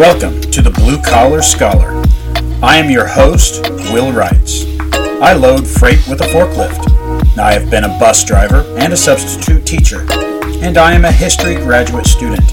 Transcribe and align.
Welcome 0.00 0.40
to 0.52 0.62
the 0.62 0.70
Blue 0.70 0.98
Collar 1.02 1.42
Scholar. 1.42 2.02
I 2.62 2.78
am 2.78 2.90
your 2.90 3.06
host, 3.06 3.68
Will 3.92 4.10
Wrights. 4.10 4.64
I 5.20 5.34
load 5.34 5.66
freight 5.68 6.08
with 6.08 6.22
a 6.22 6.28
forklift. 6.28 7.36
I 7.36 7.52
have 7.52 7.70
been 7.70 7.84
a 7.84 7.98
bus 7.98 8.24
driver 8.24 8.64
and 8.78 8.94
a 8.94 8.96
substitute 8.96 9.66
teacher, 9.66 10.06
and 10.64 10.78
I 10.78 10.92
am 10.92 11.04
a 11.04 11.12
history 11.12 11.56
graduate 11.56 12.06
student. 12.06 12.50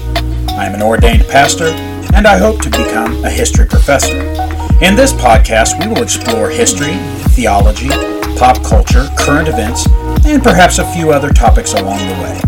I 0.50 0.66
am 0.66 0.74
an 0.74 0.82
ordained 0.82 1.26
pastor, 1.28 1.68
and 2.12 2.26
I 2.26 2.36
hope 2.36 2.60
to 2.60 2.68
become 2.68 3.24
a 3.24 3.30
history 3.30 3.64
professor. 3.64 4.18
In 4.82 4.94
this 4.94 5.14
podcast, 5.14 5.80
we 5.80 5.88
will 5.88 6.02
explore 6.02 6.50
history, 6.50 6.96
theology, 7.32 7.88
pop 8.36 8.62
culture, 8.62 9.08
current 9.16 9.48
events, 9.48 9.88
and 10.26 10.42
perhaps 10.42 10.80
a 10.80 10.92
few 10.92 11.12
other 11.12 11.30
topics 11.30 11.72
along 11.72 11.96
the 12.08 12.22
way. 12.22 12.40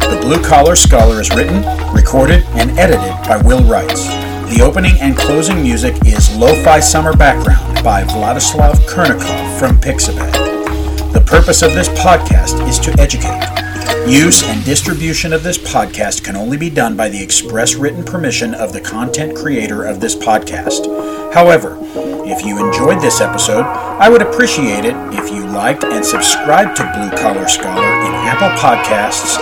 The 0.00 0.20
Blue 0.20 0.44
Collar 0.44 0.76
Scholar 0.76 1.22
is 1.22 1.30
written, 1.30 1.64
recorded, 1.94 2.44
and 2.48 2.78
edited 2.78 3.26
by 3.26 3.38
Will 3.38 3.64
Wrights. 3.64 4.23
The 4.50 4.60
opening 4.62 4.96
and 5.00 5.16
closing 5.16 5.62
music 5.62 5.94
is 6.06 6.36
Lo-Fi 6.36 6.78
Summer 6.78 7.16
Background 7.16 7.82
by 7.82 8.04
Vladislav 8.04 8.74
Kurnikov 8.86 9.58
from 9.58 9.78
Pixabay. 9.78 10.32
The 11.12 11.20
purpose 11.20 11.62
of 11.62 11.72
this 11.72 11.88
podcast 11.88 12.66
is 12.68 12.78
to 12.80 12.92
educate. 13.00 13.42
Use 14.06 14.42
and 14.44 14.64
distribution 14.64 15.32
of 15.32 15.42
this 15.42 15.56
podcast 15.56 16.24
can 16.24 16.36
only 16.36 16.56
be 16.56 16.68
done 16.68 16.94
by 16.94 17.08
the 17.08 17.22
express 17.22 17.74
written 17.74 18.04
permission 18.04 18.54
of 18.54 18.72
the 18.72 18.80
content 18.80 19.34
creator 19.34 19.84
of 19.84 19.98
this 19.98 20.14
podcast. 20.14 21.32
However, 21.32 21.78
if 22.26 22.44
you 22.44 22.64
enjoyed 22.64 23.00
this 23.00 23.20
episode, 23.20 23.64
I 23.64 24.08
would 24.08 24.22
appreciate 24.22 24.84
it 24.84 24.94
if 25.14 25.32
you 25.32 25.46
liked 25.46 25.84
and 25.84 26.04
subscribed 26.04 26.76
to 26.76 26.92
Blue 26.94 27.10
Collar 27.18 27.48
Scholar 27.48 27.82
in 27.82 28.12
Apple 28.14 28.50
Podcasts 28.60 29.38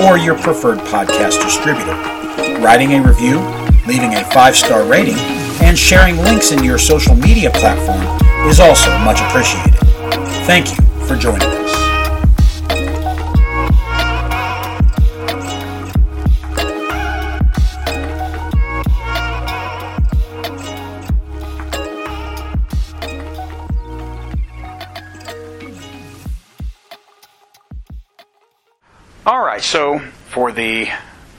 or 0.00 0.16
your 0.16 0.38
preferred 0.38 0.78
podcast 0.78 1.42
distributor. 1.42 1.94
Writing 2.60 2.94
a 2.94 3.02
review, 3.02 3.40
leaving 3.86 4.14
a 4.14 4.24
five 4.30 4.56
star 4.56 4.84
rating, 4.84 5.18
and 5.62 5.78
sharing 5.78 6.16
links 6.18 6.52
in 6.52 6.64
your 6.64 6.78
social 6.78 7.14
media 7.14 7.50
platform 7.50 8.02
is 8.48 8.60
also 8.60 8.96
much 8.98 9.20
appreciated. 9.20 9.74
Thank 10.46 10.70
you 10.70 11.06
for 11.06 11.16
joining 11.16 11.42
us. 11.42 11.64
All 29.26 29.42
right, 29.42 29.62
so 29.62 30.00
for 30.28 30.52
the 30.52 30.86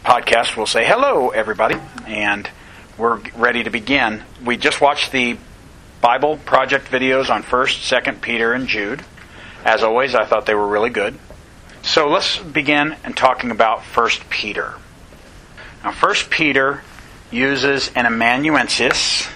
podcast, 0.03 0.57
we'll 0.57 0.66
say 0.66 0.83
hello, 0.83 1.29
everybody, 1.29 1.75
and 2.07 2.49
we're 2.97 3.19
ready 3.35 3.63
to 3.63 3.69
begin. 3.69 4.23
We 4.43 4.57
just 4.57 4.81
watched 4.81 5.11
the 5.11 5.37
Bible 6.01 6.37
project 6.37 6.89
videos 6.91 7.29
on 7.29 7.43
1st, 7.43 8.01
2nd 8.03 8.21
Peter, 8.21 8.53
and 8.53 8.67
Jude. 8.67 9.03
As 9.63 9.83
always, 9.83 10.13
I 10.13 10.25
thought 10.25 10.45
they 10.45 10.55
were 10.55 10.67
really 10.67 10.89
good. 10.89 11.17
So 11.81 12.07
let's 12.07 12.37
begin 12.39 12.95
in 13.03 13.13
talking 13.13 13.51
about 13.51 13.79
1st 13.79 14.29
Peter. 14.29 14.75
Now, 15.83 15.91
1st 15.91 16.29
Peter 16.29 16.81
uses 17.31 17.91
an 17.95 18.05
amanuensis. 18.05 19.27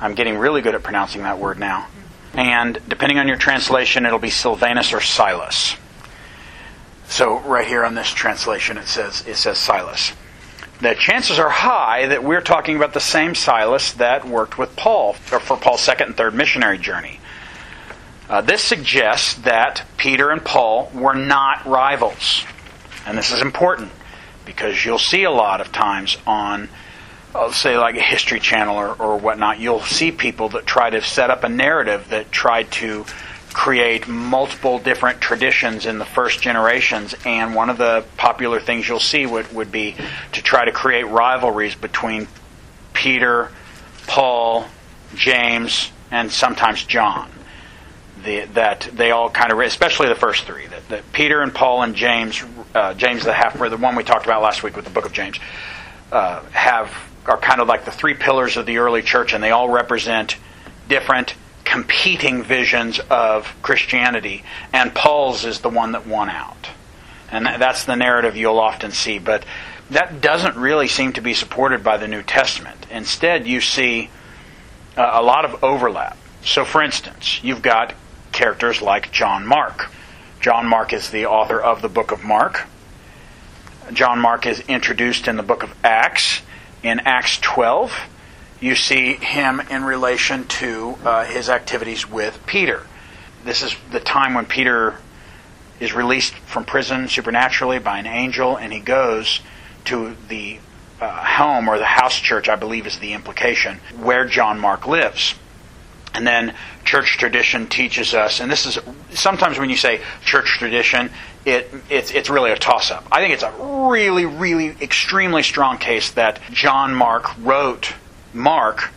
I'm 0.00 0.14
getting 0.14 0.38
really 0.38 0.62
good 0.62 0.74
at 0.74 0.82
pronouncing 0.82 1.22
that 1.22 1.38
word 1.38 1.58
now. 1.58 1.88
And 2.32 2.80
depending 2.88 3.18
on 3.18 3.28
your 3.28 3.36
translation, 3.36 4.06
it'll 4.06 4.18
be 4.18 4.30
Silvanus 4.30 4.92
or 4.92 5.00
Silas. 5.00 5.76
So 7.08 7.38
right 7.40 7.66
here 7.66 7.84
on 7.84 7.94
this 7.94 8.10
translation, 8.10 8.76
it 8.76 8.86
says 8.86 9.24
it 9.26 9.36
says 9.36 9.58
Silas. 9.58 10.12
The 10.80 10.94
chances 10.94 11.38
are 11.38 11.48
high 11.48 12.06
that 12.06 12.24
we're 12.24 12.40
talking 12.40 12.76
about 12.76 12.92
the 12.92 13.00
same 13.00 13.34
Silas 13.34 13.92
that 13.92 14.26
worked 14.26 14.58
with 14.58 14.74
Paul 14.76 15.12
for 15.12 15.56
Paul's 15.56 15.80
second 15.80 16.08
and 16.08 16.16
third 16.16 16.34
missionary 16.34 16.78
journey. 16.78 17.20
Uh, 18.28 18.40
this 18.40 18.62
suggests 18.62 19.34
that 19.42 19.84
Peter 19.96 20.30
and 20.30 20.44
Paul 20.44 20.90
were 20.94 21.14
not 21.14 21.64
rivals, 21.66 22.44
and 23.06 23.16
this 23.16 23.32
is 23.32 23.40
important 23.40 23.92
because 24.44 24.84
you'll 24.84 24.98
see 24.98 25.24
a 25.24 25.30
lot 25.30 25.60
of 25.60 25.70
times 25.72 26.16
on, 26.26 26.68
uh, 27.34 27.52
say, 27.52 27.78
like 27.78 27.96
a 27.96 28.02
History 28.02 28.40
Channel 28.40 28.76
or, 28.76 28.94
or 28.94 29.16
whatnot, 29.18 29.58
you'll 29.58 29.80
see 29.80 30.10
people 30.10 30.48
that 30.50 30.66
try 30.66 30.90
to 30.90 31.02
set 31.02 31.30
up 31.30 31.44
a 31.44 31.48
narrative 31.48 32.08
that 32.10 32.32
tried 32.32 32.70
to 32.72 33.04
create 33.54 34.08
multiple 34.08 34.80
different 34.80 35.20
traditions 35.20 35.86
in 35.86 35.98
the 35.98 36.04
first 36.04 36.42
generations. 36.42 37.14
And 37.24 37.54
one 37.54 37.70
of 37.70 37.78
the 37.78 38.04
popular 38.18 38.60
things 38.60 38.86
you'll 38.86 39.00
see 39.00 39.24
would, 39.24 39.54
would 39.54 39.72
be 39.72 39.96
to 40.32 40.42
try 40.42 40.66
to 40.66 40.72
create 40.72 41.04
rivalries 41.04 41.74
between 41.74 42.28
Peter, 42.92 43.50
Paul, 44.06 44.66
James, 45.14 45.90
and 46.10 46.30
sometimes 46.30 46.84
John. 46.84 47.30
The, 48.24 48.46
that 48.54 48.88
they 48.92 49.10
all 49.10 49.30
kind 49.30 49.52
of, 49.52 49.60
especially 49.60 50.08
the 50.08 50.14
first 50.14 50.44
three, 50.44 50.66
that, 50.66 50.88
that 50.88 51.12
Peter 51.12 51.40
and 51.40 51.54
Paul 51.54 51.82
and 51.82 51.94
James, 51.94 52.42
uh, 52.74 52.94
James 52.94 53.24
the 53.24 53.34
half 53.34 53.56
brother, 53.58 53.76
the 53.76 53.82
one 53.82 53.96
we 53.96 54.02
talked 54.02 54.24
about 54.24 54.42
last 54.42 54.62
week 54.62 54.76
with 54.76 54.86
the 54.86 54.90
book 54.90 55.04
of 55.04 55.12
James, 55.12 55.38
uh, 56.10 56.42
have 56.52 56.90
are 57.26 57.38
kind 57.38 57.60
of 57.60 57.68
like 57.68 57.84
the 57.84 57.90
three 57.90 58.14
pillars 58.14 58.56
of 58.56 58.66
the 58.66 58.78
early 58.78 59.02
church, 59.02 59.32
and 59.32 59.42
they 59.42 59.50
all 59.50 59.68
represent 59.68 60.36
different 60.88 61.34
competing 61.74 62.44
visions 62.44 63.00
of 63.10 63.52
Christianity, 63.60 64.44
and 64.72 64.94
Paul's 64.94 65.44
is 65.44 65.58
the 65.58 65.68
one 65.68 65.90
that 65.90 66.06
won 66.06 66.30
out. 66.30 66.68
And 67.32 67.46
that's 67.46 67.84
the 67.84 67.96
narrative 67.96 68.36
you'll 68.36 68.60
often 68.60 68.92
see. 68.92 69.18
But 69.18 69.44
that 69.90 70.20
doesn't 70.20 70.56
really 70.56 70.86
seem 70.86 71.14
to 71.14 71.20
be 71.20 71.34
supported 71.34 71.82
by 71.82 71.96
the 71.96 72.06
New 72.06 72.22
Testament. 72.22 72.86
Instead, 72.92 73.48
you 73.48 73.60
see 73.60 74.08
uh, 74.96 75.10
a 75.14 75.22
lot 75.24 75.44
of 75.44 75.64
overlap. 75.64 76.16
So, 76.44 76.64
for 76.64 76.80
instance, 76.80 77.42
you've 77.42 77.62
got 77.62 77.92
characters 78.30 78.80
like 78.80 79.10
John 79.10 79.44
Mark. 79.44 79.90
John 80.40 80.68
Mark 80.68 80.92
is 80.92 81.10
the 81.10 81.26
author 81.26 81.60
of 81.60 81.82
the 81.82 81.88
book 81.88 82.12
of 82.12 82.22
Mark. 82.22 82.68
John 83.92 84.20
Mark 84.20 84.46
is 84.46 84.60
introduced 84.68 85.26
in 85.26 85.34
the 85.34 85.42
book 85.42 85.64
of 85.64 85.74
Acts. 85.82 86.40
In 86.84 87.00
Acts 87.00 87.38
12, 87.38 87.92
you 88.64 88.74
see 88.74 89.12
him 89.12 89.60
in 89.68 89.84
relation 89.84 90.46
to 90.46 90.96
uh, 91.04 91.24
his 91.26 91.50
activities 91.50 92.08
with 92.08 92.46
Peter. 92.46 92.86
This 93.44 93.62
is 93.62 93.76
the 93.92 94.00
time 94.00 94.32
when 94.32 94.46
Peter 94.46 94.96
is 95.80 95.92
released 95.92 96.32
from 96.32 96.64
prison 96.64 97.08
supernaturally 97.08 97.78
by 97.78 97.98
an 97.98 98.06
angel, 98.06 98.56
and 98.56 98.72
he 98.72 98.80
goes 98.80 99.40
to 99.84 100.16
the 100.28 100.58
uh, 100.98 101.10
home 101.10 101.68
or 101.68 101.76
the 101.76 101.84
house 101.84 102.16
church, 102.16 102.48
I 102.48 102.56
believe 102.56 102.86
is 102.86 102.98
the 103.00 103.12
implication, 103.12 103.80
where 104.00 104.24
John 104.24 104.58
Mark 104.58 104.86
lives. 104.86 105.34
And 106.14 106.26
then 106.26 106.54
church 106.84 107.18
tradition 107.18 107.66
teaches 107.66 108.14
us, 108.14 108.40
and 108.40 108.50
this 108.50 108.64
is 108.64 108.78
sometimes 109.10 109.58
when 109.58 109.68
you 109.68 109.76
say 109.76 110.00
church 110.24 110.56
tradition, 110.58 111.10
it, 111.44 111.70
it's, 111.90 112.12
it's 112.12 112.30
really 112.30 112.50
a 112.50 112.56
toss 112.56 112.90
up. 112.90 113.06
I 113.12 113.20
think 113.20 113.34
it's 113.34 113.42
a 113.42 113.52
really, 113.90 114.24
really 114.24 114.68
extremely 114.80 115.42
strong 115.42 115.76
case 115.76 116.12
that 116.12 116.40
John 116.50 116.94
Mark 116.94 117.36
wrote 117.40 117.92
Mark 118.34 118.90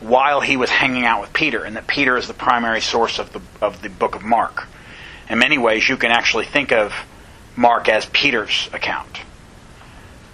while 0.00 0.40
he 0.40 0.56
was 0.56 0.70
hanging 0.70 1.04
out 1.04 1.20
with 1.20 1.32
Peter, 1.32 1.64
and 1.64 1.76
that 1.76 1.86
Peter 1.86 2.16
is 2.16 2.26
the 2.26 2.34
primary 2.34 2.80
source 2.80 3.18
of 3.18 3.32
the, 3.32 3.40
of 3.60 3.80
the 3.80 3.88
book 3.88 4.14
of 4.14 4.22
Mark. 4.22 4.66
In 5.30 5.38
many 5.38 5.56
ways, 5.56 5.88
you 5.88 5.96
can 5.96 6.10
actually 6.10 6.44
think 6.44 6.72
of 6.72 6.92
Mark 7.56 7.88
as 7.88 8.04
Peter's 8.06 8.68
account. 8.72 9.20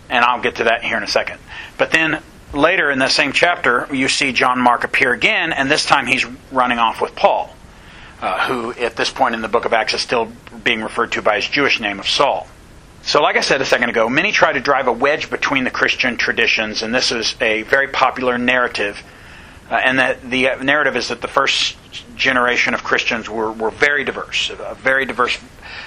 And 0.08 0.24
I'll 0.24 0.40
get 0.40 0.56
to 0.56 0.64
that 0.64 0.82
here 0.82 0.96
in 0.96 1.04
a 1.04 1.08
second. 1.08 1.38
But 1.78 1.92
then 1.92 2.20
later 2.52 2.90
in 2.90 2.98
the 2.98 3.08
same 3.08 3.32
chapter, 3.32 3.86
you 3.92 4.08
see 4.08 4.32
John 4.32 4.58
Mark 4.58 4.82
appear 4.82 5.12
again, 5.12 5.52
and 5.52 5.70
this 5.70 5.84
time 5.84 6.06
he's 6.06 6.26
running 6.50 6.78
off 6.78 7.00
with 7.00 7.14
Paul, 7.14 7.54
uh, 8.20 8.48
who 8.48 8.72
at 8.72 8.96
this 8.96 9.10
point 9.10 9.34
in 9.34 9.42
the 9.42 9.48
book 9.48 9.66
of 9.66 9.72
Acts 9.72 9.94
is 9.94 10.00
still 10.00 10.32
being 10.64 10.82
referred 10.82 11.12
to 11.12 11.22
by 11.22 11.36
his 11.36 11.48
Jewish 11.48 11.78
name 11.78 12.00
of 12.00 12.08
Saul. 12.08 12.48
So, 13.02 13.22
like 13.22 13.36
I 13.36 13.40
said 13.40 13.60
a 13.60 13.64
second 13.64 13.88
ago, 13.88 14.08
many 14.08 14.30
try 14.30 14.52
to 14.52 14.60
drive 14.60 14.86
a 14.86 14.92
wedge 14.92 15.30
between 15.30 15.64
the 15.64 15.70
Christian 15.70 16.16
traditions, 16.16 16.82
and 16.82 16.94
this 16.94 17.12
is 17.12 17.34
a 17.40 17.62
very 17.62 17.88
popular 17.88 18.38
narrative. 18.38 19.02
Uh, 19.70 19.74
and 19.74 19.98
that 19.98 20.20
the 20.28 20.48
narrative 20.62 20.96
is 20.96 21.08
that 21.08 21.20
the 21.20 21.28
first 21.28 21.76
generation 22.16 22.74
of 22.74 22.82
Christians 22.82 23.28
were, 23.28 23.52
were 23.52 23.70
very 23.70 24.04
diverse, 24.04 24.50
uh, 24.50 24.74
very 24.74 25.06
diverse, 25.06 25.38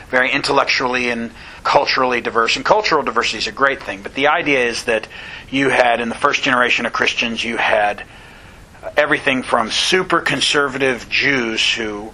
very 0.10 0.31
intellectually 0.31 1.10
and 1.10 1.31
culturally 1.63 2.21
diverse. 2.21 2.56
And 2.56 2.63
cultural 2.63 3.04
diversity 3.04 3.39
is 3.39 3.48
a 3.48 3.51
great 3.51 3.83
thing, 3.83 4.01
but 4.01 4.15
the 4.15 4.27
idea 4.27 4.65
is 4.65 4.86
that 4.86 5.07
you 5.51 5.69
had, 5.69 6.00
in 6.00 6.10
the 6.10 6.15
first 6.15 6.44
generation 6.44 6.86
of 6.86 6.94
Christians, 6.94 7.44
you 7.44 7.57
had 7.57 8.04
everything 8.98 9.44
from 9.44 9.69
super 9.69 10.21
conservative 10.21 11.10
Jews 11.10 11.74
who 11.74 12.12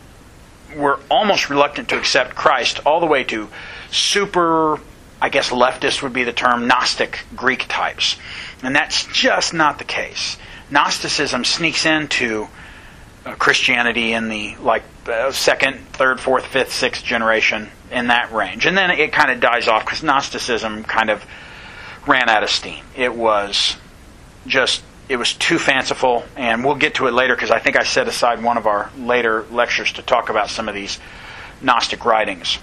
were 0.75 0.99
almost 1.09 1.49
reluctant 1.49 1.89
to 1.89 1.97
accept 1.97 2.35
Christ, 2.35 2.79
all 2.85 2.99
the 2.99 3.05
way 3.05 3.23
to 3.25 3.47
super 3.91 4.79
I 5.21 5.29
guess 5.29 5.49
leftist 5.49 6.01
would 6.01 6.13
be 6.13 6.23
the 6.23 6.33
term, 6.33 6.67
Gnostic 6.67 7.19
Greek 7.35 7.65
types. 7.67 8.15
And 8.63 8.75
that's 8.75 9.05
just 9.05 9.53
not 9.53 9.77
the 9.77 9.83
case. 9.83 10.37
Gnosticism 10.71 11.43
sneaks 11.43 11.85
into 11.85 12.47
uh, 13.25 13.35
Christianity 13.35 14.13
in 14.13 14.29
the 14.29 14.55
like 14.57 14.83
uh, 15.07 15.31
second, 15.31 15.79
third, 15.93 16.19
fourth, 16.19 16.45
fifth, 16.45 16.71
sixth 16.71 17.03
generation 17.03 17.69
in 17.91 18.07
that 18.07 18.31
range. 18.31 18.65
And 18.65 18.77
then 18.77 18.91
it 18.91 19.11
kind 19.11 19.31
of 19.31 19.39
dies 19.39 19.67
off 19.67 19.83
because 19.83 20.03
Gnosticism 20.03 20.83
kind 20.83 21.09
of 21.09 21.25
ran 22.07 22.29
out 22.29 22.43
of 22.43 22.49
steam. 22.49 22.83
It 22.95 23.13
was 23.13 23.75
just 24.47 24.83
it 25.09 25.17
was 25.17 25.33
too 25.33 25.57
fanciful, 25.57 26.23
and 26.37 26.63
we'll 26.63 26.75
get 26.75 26.95
to 26.95 27.07
it 27.07 27.13
later 27.13 27.35
because 27.35 27.49
I 27.49 27.57
think 27.57 27.75
I 27.75 27.83
set 27.83 28.07
aside 28.07 28.43
one 28.43 28.57
of 28.57 28.67
our 28.67 28.91
later 28.95 29.43
lectures 29.51 29.91
to 29.93 30.03
talk 30.03 30.29
about 30.29 30.49
some 30.49 30.69
of 30.69 30.75
these 30.75 30.99
Gnostic 31.61 32.05
writings. 32.05 32.59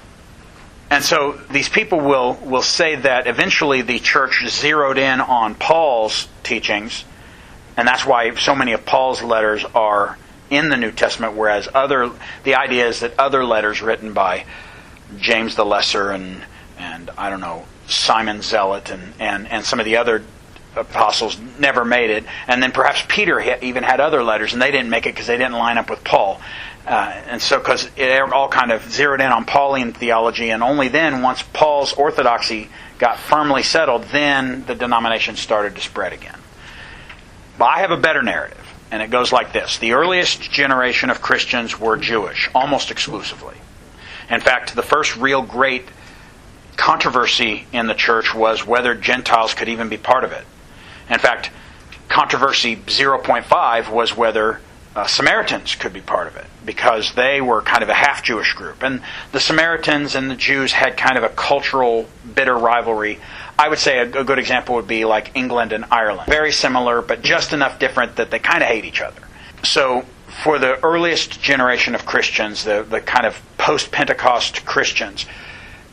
And 0.91 1.03
so 1.03 1.33
these 1.51 1.69
people 1.69 2.01
will, 2.01 2.35
will 2.35 2.63
say 2.63 2.95
that 2.95 3.27
eventually 3.27 3.83
the 3.83 3.99
church 3.99 4.45
zeroed 4.49 4.99
in 4.99 5.21
on 5.21 5.55
Paul's 5.55 6.29
teachings, 6.45 7.05
and 7.77 7.89
that's 7.89 8.07
why 8.07 8.35
so 8.37 8.55
many 8.55 8.73
of 8.73 8.87
Paul's 8.87 9.23
letters 9.23 9.65
are 9.75 10.17
in 10.49 10.69
the 10.69 10.77
New 10.77 10.93
Testament, 10.93 11.35
whereas 11.35 11.69
other 11.75 12.11
the 12.45 12.55
idea 12.55 12.87
is 12.87 13.01
that 13.01 13.19
other 13.19 13.45
letters 13.45 13.83
written 13.83 14.13
by 14.13 14.47
James 15.19 15.57
the 15.57 15.65
Lesser 15.65 16.11
and 16.11 16.45
and 16.79 17.11
I 17.19 17.31
don't 17.31 17.41
know 17.41 17.65
Simon 17.89 18.43
Zealot 18.43 18.91
and, 18.91 19.15
and, 19.19 19.49
and 19.49 19.65
some 19.65 19.81
of 19.81 19.87
the 19.87 19.97
other 19.97 20.23
apostles 20.77 21.39
never 21.59 21.85
made 21.85 22.11
it, 22.11 22.25
and 22.47 22.63
then 22.63 22.71
perhaps 22.71 23.03
Peter 23.09 23.41
even 23.63 23.83
had 23.83 24.01
other 24.01 24.23
letters 24.23 24.53
and 24.53 24.63
they 24.63 24.71
didn't 24.71 24.91
make 24.91 25.07
it 25.07 25.15
because 25.15 25.27
they 25.27 25.37
didn't 25.37 25.55
line 25.55 25.79
up 25.79 25.91
with 25.91 26.05
Paul. 26.05 26.41
Uh, 26.87 27.21
and 27.27 27.43
so, 27.43 27.59
because 27.59 27.91
it 27.97 28.21
all 28.33 28.49
kind 28.49 28.71
of 28.71 28.89
zeroed 28.91 29.21
in 29.21 29.27
on 29.27 29.45
Pauline 29.45 29.93
theology, 29.93 30.51
and 30.51 30.63
only 30.63 30.87
then, 30.87 31.21
once 31.21 31.43
Paul's 31.43 31.93
orthodoxy 31.93 32.69
got 32.99 33.19
firmly 33.19 33.65
settled, 33.65 34.05
then 34.05 34.65
the 34.67 34.75
denomination 34.75 35.35
started 35.35 35.75
to 35.75 35.81
spread 35.81 36.13
again. 36.13 36.39
But 37.59 37.65
I 37.67 37.79
have 37.81 37.91
a 37.91 37.97
better 37.97 38.23
narrative, 38.23 38.65
and 38.93 39.03
it 39.03 39.11
goes 39.11 39.33
like 39.33 39.53
this 39.53 39.79
The 39.79 39.95
earliest 39.95 40.43
generation 40.43 41.11
of 41.11 41.21
Christians 41.21 41.79
were 41.79 41.97
Jewish, 41.97 42.49
almost 42.55 42.93
exclusively. 42.93 43.57
In 44.31 44.41
fact, 44.41 44.77
the 44.77 44.83
first 44.83 45.17
real 45.17 45.43
great 45.43 45.85
controversy 46.77 47.67
in 47.73 47.89
the 47.89 47.95
church 47.95 48.33
was 48.33 48.65
whether 48.65 48.95
Gentiles 48.95 49.55
could 49.55 49.69
even 49.69 49.89
be 49.89 49.97
part 49.97 50.23
of 50.23 50.33
it. 50.33 50.45
In 51.09 51.19
fact, 51.19 51.51
controversy 52.09 52.77
0.5 52.77 53.91
was 53.91 54.17
whether 54.17 54.61
uh, 54.97 55.07
Samaritans 55.07 55.75
could 55.75 55.93
be 55.93 56.01
part 56.01 56.27
of 56.27 56.37
it 56.37 56.47
because 56.65 57.13
they 57.13 57.43
were 57.43 57.61
kind 57.61 57.83
of 57.83 57.91
a 57.91 57.95
half 57.95 58.23
Jewish 58.23 58.55
group. 58.55 58.83
And 58.83 59.03
the 59.31 59.41
Samaritans 59.41 60.15
and 60.15 60.31
the 60.31 60.35
Jews 60.35 60.73
had 60.73 60.97
kind 60.97 61.19
of 61.19 61.23
a 61.23 61.29
cultural 61.29 62.09
bitter 62.35 62.57
rivalry. 62.57 63.21
I 63.59 63.69
would 63.69 63.79
say 63.79 63.99
a, 63.99 64.21
a 64.21 64.25
good 64.25 64.39
example 64.39 64.77
would 64.77 64.87
be 64.87 65.05
like 65.05 65.37
England 65.37 65.73
and 65.73 65.85
Ireland. 65.91 66.31
Very 66.31 66.51
similar, 66.51 67.03
but 67.03 67.21
just 67.21 67.53
enough 67.53 67.79
different 67.79 68.17
that 68.17 68.31
they 68.31 68.39
kind 68.39 68.63
of 68.63 68.69
hate 68.71 68.87
each 68.87 69.03
other. 69.03 69.21
So, 69.63 70.07
for 70.43 70.59
the 70.59 70.83
earliest 70.83 71.43
generation 71.43 71.95
of 71.95 72.07
Christians, 72.07 72.65
the, 72.65 72.83
the 72.83 73.01
kind 73.01 73.27
of 73.27 73.41
post 73.59 73.93
Pentecost 73.93 74.65
Christians, 74.65 75.27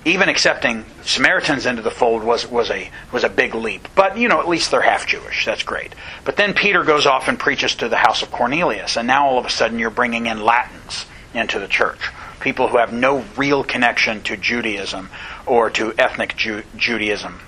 even 0.05 0.27
accepting 0.27 0.85
Samaritans 1.03 1.65
into 1.65 1.81
the 1.81 1.91
fold 1.91 2.23
was, 2.23 2.49
was, 2.49 2.69
a, 2.69 2.89
was 3.11 3.23
a 3.23 3.29
big 3.29 3.55
leap. 3.55 3.87
But, 3.95 4.17
you 4.17 4.27
know, 4.27 4.39
at 4.39 4.47
least 4.47 4.71
they're 4.71 4.81
half 4.81 5.07
Jewish. 5.07 5.45
That's 5.45 5.63
great. 5.63 5.93
But 6.25 6.35
then 6.35 6.53
Peter 6.53 6.83
goes 6.83 7.05
off 7.05 7.27
and 7.27 7.39
preaches 7.39 7.75
to 7.75 7.89
the 7.89 7.97
house 7.97 8.21
of 8.21 8.31
Cornelius, 8.31 8.97
and 8.97 9.07
now 9.07 9.27
all 9.27 9.37
of 9.37 9.45
a 9.45 9.49
sudden 9.49 9.79
you're 9.79 9.89
bringing 9.89 10.25
in 10.25 10.41
Latins 10.41 11.05
into 11.33 11.59
the 11.59 11.67
church. 11.67 11.99
People 12.41 12.67
who 12.67 12.77
have 12.77 12.91
no 12.91 13.23
real 13.37 13.63
connection 13.63 14.21
to 14.23 14.35
Judaism 14.35 15.09
or 15.45 15.69
to 15.71 15.93
ethnic 15.97 16.35
Ju- 16.35 16.63
Judaism. 16.75 17.39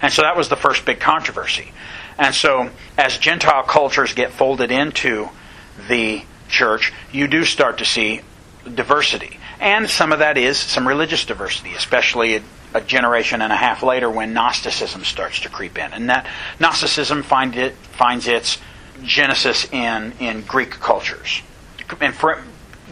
And 0.00 0.12
so 0.12 0.22
that 0.22 0.36
was 0.36 0.48
the 0.48 0.56
first 0.56 0.84
big 0.84 1.00
controversy. 1.00 1.72
And 2.18 2.34
so 2.34 2.70
as 2.96 3.18
Gentile 3.18 3.64
cultures 3.64 4.14
get 4.14 4.32
folded 4.32 4.70
into 4.70 5.28
the 5.88 6.24
church, 6.48 6.92
you 7.12 7.26
do 7.28 7.44
start 7.44 7.78
to 7.78 7.84
see 7.84 8.22
diversity. 8.72 9.38
And 9.60 9.88
some 9.88 10.12
of 10.12 10.18
that 10.20 10.36
is 10.36 10.58
some 10.58 10.86
religious 10.86 11.24
diversity, 11.24 11.74
especially 11.74 12.36
a, 12.36 12.42
a, 12.74 12.80
generation 12.80 13.42
and 13.42 13.52
a 13.52 13.56
half 13.56 13.82
later 13.82 14.10
when 14.10 14.32
Gnosticism 14.32 15.04
starts 15.04 15.40
to 15.40 15.48
creep 15.48 15.78
in. 15.78 15.92
And 15.92 16.10
that 16.10 16.26
Gnosticism 16.58 17.22
find 17.22 17.54
it, 17.56 17.74
finds 17.74 18.26
its 18.26 18.58
genesis 19.02 19.70
in, 19.72 20.12
in 20.20 20.42
Greek 20.42 20.70
cultures. 20.70 21.42
And 22.00 22.14
for, 22.14 22.42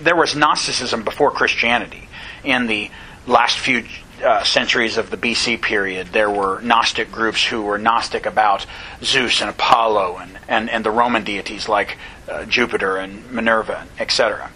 there 0.03 0.17
was 0.17 0.37
Gnosticism 0.37 1.05
before 1.05 1.31
Christianity. 1.31 2.09
In 2.45 2.67
the 2.67 2.91
last 3.27 3.59
few 3.59 3.85
uh, 4.23 4.45
centuries 4.45 4.99
of 4.99 5.11
the 5.11 5.17
BC 5.17 5.61
period, 5.61 6.09
there 6.09 6.31
were 6.31 6.61
Gnostic 6.61 7.11
groups 7.11 7.45
who 7.45 7.63
were 7.63 7.79
Gnostic 7.79 8.27
about 8.27 8.67
Zeus 9.03 9.41
and 9.41 9.51
Apollo 9.51 10.19
and, 10.19 10.39
and, 10.49 10.71
and 10.71 10.85
the 10.85 10.91
Roman 10.91 11.25
deities 11.25 11.69
like 11.69 11.97
uh, 12.29 12.45
Jupiter 12.45 12.97
and 12.97 13.31
Minerva, 13.31 13.87
etc. 13.99 14.51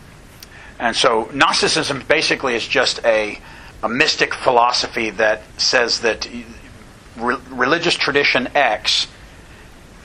And 0.78 0.94
so 0.94 1.30
Gnosticism 1.32 2.02
basically 2.06 2.54
is 2.54 2.66
just 2.66 3.04
a, 3.04 3.40
a 3.82 3.88
mystic 3.88 4.34
philosophy 4.34 5.10
that 5.10 5.42
says 5.58 6.00
that 6.00 6.28
re- 7.16 7.38
religious 7.50 7.94
tradition 7.94 8.48
X 8.54 9.08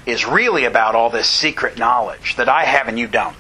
is 0.05 0.25
really 0.25 0.65
about 0.65 0.95
all 0.95 1.09
this 1.09 1.27
secret 1.27 1.77
knowledge 1.77 2.35
that 2.37 2.49
I 2.49 2.63
have 2.63 2.87
and 2.87 2.97
you 2.97 3.07
don't. 3.07 3.35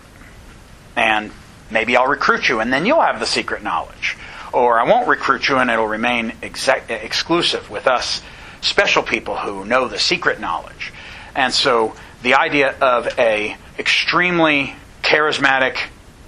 And 0.95 1.31
maybe 1.69 1.95
I'll 1.95 2.07
recruit 2.07 2.49
you 2.49 2.59
and 2.59 2.71
then 2.71 2.85
you'll 2.85 3.01
have 3.01 3.19
the 3.19 3.25
secret 3.25 3.63
knowledge. 3.63 4.17
Or 4.53 4.79
I 4.79 4.83
won't 4.83 5.07
recruit 5.07 5.47
you 5.47 5.57
and 5.57 5.71
it'll 5.71 5.87
remain 5.87 6.33
exclusive 6.41 7.69
with 7.69 7.87
us 7.87 8.21
special 8.59 9.01
people 9.01 9.37
who 9.37 9.65
know 9.65 9.87
the 9.87 9.97
secret 9.97 10.39
knowledge. 10.39 10.93
And 11.35 11.53
so 11.53 11.95
the 12.21 12.35
idea 12.35 12.75
of 12.79 13.07
a 13.17 13.55
extremely 13.79 14.75
charismatic, 15.01 15.77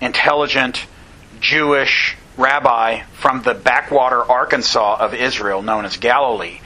intelligent, 0.02 0.86
Jewish 1.44 2.16
rabbi 2.38 3.02
from 3.14 3.44
the 3.44 3.54
backwater 3.54 4.24
Arkansas 4.24 4.96
of 5.00 5.14
Israel, 5.14 5.62
known 5.62 5.84
as 5.84 5.98
Galilee, 5.98 6.62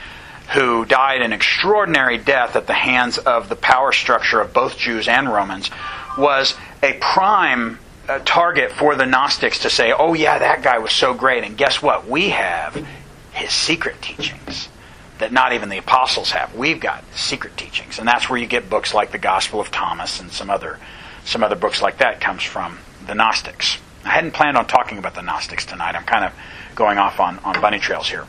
who 0.53 0.85
died 0.85 1.23
an 1.23 1.33
extraordinary 1.33 2.19
death 2.19 2.55
at 2.55 2.67
the 2.67 2.73
hands 2.73 3.17
of 3.17 3.49
the 3.49 3.55
power 3.55 3.91
structure 3.91 4.39
of 4.39 4.53
both 4.53 4.77
Jews 4.77 5.07
and 5.07 5.27
Romans, 5.27 5.71
was 6.15 6.55
a 6.83 6.93
prime 6.93 7.79
uh, 8.07 8.19
target 8.19 8.71
for 8.71 8.95
the 8.95 9.07
Gnostics 9.07 9.59
to 9.59 9.69
say, 9.71 9.91
oh, 9.91 10.13
yeah, 10.13 10.37
that 10.37 10.61
guy 10.61 10.77
was 10.77 10.93
so 10.93 11.13
great. 11.15 11.43
And 11.43 11.57
guess 11.57 11.81
what? 11.81 12.07
We 12.07 12.29
have 12.29 12.87
his 13.33 13.51
secret 13.51 13.99
teachings 14.01 14.69
that 15.17 15.33
not 15.33 15.53
even 15.53 15.69
the 15.69 15.79
apostles 15.79 16.31
have. 16.31 16.53
We've 16.53 16.79
got 16.79 17.03
secret 17.15 17.57
teachings. 17.57 17.97
And 17.97 18.07
that's 18.07 18.29
where 18.29 18.39
you 18.39 18.45
get 18.45 18.69
books 18.69 18.93
like 18.93 19.11
the 19.11 19.17
Gospel 19.17 19.59
of 19.59 19.71
Thomas 19.71 20.19
and 20.19 20.31
some 20.31 20.51
other, 20.51 20.79
some 21.25 21.43
other 21.43 21.55
books 21.55 21.81
like 21.81 21.97
that 21.97 22.21
comes 22.21 22.43
from 22.43 22.77
the 23.07 23.15
Gnostics. 23.15 23.79
I 24.07 24.11
hadn't 24.11 24.31
planned 24.31 24.57
on 24.57 24.65
talking 24.67 24.97
about 24.97 25.15
the 25.15 25.21
Gnostics 25.21 25.65
tonight. 25.65 25.95
I'm 25.95 26.05
kind 26.05 26.23
of 26.23 26.33
going 26.75 26.97
off 26.97 27.19
on, 27.19 27.39
on 27.39 27.59
bunny 27.59 27.79
trails 27.79 28.07
here. 28.07 28.25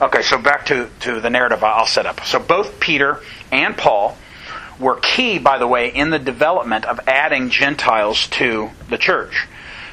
Okay, 0.00 0.22
so 0.22 0.38
back 0.38 0.66
to, 0.66 0.88
to 1.00 1.20
the 1.20 1.30
narrative 1.30 1.62
I'll 1.62 1.86
set 1.86 2.06
up. 2.06 2.24
So 2.24 2.38
both 2.38 2.80
Peter 2.80 3.20
and 3.50 3.76
Paul 3.76 4.16
were 4.80 4.96
key, 4.96 5.38
by 5.38 5.58
the 5.58 5.66
way, 5.66 5.88
in 5.88 6.10
the 6.10 6.18
development 6.18 6.86
of 6.86 7.00
adding 7.06 7.50
Gentiles 7.50 8.26
to 8.28 8.70
the 8.88 8.96
church. 8.96 9.46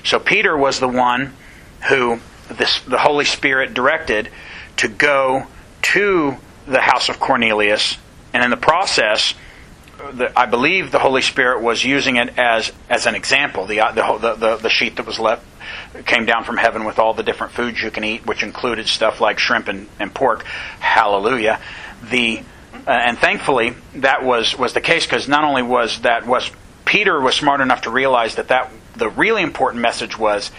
So 0.03 0.19
Peter 0.19 0.57
was 0.57 0.79
the 0.79 0.87
one 0.87 1.33
who 1.89 2.19
this, 2.49 2.79
the 2.81 2.97
Holy 2.97 3.25
Spirit 3.25 3.73
directed 3.73 4.29
to 4.77 4.87
go 4.87 5.45
to 5.81 6.37
the 6.65 6.81
house 6.81 7.09
of 7.09 7.19
Cornelius, 7.19 7.97
and 8.33 8.43
in 8.43 8.49
the 8.49 8.57
process, 8.57 9.33
the, 10.11 10.39
I 10.39 10.45
believe 10.45 10.91
the 10.91 10.99
Holy 10.99 11.21
Spirit 11.21 11.61
was 11.61 11.83
using 11.83 12.17
it 12.17 12.37
as 12.37 12.71
as 12.89 13.05
an 13.05 13.15
example. 13.15 13.65
The, 13.65 13.77
the 13.93 14.35
the 14.35 14.55
the 14.57 14.69
sheet 14.69 14.95
that 14.97 15.05
was 15.05 15.19
left 15.19 15.45
came 16.05 16.25
down 16.25 16.43
from 16.43 16.57
heaven 16.57 16.85
with 16.85 16.99
all 16.99 17.13
the 17.13 17.23
different 17.23 17.53
foods 17.53 17.81
you 17.81 17.91
can 17.91 18.03
eat, 18.03 18.25
which 18.25 18.43
included 18.43 18.87
stuff 18.87 19.21
like 19.21 19.39
shrimp 19.39 19.67
and, 19.67 19.87
and 19.99 20.13
pork. 20.13 20.43
Hallelujah. 20.79 21.59
The 22.09 22.43
uh, 22.87 22.91
and 22.91 23.17
thankfully 23.17 23.75
that 23.95 24.23
was 24.23 24.57
was 24.57 24.73
the 24.73 24.81
case 24.81 25.05
because 25.05 25.27
not 25.27 25.43
only 25.43 25.63
was 25.63 26.01
that 26.01 26.25
was 26.25 26.51
Peter 26.85 27.19
was 27.19 27.35
smart 27.35 27.61
enough 27.61 27.83
to 27.83 27.89
realize 27.89 28.35
that 28.35 28.47
that 28.47 28.71
the 28.95 29.09
really 29.09 29.41
important 29.41 29.81
message 29.81 30.17
was 30.17 30.51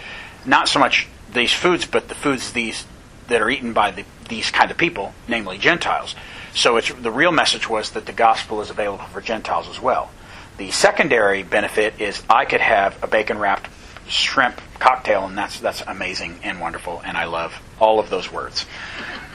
not 0.45 0.67
so 0.67 0.79
much 0.79 1.07
these 1.33 1.53
foods, 1.53 1.85
but 1.85 2.07
the 2.07 2.15
foods 2.15 2.53
these 2.53 2.85
that 3.27 3.41
are 3.41 3.49
eaten 3.49 3.73
by 3.73 3.91
the, 3.91 4.03
these 4.29 4.51
kind 4.51 4.71
of 4.71 4.77
people, 4.77 5.13
namely 5.27 5.57
Gentiles. 5.57 6.15
So 6.53 6.79
the 6.79 7.11
real 7.11 7.31
message 7.31 7.69
was 7.69 7.91
that 7.91 8.05
the 8.05 8.13
gospel 8.13 8.61
is 8.61 8.69
available 8.69 9.05
for 9.05 9.21
Gentiles 9.21 9.69
as 9.69 9.81
well. 9.81 10.11
The 10.57 10.71
secondary 10.71 11.43
benefit 11.43 11.99
is 11.99 12.21
I 12.29 12.45
could 12.45 12.61
have 12.61 13.01
a 13.03 13.07
bacon 13.07 13.39
wrapped 13.39 13.69
shrimp 14.07 14.59
cocktail, 14.79 15.25
and 15.25 15.37
that's 15.37 15.59
that's 15.59 15.81
amazing 15.81 16.39
and 16.43 16.59
wonderful, 16.59 17.01
and 17.05 17.17
I 17.17 17.25
love 17.25 17.53
all 17.79 17.99
of 17.99 18.09
those 18.09 18.31
words. 18.31 18.65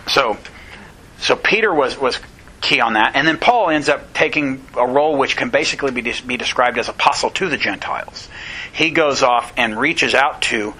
So, 0.08 0.37
so 1.18 1.37
Peter 1.37 1.73
was 1.73 1.99
was 1.99 2.20
key 2.61 2.80
on 2.80 2.94
that, 2.94 3.16
and 3.16 3.26
then 3.26 3.38
Paul 3.38 3.70
ends 3.70 3.88
up 3.88 4.12
taking 4.12 4.64
a 4.76 4.87
role 4.87 5.16
which 5.16 5.37
can 5.37 5.50
basically 5.50 5.92
be 5.92 6.02
be 6.26 6.37
described 6.37 6.78
as 6.78 6.88
apostle 6.88 7.30
to 7.30 7.49
the 7.49 7.56
Gentiles. 7.56 8.28
He 8.73 8.90
goes 8.90 9.23
off 9.23 9.52
and 9.56 9.78
reaches 9.78 10.14
out 10.14 10.42
to 10.42 10.75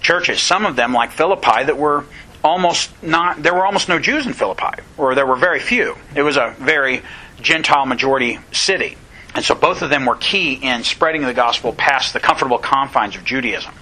churches, 0.00 0.40
some 0.40 0.66
of 0.66 0.74
them 0.76 0.92
like 0.92 1.12
Philippi 1.12 1.64
that 1.64 1.78
were 1.78 2.04
almost 2.44 2.90
not 3.02 3.42
there 3.42 3.54
were 3.54 3.64
almost 3.64 3.88
no 3.88 3.98
Jews 3.98 4.26
in 4.26 4.32
Philippi, 4.32 4.82
or 4.96 5.14
there 5.14 5.26
were 5.26 5.36
very 5.36 5.60
few. 5.60 5.96
It 6.14 6.22
was 6.22 6.36
a 6.36 6.54
very 6.58 7.02
Gentile 7.40 7.86
majority 7.86 8.38
city. 8.52 8.96
And 9.34 9.44
so 9.44 9.54
both 9.54 9.82
of 9.82 9.90
them 9.90 10.04
were 10.04 10.16
key 10.16 10.54
in 10.54 10.84
spreading 10.84 11.22
the 11.22 11.34
gospel 11.34 11.72
past 11.72 12.12
the 12.12 12.20
comfortable 12.20 12.58
confines 12.58 13.16
of 13.16 13.24
Judaism. 13.24 13.72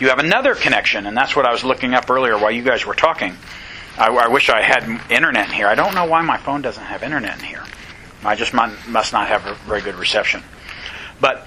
You 0.00 0.08
have 0.08 0.18
another 0.18 0.54
connection, 0.54 1.06
and 1.06 1.16
that's 1.16 1.36
what 1.36 1.46
I 1.46 1.52
was 1.52 1.62
looking 1.62 1.94
up 1.94 2.10
earlier 2.10 2.36
while 2.36 2.50
you 2.50 2.62
guys 2.62 2.84
were 2.84 2.94
talking. 2.94 3.36
I, 3.96 4.08
I 4.08 4.28
wish 4.28 4.48
I 4.48 4.62
had 4.62 4.84
internet 5.10 5.48
in 5.48 5.54
here. 5.54 5.68
I 5.68 5.74
don't 5.74 5.94
know 5.94 6.06
why 6.06 6.22
my 6.22 6.36
phone 6.36 6.62
doesn't 6.62 6.82
have 6.82 7.02
internet 7.02 7.38
in 7.38 7.44
here. 7.44 7.64
I 8.24 8.34
just 8.34 8.52
must 8.52 9.12
not 9.12 9.28
have 9.28 9.46
a 9.46 9.54
very 9.66 9.80
good 9.80 9.94
reception. 9.94 10.42
But 11.20 11.46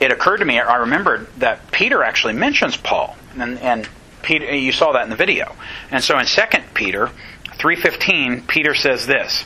it 0.00 0.12
occurred 0.12 0.38
to 0.38 0.44
me, 0.44 0.60
I 0.60 0.76
remembered 0.76 1.28
that 1.38 1.70
Peter 1.72 2.02
actually 2.02 2.34
mentions 2.34 2.76
Paul, 2.76 3.16
and, 3.36 3.58
and 3.58 3.88
Peter, 4.22 4.54
you 4.54 4.72
saw 4.72 4.92
that 4.92 5.04
in 5.04 5.10
the 5.10 5.16
video. 5.16 5.54
And 5.90 6.02
so 6.02 6.18
in 6.18 6.26
2 6.26 6.42
Peter 6.74 7.10
3:15, 7.58 8.46
Peter 8.46 8.74
says 8.74 9.06
this: 9.06 9.44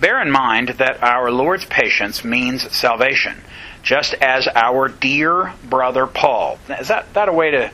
Bear 0.00 0.20
in 0.22 0.30
mind 0.30 0.70
that 0.78 1.02
our 1.02 1.30
Lord's 1.30 1.64
patience 1.64 2.24
means 2.24 2.70
salvation, 2.74 3.42
just 3.82 4.14
as 4.14 4.48
our 4.48 4.88
dear 4.88 5.52
brother 5.64 6.06
Paul. 6.06 6.58
Is 6.68 6.88
that, 6.88 7.12
that 7.14 7.28
a 7.28 7.32
way 7.32 7.50
to 7.50 7.70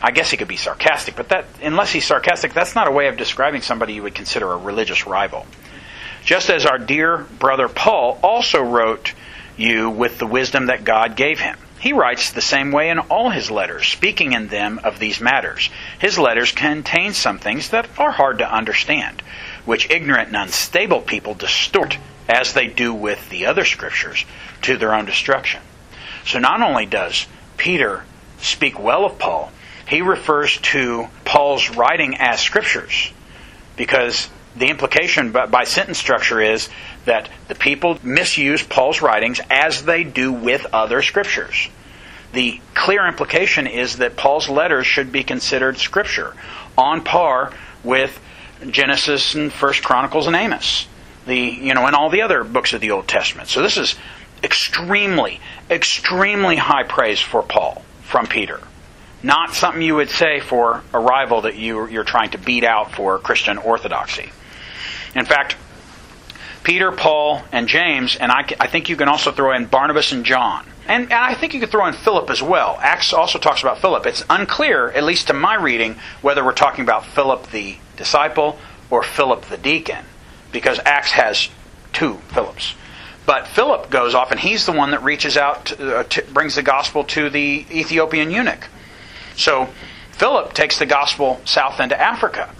I 0.00 0.12
guess 0.12 0.30
he 0.30 0.36
could 0.36 0.48
be 0.48 0.56
sarcastic, 0.56 1.16
but 1.16 1.30
that 1.30 1.46
unless 1.60 1.90
he's 1.90 2.06
sarcastic, 2.06 2.52
that's 2.52 2.74
not 2.74 2.86
a 2.86 2.92
way 2.92 3.08
of 3.08 3.16
describing 3.16 3.62
somebody 3.62 3.94
you 3.94 4.02
would 4.04 4.14
consider 4.14 4.52
a 4.52 4.56
religious 4.56 5.06
rival. 5.06 5.44
Just 6.24 6.50
as 6.50 6.66
our 6.66 6.78
dear 6.78 7.18
brother 7.38 7.68
Paul 7.68 8.18
also 8.22 8.62
wrote 8.62 9.14
you 9.56 9.90
with 9.90 10.18
the 10.18 10.26
wisdom 10.26 10.66
that 10.66 10.84
God 10.84 11.16
gave 11.16 11.40
him. 11.40 11.58
He 11.80 11.92
writes 11.92 12.32
the 12.32 12.40
same 12.40 12.72
way 12.72 12.90
in 12.90 12.98
all 12.98 13.30
his 13.30 13.50
letters, 13.50 13.86
speaking 13.86 14.32
in 14.32 14.48
them 14.48 14.80
of 14.82 14.98
these 14.98 15.20
matters. 15.20 15.70
His 15.98 16.18
letters 16.18 16.50
contain 16.50 17.12
some 17.12 17.38
things 17.38 17.70
that 17.70 17.88
are 17.98 18.10
hard 18.10 18.38
to 18.38 18.52
understand, 18.52 19.22
which 19.64 19.90
ignorant 19.90 20.28
and 20.28 20.36
unstable 20.36 21.00
people 21.00 21.34
distort, 21.34 21.96
as 22.28 22.52
they 22.52 22.66
do 22.66 22.92
with 22.92 23.30
the 23.30 23.46
other 23.46 23.64
scriptures, 23.64 24.24
to 24.62 24.76
their 24.76 24.94
own 24.94 25.04
destruction. 25.04 25.60
So 26.26 26.38
not 26.38 26.62
only 26.62 26.86
does 26.86 27.26
Peter 27.56 28.04
speak 28.40 28.78
well 28.78 29.04
of 29.04 29.18
Paul, 29.18 29.52
he 29.86 30.02
refers 30.02 30.58
to 30.58 31.08
Paul's 31.24 31.70
writing 31.70 32.16
as 32.18 32.40
scriptures 32.40 33.12
because 33.76 34.28
the 34.56 34.68
implication 34.68 35.32
by, 35.32 35.64
sentence 35.64 35.98
structure 35.98 36.40
is 36.40 36.68
that 37.08 37.28
the 37.48 37.54
people 37.54 37.98
misuse 38.02 38.62
Paul's 38.62 39.02
writings 39.02 39.40
as 39.50 39.84
they 39.84 40.04
do 40.04 40.32
with 40.32 40.66
other 40.72 41.02
scriptures. 41.02 41.68
The 42.32 42.60
clear 42.74 43.06
implication 43.06 43.66
is 43.66 43.96
that 43.96 44.16
Paul's 44.16 44.48
letters 44.48 44.86
should 44.86 45.10
be 45.10 45.24
considered 45.24 45.78
scripture, 45.78 46.34
on 46.76 47.02
par 47.02 47.52
with 47.82 48.18
Genesis 48.70 49.34
and 49.34 49.52
First 49.52 49.82
Chronicles 49.82 50.26
and 50.26 50.36
Amos, 50.36 50.86
the 51.26 51.38
you 51.38 51.74
know, 51.74 51.86
and 51.86 51.96
all 51.96 52.10
the 52.10 52.22
other 52.22 52.44
books 52.44 52.72
of 52.72 52.80
the 52.80 52.90
Old 52.90 53.08
Testament. 53.08 53.48
So 53.48 53.62
this 53.62 53.76
is 53.76 53.94
extremely, 54.42 55.40
extremely 55.70 56.56
high 56.56 56.84
praise 56.84 57.20
for 57.20 57.42
Paul 57.42 57.82
from 58.02 58.26
Peter. 58.26 58.60
Not 59.22 59.54
something 59.54 59.82
you 59.82 59.96
would 59.96 60.10
say 60.10 60.40
for 60.40 60.82
a 60.92 61.00
rival 61.00 61.42
that 61.42 61.56
you, 61.56 61.88
you're 61.88 62.04
trying 62.04 62.30
to 62.30 62.38
beat 62.38 62.64
out 62.64 62.92
for 62.92 63.18
Christian 63.18 63.58
orthodoxy. 63.58 64.30
In 65.14 65.24
fact, 65.24 65.56
Peter, 66.62 66.92
Paul, 66.92 67.42
and 67.52 67.68
James, 67.68 68.16
and 68.16 68.30
I, 68.30 68.44
I 68.60 68.66
think 68.66 68.88
you 68.88 68.96
can 68.96 69.08
also 69.08 69.32
throw 69.32 69.54
in 69.54 69.66
Barnabas 69.66 70.12
and 70.12 70.24
John. 70.24 70.66
And, 70.86 71.04
and, 71.04 71.12
I 71.12 71.34
think 71.34 71.54
you 71.54 71.60
could 71.60 71.70
throw 71.70 71.86
in 71.86 71.94
Philip 71.94 72.30
as 72.30 72.42
well. 72.42 72.78
Acts 72.80 73.12
also 73.12 73.38
talks 73.38 73.62
about 73.62 73.80
Philip. 73.80 74.06
It's 74.06 74.24
unclear, 74.30 74.90
at 74.90 75.04
least 75.04 75.26
to 75.26 75.34
my 75.34 75.54
reading, 75.54 75.96
whether 76.22 76.44
we're 76.44 76.52
talking 76.52 76.82
about 76.82 77.04
Philip 77.04 77.50
the 77.50 77.76
disciple 77.96 78.58
or 78.90 79.02
Philip 79.02 79.42
the 79.46 79.58
deacon, 79.58 80.04
because 80.52 80.80
Acts 80.84 81.12
has 81.12 81.48
two 81.92 82.14
Philips. 82.32 82.74
But 83.26 83.46
Philip 83.46 83.90
goes 83.90 84.14
off, 84.14 84.30
and 84.30 84.40
he's 84.40 84.64
the 84.64 84.72
one 84.72 84.92
that 84.92 85.02
reaches 85.02 85.36
out, 85.36 85.66
to, 85.66 85.98
uh, 85.98 86.02
to, 86.04 86.22
brings 86.32 86.54
the 86.54 86.62
gospel 86.62 87.04
to 87.04 87.28
the 87.28 87.66
Ethiopian 87.70 88.30
eunuch. 88.30 88.66
So 89.36 89.68
Philip 90.12 90.54
takes 90.54 90.78
the 90.78 90.86
gospel 90.86 91.40
south 91.44 91.78
into 91.78 92.00
Africa. 92.00 92.50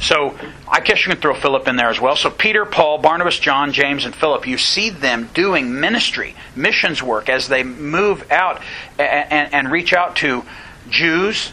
So 0.00 0.38
I 0.68 0.80
guess 0.80 1.04
you 1.04 1.12
can 1.12 1.20
throw 1.20 1.34
Philip 1.34 1.66
in 1.68 1.76
there 1.76 1.88
as 1.88 2.00
well. 2.00 2.16
So 2.16 2.30
Peter, 2.30 2.64
Paul, 2.64 2.98
Barnabas, 2.98 3.38
John, 3.38 3.72
James, 3.72 4.04
and 4.04 4.14
Philip, 4.14 4.46
you 4.46 4.58
see 4.58 4.90
them 4.90 5.30
doing 5.32 5.80
ministry, 5.80 6.34
missions 6.54 7.02
work 7.02 7.28
as 7.28 7.48
they 7.48 7.62
move 7.62 8.30
out 8.30 8.62
and, 8.98 9.52
and, 9.52 9.72
reach 9.72 9.92
out 9.92 10.16
to 10.16 10.44
Jews, 10.88 11.52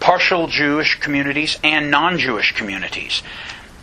partial 0.00 0.46
Jewish 0.46 0.98
communities, 0.98 1.58
and 1.62 1.90
non 1.90 2.18
Jewish 2.18 2.52
communities. 2.52 3.22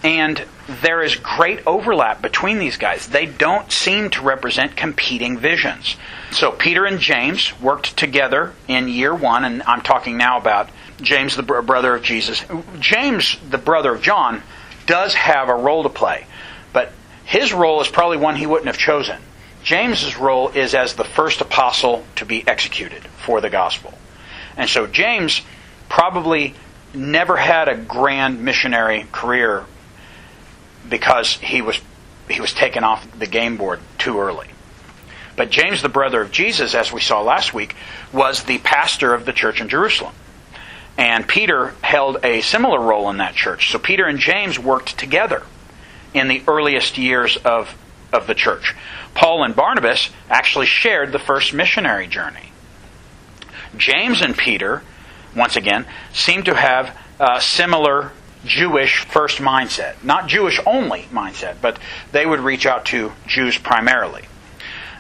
And 0.04 0.44
there 0.82 1.04
is 1.04 1.16
great 1.16 1.62
overlap 1.68 2.24
between 2.24 2.58
these 2.58 2.78
guys. 2.78 3.08
They 3.08 3.28
don't 3.28 3.72
seem 3.72 4.10
to 4.12 4.22
represent 4.22 4.76
competing 4.76 5.38
visions. 5.38 5.96
So 6.32 6.52
Peter 6.52 6.86
and 6.86 7.00
James 7.00 7.60
worked 7.60 7.98
together 7.98 8.54
in 8.68 8.88
year 8.88 9.14
one, 9.14 9.46
and 9.46 9.62
I'm 9.64 9.82
talking 9.82 10.18
now 10.18 10.40
about 10.40 10.70
James, 11.02 11.36
the 11.36 11.44
brother 11.44 11.96
of 11.96 12.04
Jesus. 12.04 12.44
James, 12.80 13.38
the 13.50 13.58
brother 13.58 13.94
of 13.94 14.02
John, 14.02 14.42
does 14.86 15.14
have 15.14 15.50
a 15.50 15.56
role 15.56 15.84
to 15.84 15.90
play, 15.90 16.26
but 16.74 16.92
his 17.26 17.54
role 17.54 17.82
is 17.82 17.88
probably 17.88 18.18
one 18.18 18.36
he 18.36 18.46
wouldn't 18.46 18.68
have 18.68 18.78
chosen. 18.78 19.20
James's 19.64 20.18
role 20.18 20.50
is 20.50 20.74
as 20.74 20.96
the 20.96 21.04
first 21.04 21.42
apostle 21.42 22.04
to 22.16 22.26
be 22.26 22.48
executed 22.48 23.04
for 23.04 23.42
the 23.42 23.50
gospel. 23.50 23.94
And 24.58 24.70
so 24.70 24.88
James 24.88 25.42
probably 25.88 26.56
never 26.94 27.38
had 27.38 27.68
a 27.68 27.76
grand 27.76 28.44
missionary 28.44 29.06
career 29.12 29.66
because 30.88 31.38
he 31.38 31.62
was 31.62 31.80
he 32.30 32.42
was 32.42 32.54
taken 32.54 32.84
off 32.84 33.06
the 33.18 33.28
game 33.28 33.58
board 33.58 33.80
too 33.98 34.20
early. 34.20 34.48
But 35.36 35.50
James, 35.50 35.82
the 35.82 35.90
brother 35.90 36.22
of 36.22 36.32
Jesus, 36.32 36.76
as 36.76 36.92
we 36.92 37.02
saw 37.02 37.22
last 37.22 37.54
week, 37.54 37.76
was 38.14 38.44
the 38.44 38.58
pastor 38.60 39.14
of 39.14 39.26
the 39.26 39.34
church 39.34 39.62
in 39.62 39.70
Jerusalem. 39.70 40.14
And 41.02 41.28
Peter 41.28 41.74
held 41.82 42.24
a 42.24 42.42
similar 42.42 42.80
role 42.80 43.10
in 43.10 43.18
that 43.18 43.34
church. 43.34 43.72
So 43.72 43.80
Peter 43.80 44.06
and 44.06 44.20
James 44.20 44.60
worked 44.60 45.00
together 45.00 45.42
in 46.14 46.28
the 46.28 46.44
earliest 46.48 46.96
years 46.96 47.38
of, 47.38 47.76
of 48.14 48.28
the 48.28 48.36
church. 48.36 48.76
Paul 49.16 49.44
and 49.44 49.56
Barnabas 49.56 50.12
actually 50.30 50.68
shared 50.68 51.12
the 51.12 51.18
first 51.18 51.56
missionary 51.56 52.06
journey. 52.06 52.52
James 53.76 54.22
and 54.22 54.38
Peter, 54.38 54.84
once 55.36 55.56
again, 55.56 55.88
seem 56.14 56.44
to 56.44 56.54
have 56.54 56.96
a 57.20 57.42
similar 57.42 58.12
Jewish 58.46 59.00
first 59.00 59.40
mindset. 59.40 60.04
Not 60.04 60.28
Jewish 60.28 60.60
only 60.68 61.08
mindset, 61.12 61.56
but 61.64 61.80
they 62.12 62.28
would 62.28 62.42
reach 62.42 62.68
out 62.68 62.86
to 62.86 63.12
Jews 63.26 63.58
primarily. 63.58 64.26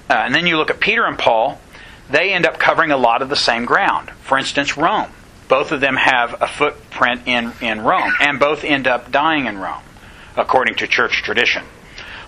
Uh, 0.09 0.13
and 0.13 0.33
then 0.33 0.47
you 0.47 0.57
look 0.57 0.71
at 0.71 0.79
Peter 0.79 1.05
and 1.05 1.19
Paul, 1.19 1.61
they 2.09 2.33
end 2.33 2.47
up 2.47 2.57
covering 2.57 2.89
a 2.89 2.97
lot 2.97 3.21
of 3.21 3.29
the 3.29 3.35
same 3.35 3.65
ground. 3.65 4.09
For 4.23 4.39
instance, 4.39 4.75
Rome. 4.77 5.11
Both 5.51 5.73
of 5.73 5.81
them 5.81 5.97
have 5.97 6.41
a 6.41 6.47
footprint 6.47 7.23
in, 7.25 7.51
in 7.59 7.81
Rome, 7.81 8.13
and 8.21 8.39
both 8.39 8.63
end 8.63 8.87
up 8.87 9.11
dying 9.11 9.47
in 9.47 9.57
Rome, 9.57 9.83
according 10.37 10.75
to 10.75 10.87
church 10.87 11.23
tradition. 11.23 11.65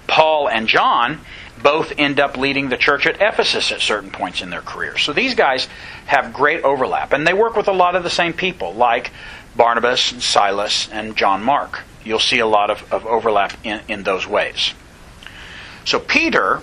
Paul 0.08 0.50
and 0.50 0.68
John 0.68 1.22
both 1.62 1.94
end 1.98 2.20
up 2.20 2.36
leading 2.36 2.68
the 2.68 2.76
church 2.76 3.08
at 3.08 3.22
Ephesus 3.22 3.72
at 3.72 3.80
certain 3.80 4.12
points 4.12 4.42
in 4.42 4.50
their 4.50 4.60
careers. 4.60 5.04
So 5.04 5.14
these 5.14 5.36
guys 5.36 5.70
have 6.06 6.34
great 6.34 6.66
overlap, 6.66 7.14
and 7.14 7.26
they 7.26 7.32
work 7.32 7.56
with 7.56 7.70
a 7.70 7.72
lot 7.72 7.96
of 7.96 8.04
the 8.04 8.10
same 8.10 8.34
people, 8.34 8.74
like 8.74 9.12
Barnabas, 9.56 10.12
and 10.12 10.22
Silas, 10.22 10.90
and 10.92 11.16
John 11.16 11.42
Mark. 11.44 11.84
You'll 12.04 12.20
see 12.20 12.40
a 12.40 12.46
lot 12.46 12.70
of, 12.70 12.92
of 12.92 13.06
overlap 13.06 13.54
in, 13.64 13.80
in 13.88 14.04
those 14.04 14.28
ways. 14.28 14.74
So 15.86 15.98
Peter 15.98 16.60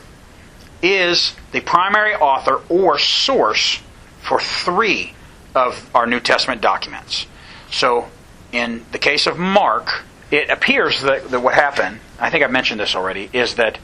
is 0.83 1.35
the 1.52 1.62
primary 1.62 2.14
author 2.14 2.61
or 2.69 2.99
source 2.99 3.81
for 4.21 4.38
three 4.38 5.14
of 5.54 5.90
our 5.95 6.07
New 6.07 6.21
Testament 6.21 6.61
documents. 6.61 7.26
So 7.71 8.09
in 8.52 8.85
the 8.92 8.99
case 8.99 9.26
of 9.26 9.38
Mark, 9.38 10.04
it 10.30 10.50
appears 10.50 11.02
that, 11.02 11.30
that 11.30 11.40
what 11.40 11.54
happened, 11.54 12.00
I 12.19 12.30
think 12.30 12.45
I've 12.45 12.50
mentioned 12.50 12.80
this 12.80 12.95
already, 12.95 13.28
is 13.33 13.57
that 13.57 13.78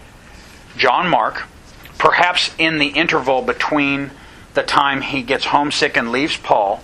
John 0.76 1.08
Mark, 1.08 1.42
perhaps 1.99 2.54
in 2.58 2.78
the 2.78 2.88
interval 2.88 3.42
between 3.42 4.11
the 4.54 4.62
time 4.62 5.00
he 5.00 5.23
gets 5.23 5.46
homesick 5.46 5.96
and 5.96 6.12
leaves 6.12 6.37
Paul 6.37 6.82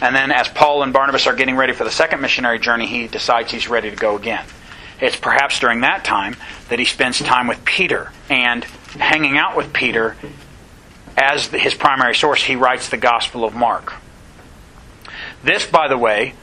and 0.00 0.14
then, 0.14 0.30
as 0.30 0.48
Paul 0.48 0.82
and 0.82 0.92
Barnabas 0.92 1.26
are 1.26 1.34
getting 1.34 1.56
ready 1.56 1.72
for 1.72 1.84
the 1.84 1.90
second 1.90 2.20
missionary 2.20 2.58
journey, 2.58 2.86
he 2.86 3.08
decides 3.08 3.50
he's 3.50 3.68
ready 3.68 3.90
to 3.90 3.96
go 3.96 4.16
again. 4.16 4.44
It's 5.00 5.16
perhaps 5.16 5.58
during 5.58 5.80
that 5.80 6.04
time 6.04 6.36
that 6.68 6.78
he 6.78 6.84
spends 6.84 7.18
time 7.18 7.46
with 7.46 7.64
Peter 7.64 8.12
and 8.30 8.64
hanging 8.64 9.38
out 9.38 9.56
with 9.56 9.72
Peter 9.72 10.16
as 11.18 11.46
his 11.46 11.74
primary 11.74 12.14
source. 12.14 12.44
He 12.44 12.56
writes 12.56 12.88
the 12.88 12.96
Gospel 12.96 13.44
of 13.44 13.54
Mark. 13.54 13.94
This, 15.42 15.66
by 15.66 15.88
the 15.88 15.98
way, 15.98 16.34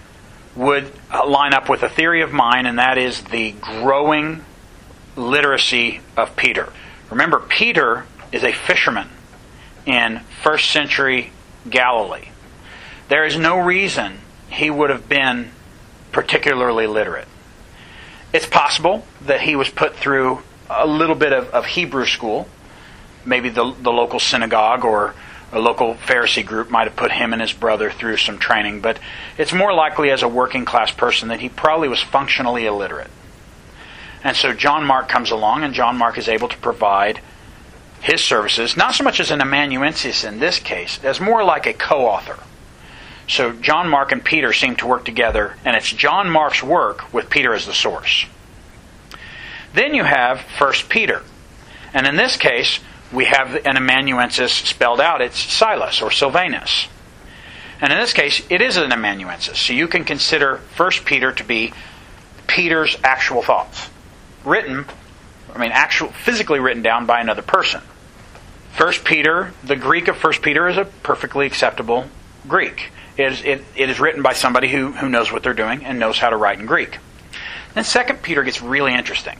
would 0.56 0.92
uh, 1.12 1.28
line 1.28 1.54
up 1.54 1.70
with 1.70 1.82
a 1.84 1.90
theory 1.90 2.22
of 2.22 2.32
mine, 2.32 2.66
and 2.66 2.78
that 2.78 2.98
is 2.98 3.24
the 3.24 3.52
growing 3.62 4.44
literacy 5.16 6.02
of 6.18 6.36
Peter. 6.36 6.72
Remember, 7.10 7.40
Peter 7.40 8.06
is 8.32 8.44
a 8.44 8.52
fisherman 8.52 9.10
in 9.86 10.22
first 10.44 10.72
century 10.72 11.32
Galilee. 11.70 12.30
There 13.08 13.26
is 13.26 13.38
no 13.38 13.60
reason 13.60 14.20
he 14.50 14.70
would 14.70 14.90
have 14.90 15.08
been 15.08 15.52
particularly 16.12 16.88
literate. 16.88 17.28
It's 18.34 18.46
possible 18.46 19.06
that 19.22 19.42
he 19.42 19.56
was 19.56 19.70
put 19.70 19.96
through 19.96 20.42
a 20.70 20.88
little 20.88 21.16
bit 21.16 21.32
of, 21.32 21.50
of 21.50 21.66
Hebrew 21.66 22.06
school. 22.06 22.50
Maybe 23.26 23.50
the, 23.50 23.74
the 23.82 23.92
local 23.92 24.20
synagogue 24.20 24.86
or 24.86 25.16
a 25.52 25.60
local 25.60 25.96
Pharisee 25.96 26.46
group 26.46 26.70
might 26.70 26.88
have 26.88 26.96
put 26.96 27.12
him 27.12 27.34
and 27.34 27.42
his 27.42 27.54
brother 27.54 27.90
through 27.90 28.18
some 28.18 28.38
training, 28.38 28.82
but 28.82 29.00
it's 29.38 29.54
more 29.54 29.74
likely 29.74 30.12
as 30.12 30.22
a 30.22 30.28
working 30.28 30.66
class 30.66 30.92
person 30.92 31.30
that 31.30 31.40
he 31.40 31.50
probably 31.50 31.88
was 31.88 32.02
functionally 32.02 32.66
illiterate. 32.66 33.10
And 34.24 34.36
so 34.36 34.54
John 34.54 34.86
Mark 34.86 35.08
comes 35.08 35.32
along, 35.32 35.64
and 35.64 35.74
John 35.74 35.98
Mark 35.98 36.18
is 36.18 36.28
able 36.28 36.48
to 36.48 36.58
provide 36.58 37.22
his 38.02 38.24
services, 38.24 38.76
not 38.76 38.96
so 38.96 39.04
much 39.04 39.20
as 39.20 39.32
an 39.32 39.42
amanuensis 39.42 40.24
in 40.24 40.40
this 40.40 40.60
case, 40.60 41.00
as 41.04 41.20
more 41.20 41.44
like 41.44 41.66
a 41.66 41.74
co 41.74 42.06
author. 42.06 42.38
So 43.28 43.54
John 43.54 43.88
Mark 43.90 44.12
and 44.12 44.24
Peter 44.24 44.54
seem 44.54 44.76
to 44.78 44.88
work 44.88 45.06
together, 45.06 45.56
and 45.64 45.76
it's 45.76 45.92
John 45.92 46.30
Mark's 46.30 46.62
work 46.62 47.12
with 47.14 47.30
Peter 47.30 47.54
as 47.54 47.66
the 47.66 47.74
source. 47.74 48.26
Then 49.74 49.94
you 49.94 50.04
have 50.04 50.42
1 50.58 50.74
Peter. 50.90 51.24
And 51.94 52.06
in 52.06 52.16
this 52.16 52.38
case, 52.38 52.80
we 53.16 53.26
have 53.26 53.56
an 53.66 53.78
amanuensis 53.78 54.52
spelled 54.52 55.00
out. 55.00 55.22
It's 55.22 55.40
Silas 55.40 56.02
or 56.02 56.12
Silvanus. 56.12 56.88
And 57.82 57.92
in 57.92 58.00
this 58.00 58.14
case, 58.14 58.46
it 58.50 58.62
is 58.62 58.78
an 58.78 58.92
amanuensis. 58.92 59.58
So 59.58 59.74
you 59.74 59.88
can 59.88 60.04
consider 60.04 60.58
1 60.78 60.92
Peter 61.06 61.32
to 61.32 61.44
be 61.44 61.74
Peter's 62.48 62.98
actual 63.04 63.42
thoughts. 63.42 63.90
Written, 64.44 64.86
I 65.54 65.58
mean, 65.58 65.72
actual, 65.72 66.10
physically 66.10 66.60
written 66.60 66.84
down 66.84 67.06
by 67.06 67.22
another 67.22 67.42
person. 67.42 67.82
1 68.78 68.94
Peter, 69.06 69.54
the 69.64 69.76
Greek 69.76 70.08
of 70.08 70.22
1 70.22 70.34
Peter 70.42 70.68
is 70.68 70.78
a 70.78 70.86
perfectly 70.86 71.48
acceptable 71.48 72.06
Greek. 72.48 72.92
It 73.18 73.32
is, 73.32 73.42
it, 73.44 73.64
it 73.76 73.90
is 73.90 74.00
written 74.00 74.22
by 74.22 74.34
somebody 74.34 74.70
who, 74.70 74.92
who 74.92 75.08
knows 75.08 75.32
what 75.32 75.44
they're 75.44 75.54
doing 75.54 75.86
and 75.86 76.00
knows 76.00 76.20
how 76.20 76.30
to 76.30 76.38
write 76.38 76.60
in 76.60 76.66
Greek. 76.66 76.98
Then 77.74 77.84
2 77.84 78.14
Peter 78.16 78.44
gets 78.44 78.62
really 78.62 78.94
interesting. 78.94 79.38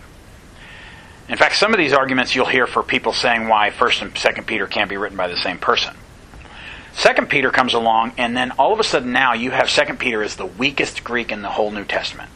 In 1.28 1.38
fact, 1.38 1.56
some 1.56 1.74
of 1.74 1.80
these 1.80 1.94
arguments 1.94 2.36
you'll 2.36 2.46
hear 2.46 2.68
for 2.68 2.84
people 2.84 3.12
saying 3.12 3.48
why 3.48 3.72
1st 3.72 4.02
and 4.04 4.14
2nd 4.14 4.46
Peter 4.46 4.68
can't 4.68 4.90
be 4.90 4.98
written 4.98 5.18
by 5.18 5.28
the 5.28 5.38
same 5.38 5.58
person. 5.58 5.96
2nd 6.96 7.30
Peter 7.30 7.52
comes 7.52 7.74
along, 7.74 8.14
and 8.18 8.38
then 8.38 8.52
all 8.52 8.72
of 8.72 8.80
a 8.80 8.84
sudden 8.84 9.12
now 9.12 9.34
you 9.34 9.52
have 9.52 9.68
2nd 9.68 10.00
Peter 10.00 10.22
as 10.22 10.36
the 10.36 10.46
weakest 10.46 11.04
Greek 11.04 11.32
in 11.32 11.42
the 11.42 11.50
whole 11.50 11.72
New 11.72 11.84
Testament. 11.84 12.30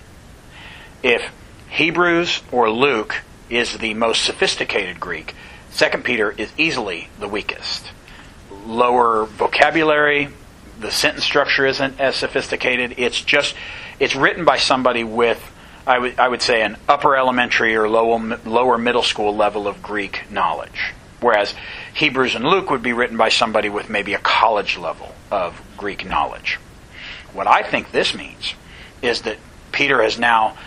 If 1.03 1.31
Hebrews 1.69 2.41
or 2.51 2.69
Luke 2.69 3.22
is 3.50 3.77
the 3.77 3.93
most 3.93 4.24
sophisticated 4.24 5.00
Greek, 5.00 5.36
2nd 5.72 6.03
Peter 6.03 6.31
is 6.31 6.51
easily 6.58 7.10
the 7.19 7.27
weakest. 7.27 7.91
Lower 8.65 9.25
vocabulary, 9.25 10.29
the 10.79 10.91
sentence 10.91 11.24
structure 11.24 11.65
isn't 11.65 12.00
as 12.00 12.15
sophisticated. 12.15 12.96
It's 12.98 13.22
just, 13.22 13.55
it's 14.00 14.15
written 14.15 14.46
by 14.46 14.58
somebody 14.58 15.03
with 15.03 15.39
I 15.86 16.00
would, 16.00 16.20
I 16.20 16.28
would 16.28 16.42
say 16.42 16.62
an 16.62 16.78
upper 16.88 17.16
elementary 17.16 17.76
or 17.76 17.90
lower, 17.90 18.40
lower 18.46 18.78
middle 18.78 19.04
school 19.04 19.36
level 19.36 19.68
of 19.68 19.82
Greek 19.82 20.30
knowledge. 20.32 20.94
Whereas 21.22 21.54
Hebrews 21.94 22.36
and 22.36 22.46
Luke 22.46 22.70
would 22.70 22.84
be 22.84 22.94
written 22.94 23.18
by 23.18 23.30
somebody 23.30 23.70
with 23.70 23.90
maybe 23.90 24.14
a 24.14 24.20
college 24.20 24.78
level 24.78 25.14
of 25.32 25.62
Greek 25.78 26.06
knowledge. 26.06 26.60
What 27.34 27.48
I 27.48 27.64
think 27.64 27.92
this 27.92 28.16
means 28.16 28.54
is 29.02 29.24
that 29.24 29.38
Peter 29.72 30.02
has 30.02 30.18
now 30.18 30.58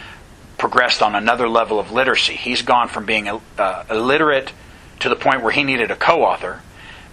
progressed 0.58 1.02
on 1.02 1.14
another 1.14 1.48
level 1.48 1.80
of 1.80 1.90
literacy. 1.90 2.34
He's 2.34 2.62
gone 2.62 2.88
from 2.88 3.06
being 3.06 3.28
uh, 3.28 3.84
illiterate 3.90 4.52
to 5.00 5.08
the 5.08 5.16
point 5.16 5.42
where 5.42 5.52
he 5.52 5.64
needed 5.64 5.90
a 5.90 5.96
co 5.96 6.22
author, 6.22 6.60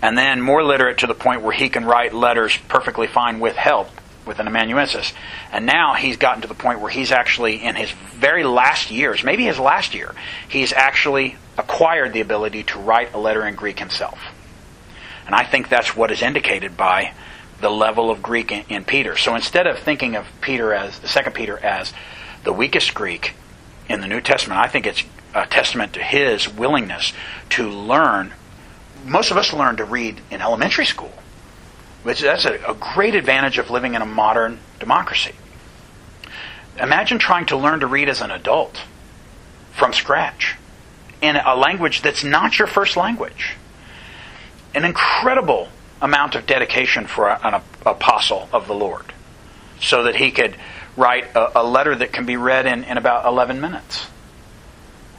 and 0.02 0.18
then 0.18 0.42
more 0.42 0.64
literate 0.64 1.00
to 1.00 1.08
the 1.08 1.16
point 1.16 1.42
where 1.42 1.54
he 1.54 1.70
can 1.70 1.86
write 1.86 2.14
letters 2.14 2.58
perfectly 2.68 3.08
fine 3.08 3.40
with 3.40 3.56
help 3.56 3.90
with 4.30 4.40
an 4.40 4.48
amanuensis. 4.48 5.12
And 5.52 5.66
now 5.66 5.96
he's 5.96 6.16
gotten 6.16 6.44
to 6.44 6.48
the 6.48 6.54
point 6.54 6.80
where 6.80 6.92
he's 6.92 7.12
actually, 7.12 7.62
in 7.62 7.76
his 7.76 7.92
very 7.92 8.46
last 8.46 8.92
years, 8.92 9.24
maybe 9.24 9.44
his 9.44 9.60
last 9.60 9.94
year, 9.94 10.16
he's 10.48 10.72
actually 10.72 11.36
acquired 11.58 12.14
the 12.14 12.22
ability 12.22 12.64
to 12.64 12.80
write 12.80 13.14
a 13.14 13.18
letter 13.18 13.46
in 13.46 13.56
Greek 13.56 13.80
himself. 13.80 14.20
And 15.26 15.36
I 15.36 15.44
think 15.44 15.68
that's 15.68 15.96
what 15.96 16.12
is 16.12 16.22
indicated 16.22 16.78
by 16.78 17.14
the 17.60 17.70
level 17.70 18.10
of 18.10 18.22
Greek 18.24 18.52
in, 18.52 18.64
in 18.70 18.86
Peter. 18.86 19.18
So 19.18 19.36
instead 19.36 19.68
of 19.68 19.80
thinking 19.80 20.16
of 20.16 20.26
Peter 20.40 20.74
as, 20.74 21.00
the 21.00 21.10
Second 21.10 21.34
Peter 21.34 21.58
as 21.58 21.92
the 22.46 22.54
weakest 22.54 22.94
Greek 22.94 23.34
in 23.90 24.00
the 24.00 24.08
New 24.08 24.22
Testament, 24.22 24.62
I 24.62 24.68
think 24.68 24.88
it's 24.88 25.04
a 25.34 25.46
testament 25.46 25.94
to 25.94 26.04
his 26.04 26.48
willingness 26.48 27.14
to 27.50 27.68
learn. 27.68 28.34
Most 29.06 29.32
of 29.32 29.38
us 29.38 29.54
learn 29.54 29.78
to 29.78 29.86
read 29.86 30.22
in 30.32 30.42
elementary 30.42 30.86
school. 30.86 31.14
Which 32.04 32.22
that's 32.22 32.46
a, 32.46 32.56
a 32.68 32.74
great 32.74 33.16
advantage 33.16 33.58
of 33.58 33.70
living 33.70 33.96
in 33.96 34.02
a 34.02 34.06
modern 34.06 34.60
democracy. 34.80 35.34
Imagine 36.80 37.20
trying 37.20 37.48
to 37.48 37.58
learn 37.58 37.82
to 37.82 37.88
read 37.88 38.08
as 38.08 38.22
an 38.22 38.32
adult 38.32 38.82
from 39.74 39.94
scratch 39.94 40.56
in 41.22 41.36
a 41.36 41.56
language 41.56 42.02
that's 42.02 42.24
not 42.24 42.58
your 42.58 42.68
first 42.68 42.96
language. 42.96 43.56
An 44.74 44.86
incredible 44.86 45.70
amount 46.02 46.36
of 46.36 46.46
dedication 46.46 47.08
for 47.08 47.30
an 47.30 47.62
apostle 47.86 48.48
of 48.54 48.68
the 48.68 48.74
Lord 48.74 49.14
so 49.82 50.04
that 50.04 50.16
he 50.16 50.32
could 50.32 50.56
write 50.96 51.26
a, 51.36 51.62
a 51.62 51.64
letter 51.64 51.96
that 51.96 52.14
can 52.14 52.26
be 52.26 52.38
read 52.38 52.66
in, 52.66 52.84
in 52.84 52.98
about 52.98 53.26
11 53.26 53.60
minutes. 53.60 54.08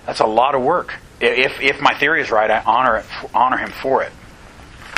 That's 0.07 0.21
a 0.21 0.27
lot 0.27 0.55
of 0.55 0.62
work. 0.62 0.95
If, 1.21 1.61
if 1.61 1.81
my 1.81 1.95
theory 1.95 2.23
is 2.23 2.31
right, 2.31 2.51
I 2.51 2.62
honor, 2.62 2.97
it, 2.97 3.07
honor 3.35 3.59
him 3.59 3.71
for 3.71 4.03
it. 4.03 4.12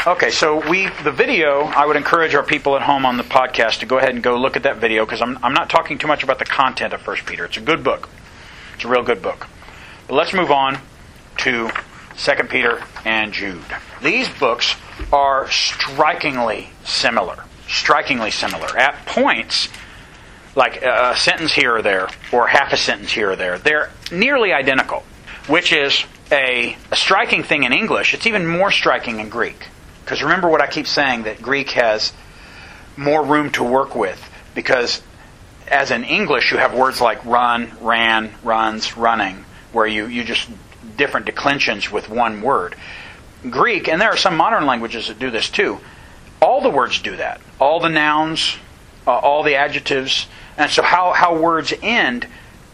Okay, 0.05 0.31
so 0.33 0.69
we 0.69 0.89
the 1.05 1.13
video. 1.13 1.61
I 1.61 1.87
would 1.87 1.95
encourage 1.95 2.35
our 2.35 2.43
people 2.43 2.75
at 2.75 2.83
home 2.83 3.07
on 3.07 3.19
the 3.19 3.23
podcast 3.23 3.79
to 3.81 3.87
go 3.87 3.99
ahead 3.99 4.11
and 4.11 4.21
go 4.21 4.37
look 4.37 4.57
at 4.57 4.65
that 4.65 4.79
video 4.79 5.05
because 5.07 5.23
I'm 5.23 5.39
I'm 5.45 5.55
not 5.55 5.71
talking 5.71 5.97
too 5.97 6.09
much 6.09 6.25
about 6.25 6.41
the 6.41 6.45
content 6.45 6.93
of 6.93 7.01
First 7.03 7.25
Peter. 7.25 7.45
It's 7.45 7.57
a 7.57 7.61
good 7.61 7.85
book. 7.85 8.09
It's 8.75 8.85
a 8.85 8.89
real 8.89 9.05
good 9.05 9.23
book. 9.23 9.47
But 10.09 10.17
let's 10.17 10.33
move 10.33 10.51
on 10.51 10.81
to 11.39 11.71
Second 12.17 12.51
Peter 12.51 12.83
and 13.05 13.33
Jude. 13.33 13.63
These 14.03 14.29
books 14.41 14.75
are 15.13 15.49
strikingly 15.53 16.71
similar. 16.83 17.45
Strikingly 17.69 18.33
similar 18.33 18.77
at 18.77 19.07
points. 19.07 19.69
Like 20.57 20.83
a 20.83 21.15
sentence 21.17 21.53
here 21.53 21.77
or 21.77 21.83
there, 21.83 22.09
or 22.33 22.49
half 22.49 22.73
a 22.73 22.77
sentence 22.77 23.13
here 23.13 23.31
or 23.31 23.37
there. 23.37 23.57
They're 23.57 23.93
nearly 24.11 24.53
identical, 24.53 25.05
which 25.47 25.73
is 25.73 26.03
a, 26.33 26.77
a 26.91 26.97
striking 26.97 27.45
thing 27.45 27.63
in 27.63 27.73
English. 27.73 28.15
It's 28.15 28.27
even 28.27 28.49
more 28.49 28.73
striking 28.73 29.21
in 29.21 29.29
Greek. 29.29 29.69
Because 30.05 30.23
remember 30.23 30.49
what 30.49 30.61
I 30.61 30.67
keep 30.67 30.87
saying 30.87 31.25
that 31.25 31.41
Greek 31.41 31.71
has 31.71 32.13
more 32.97 33.25
room 33.25 33.51
to 33.53 33.65
work 33.65 33.95
with 33.95 34.31
because 34.55 35.01
as 35.69 35.91
in 35.91 36.05
English 36.05 36.53
you 36.53 36.59
have 36.59 36.75
words 36.75 37.01
like 37.01 37.25
run, 37.25 37.73
ran, 37.81 38.33
runs, 38.43 38.97
running, 38.97 39.45
where 39.73 39.87
you, 39.87 40.07
you 40.07 40.25
just 40.25 40.49
different 40.97 41.27
declensions 41.27 41.91
with 41.91 42.09
one 42.09 42.43
word. 42.43 42.77
Greek, 43.49 43.89
and 43.89 44.01
there 44.01 44.11
are 44.11 44.17
some 44.17 44.37
modern 44.37 44.67
languages 44.67 45.09
that 45.09 45.19
do 45.19 45.31
this 45.31 45.49
too, 45.49 45.81
all 46.41 46.61
the 46.61 46.71
words 46.71 47.01
do 47.01 47.17
that. 47.17 47.41
All 47.61 47.81
the 47.81 47.89
nouns, 47.89 48.57
uh, 49.07 49.13
all 49.13 49.43
the 49.43 49.57
adjectives, 49.57 50.27
and 50.57 50.71
so 50.71 50.83
how, 50.83 51.13
how 51.13 51.39
words 51.39 51.73
end 51.83 52.27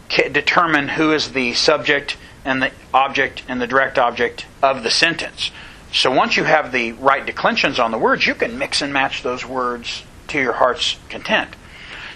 determine 0.09 0.89
who 0.89 1.13
is 1.13 1.31
the 1.31 1.53
subject 1.53 2.17
and 2.43 2.61
the 2.61 2.71
object 2.93 3.43
and 3.47 3.61
the 3.61 3.67
direct 3.67 3.97
object 3.97 4.45
of 4.61 4.83
the 4.83 4.89
sentence. 4.89 5.51
So 5.91 6.11
once 6.11 6.37
you 6.37 6.43
have 6.43 6.71
the 6.71 6.91
right 6.93 7.25
declensions 7.25 7.79
on 7.79 7.91
the 7.91 7.97
words, 7.97 8.25
you 8.25 8.35
can 8.35 8.57
mix 8.57 8.81
and 8.81 8.93
match 8.93 9.23
those 9.23 9.45
words 9.45 10.03
to 10.27 10.39
your 10.39 10.53
heart's 10.53 10.97
content. 11.09 11.55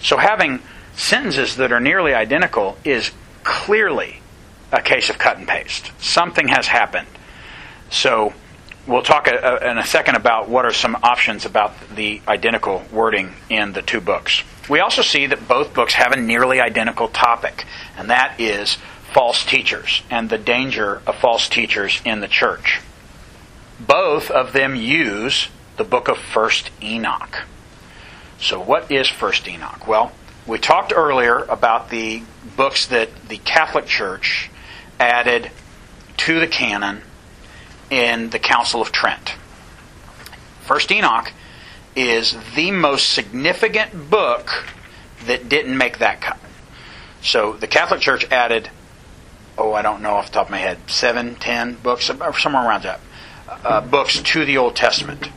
So 0.00 0.16
having 0.16 0.60
sentences 0.96 1.56
that 1.56 1.72
are 1.72 1.80
nearly 1.80 2.14
identical 2.14 2.76
is 2.84 3.10
clearly 3.42 4.20
a 4.72 4.80
case 4.80 5.10
of 5.10 5.18
cut 5.18 5.38
and 5.38 5.48
paste. 5.48 5.90
Something 5.98 6.48
has 6.48 6.66
happened. 6.66 7.08
So 7.90 8.32
we'll 8.86 9.02
talk 9.02 9.26
a, 9.26 9.34
a, 9.34 9.70
in 9.70 9.78
a 9.78 9.84
second 9.84 10.16
about 10.16 10.48
what 10.48 10.64
are 10.64 10.72
some 10.72 10.96
options 11.02 11.44
about 11.44 11.74
the 11.94 12.22
identical 12.28 12.84
wording 12.92 13.34
in 13.50 13.72
the 13.72 13.82
two 13.82 14.00
books. 14.00 14.42
We 14.68 14.80
also 14.80 15.02
see 15.02 15.26
that 15.26 15.48
both 15.48 15.74
books 15.74 15.94
have 15.94 16.12
a 16.12 16.16
nearly 16.16 16.60
identical 16.60 17.08
topic, 17.08 17.66
and 17.96 18.08
that 18.10 18.36
is 18.38 18.78
false 19.12 19.44
teachers 19.44 20.02
and 20.10 20.30
the 20.30 20.38
danger 20.38 21.02
of 21.06 21.16
false 21.16 21.48
teachers 21.48 22.00
in 22.04 22.20
the 22.20 22.28
church 22.28 22.80
both 23.80 24.30
of 24.30 24.52
them 24.52 24.76
use 24.76 25.48
the 25.76 25.84
book 25.84 26.08
of 26.08 26.18
First 26.18 26.70
Enoch. 26.82 27.42
So, 28.38 28.60
what 28.60 28.90
is 28.90 29.08
First 29.08 29.48
Enoch? 29.48 29.86
Well, 29.86 30.12
we 30.46 30.58
talked 30.58 30.92
earlier 30.94 31.38
about 31.44 31.90
the 31.90 32.22
books 32.56 32.86
that 32.86 33.28
the 33.28 33.38
Catholic 33.38 33.86
Church 33.86 34.50
added 35.00 35.50
to 36.18 36.38
the 36.38 36.46
canon 36.46 37.02
in 37.90 38.30
the 38.30 38.38
Council 38.38 38.80
of 38.80 38.92
Trent. 38.92 39.34
First 40.62 40.90
Enoch 40.92 41.32
is 41.96 42.36
the 42.54 42.70
most 42.70 43.10
significant 43.10 44.10
book 44.10 44.68
that 45.26 45.48
didn't 45.48 45.76
make 45.76 45.98
that 45.98 46.20
cut. 46.20 46.38
So 47.22 47.54
the 47.54 47.66
Catholic 47.66 48.00
Church 48.00 48.30
added, 48.30 48.68
oh, 49.56 49.72
I 49.72 49.82
don't 49.82 50.02
know 50.02 50.14
off 50.14 50.26
the 50.26 50.32
top 50.32 50.46
of 50.46 50.50
my 50.50 50.58
head, 50.58 50.78
seven, 50.88 51.36
ten 51.36 51.74
books, 51.74 52.06
somewhere 52.06 52.66
around 52.66 52.82
that 52.82 53.00
uh, 53.48 53.80
books 53.80 54.20
to 54.20 54.44
the 54.44 54.56
Old 54.56 54.76
Testament. 54.76 55.28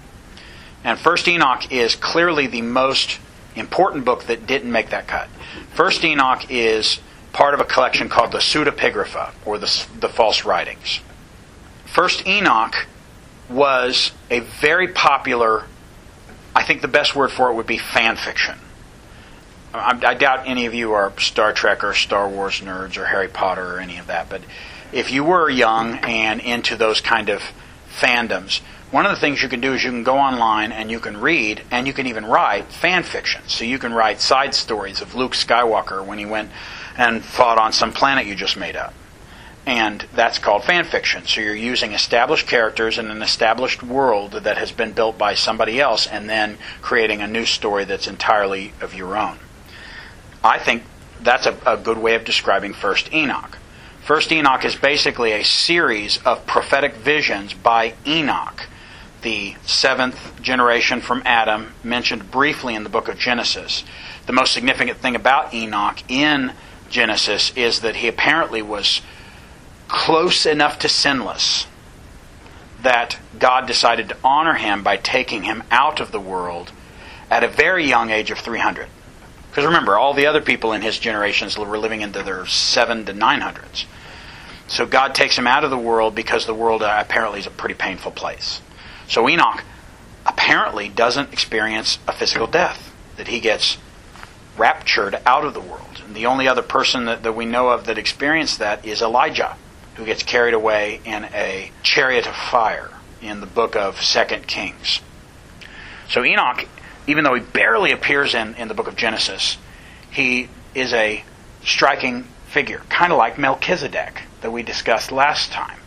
And 0.84 0.98
First 0.98 1.28
Enoch 1.28 1.72
is 1.72 1.96
clearly 1.96 2.48
the 2.48 2.62
most 2.62 3.20
important 3.56 4.06
book 4.06 4.26
that 4.26 4.48
didn't 4.48 4.72
make 4.72 4.90
that 4.90 5.08
cut. 5.08 5.28
First 5.74 6.04
Enoch 6.04 6.50
is 6.50 7.00
part 7.34 7.54
of 7.54 7.60
a 7.60 7.66
collection 7.66 8.10
called 8.10 8.32
the 8.32 8.40
Pseudepigrapha, 8.40 9.32
or 9.46 9.58
the, 9.58 9.86
the 10.00 10.10
false 10.10 10.46
writings. 10.46 11.02
First 11.86 12.26
Enoch 12.28 12.88
was 13.50 14.12
a 14.30 14.40
very 14.40 14.88
popular, 14.88 15.66
I 16.56 16.64
think 16.64 16.82
the 16.82 16.88
best 16.88 17.16
word 17.16 17.32
for 17.32 17.52
it 17.52 17.56
would 17.56 17.68
be 17.68 17.78
fan 17.78 18.16
fiction. 18.16 18.58
I, 19.74 20.00
I 20.04 20.14
doubt 20.14 20.48
any 20.48 20.66
of 20.66 20.74
you 20.74 20.94
are 20.94 21.18
Star 21.20 21.54
Trek 21.54 21.84
or 21.84 21.94
Star 21.94 22.28
Wars 22.28 22.62
nerds 22.62 22.98
or 22.98 23.06
Harry 23.06 23.28
Potter 23.28 23.76
or 23.76 23.80
any 23.80 23.98
of 23.98 24.08
that, 24.08 24.30
but 24.30 24.42
if 24.92 25.12
you 25.12 25.24
were 25.24 25.50
young 25.50 25.96
and 25.96 26.40
into 26.40 26.76
those 26.76 27.02
kind 27.02 27.30
of 27.30 27.42
fandoms, 28.00 28.62
one 28.90 29.06
of 29.06 29.12
the 29.12 29.20
things 29.20 29.44
you 29.44 29.50
can 29.50 29.60
do 29.60 29.74
is 29.74 29.84
you 29.84 29.92
can 29.92 30.04
go 30.04 30.18
online 30.18 30.72
and 30.72 30.90
you 30.90 31.00
can 31.00 31.20
read 31.20 31.62
and 31.72 31.88
you 31.88 31.94
can 31.94 32.08
even 32.08 32.26
write 32.26 32.72
fan 32.72 33.04
fiction. 33.04 33.42
So 33.48 33.66
you 33.66 33.80
can 33.80 33.94
write 33.94 34.22
side 34.22 34.54
stories 34.54 35.02
of 35.02 35.14
Luke 35.14 35.34
Skywalker 35.34 36.06
when 36.06 36.18
he 36.18 36.26
went 36.26 36.52
and 36.98 37.24
fought 37.24 37.58
on 37.58 37.74
some 37.74 37.92
planet 37.92 38.26
you 38.26 38.36
just 38.36 38.56
made 38.56 38.78
up. 38.78 38.94
And 39.66 40.06
that's 40.14 40.40
called 40.40 40.64
fan 40.64 40.86
fiction. 40.86 41.26
So 41.26 41.42
you're 41.42 41.54
using 41.54 41.92
established 41.92 42.48
characters 42.48 42.98
in 42.98 43.12
an 43.12 43.22
established 43.22 43.84
world 43.84 44.32
that 44.32 44.58
has 44.58 44.72
been 44.72 44.94
built 44.94 45.18
by 45.18 45.36
somebody 45.36 45.82
else 45.82 46.08
and 46.08 46.30
then 46.30 46.58
creating 46.82 47.22
a 47.22 47.28
new 47.28 47.46
story 47.46 47.84
that's 47.84 48.08
entirely 48.08 48.72
of 48.80 48.94
your 48.94 49.18
own. 49.18 49.38
I 50.42 50.60
think 50.60 50.84
that's 51.20 51.46
a, 51.46 51.58
a 51.66 51.76
good 51.76 51.98
way 51.98 52.16
of 52.16 52.24
describing 52.24 52.72
First 52.74 53.14
Enoch. 53.14 53.58
First 54.08 54.32
Enoch 54.32 54.64
is 54.64 54.78
basically 54.78 55.34
a 55.34 55.44
series 55.44 56.18
of 56.24 56.48
prophetic 56.48 56.94
visions 56.94 57.54
by 57.54 57.94
Enoch, 58.06 58.66
the 59.22 59.58
seventh 59.66 60.42
generation 60.42 61.02
from 61.02 61.22
Adam, 61.26 61.74
mentioned 61.84 62.32
briefly 62.32 62.74
in 62.74 62.84
the 62.84 62.90
book 62.90 63.10
of 63.10 63.18
Genesis. 63.18 63.84
The 64.26 64.32
most 64.32 64.54
significant 64.54 65.00
thing 65.00 65.18
about 65.18 65.54
Enoch 65.54 66.02
in 66.08 66.54
Genesis 66.90 67.52
is 67.58 67.82
that 67.82 67.98
he 67.98 68.08
apparently 68.08 68.62
was 68.62 69.02
close 69.90 70.46
enough 70.46 70.80
to 70.80 70.88
sinless 70.88 71.68
that 72.82 73.18
God 73.38 73.68
decided 73.68 74.08
to 74.08 74.18
honor 74.24 74.54
him 74.54 74.84
by 74.84 74.96
taking 74.96 75.44
him 75.44 75.64
out 75.70 76.00
of 76.00 76.14
the 76.14 76.22
world 76.22 76.72
at 77.30 77.44
a 77.44 77.50
very 77.50 77.86
young 77.86 78.10
age 78.10 78.32
of 78.32 78.38
300. 78.38 78.88
Because 79.50 79.66
remember, 79.66 79.98
all 79.98 80.14
the 80.14 80.28
other 80.28 80.40
people 80.40 80.72
in 80.72 80.82
his 80.82 80.98
generations 80.98 81.58
were 81.58 81.78
living 81.78 82.00
into 82.00 82.24
their 82.24 82.46
7 82.46 83.04
to 83.04 83.14
900s. 83.14 83.84
So 84.68 84.86
God 84.86 85.16
takes 85.16 85.38
him 85.38 85.48
out 85.48 85.64
of 85.64 85.70
the 85.70 85.78
world 85.78 86.14
because 86.14 86.46
the 86.46 86.54
world 86.54 86.84
uh, 86.84 86.98
apparently 87.00 87.40
is 87.40 87.48
a 87.48 87.52
pretty 87.52 87.76
painful 87.76 88.12
place. 88.12 88.62
So 89.08 89.28
Enoch 89.30 89.64
apparently 90.26 90.90
doesn't 90.90 91.32
experience 91.32 92.00
a 92.08 92.12
physical 92.12 92.48
death, 92.48 92.94
that 93.16 93.30
he 93.30 93.40
gets 93.40 93.78
raptured 94.58 95.20
out 95.26 95.46
of 95.46 95.54
the 95.54 95.62
world. 95.62 96.02
And 96.06 96.16
the 96.16 96.26
only 96.26 96.48
other 96.48 96.62
person 96.62 97.06
that, 97.06 97.24
that 97.24 97.34
we 97.34 97.46
know 97.46 97.70
of 97.70 97.86
that 97.86 97.98
experienced 97.98 98.60
that 98.60 98.86
is 98.86 99.02
Elijah, 99.02 99.56
who 99.96 100.06
gets 100.06 100.24
carried 100.24 100.54
away 100.54 101.00
in 101.06 101.26
a 101.34 101.72
chariot 101.84 102.28
of 102.28 102.36
fire 102.36 102.92
in 103.22 103.40
the 103.40 103.46
book 103.46 103.76
of 103.76 104.02
Second 104.02 104.48
Kings. 104.48 105.02
So 106.10 106.24
Enoch, 106.24 106.68
even 107.08 107.24
though 107.24 107.34
he 107.34 107.42
barely 107.42 107.92
appears 107.92 108.36
in, 108.36 108.56
in 108.56 108.68
the 108.68 108.74
book 108.74 108.88
of 108.88 108.96
Genesis, 108.96 109.58
he 110.12 110.50
is 110.76 110.94
a 110.94 111.24
striking 111.64 112.24
figure, 112.48 112.82
kind 112.90 113.12
of 113.12 113.18
like 113.18 113.38
Melchizedek 113.38 114.24
that 114.42 114.52
we 114.52 114.64
discussed 114.64 115.12
last 115.12 115.52
time. 115.52 115.80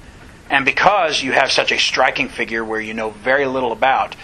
And 0.49 0.65
because 0.65 1.23
you 1.23 1.33
have 1.33 1.53
such 1.53 1.71
a 1.71 1.79
striking 1.79 2.29
figure 2.29 2.65
where 2.65 2.81
you 2.81 2.95
know 2.95 3.11
very 3.11 3.47
little 3.47 3.73
about, 3.73 4.17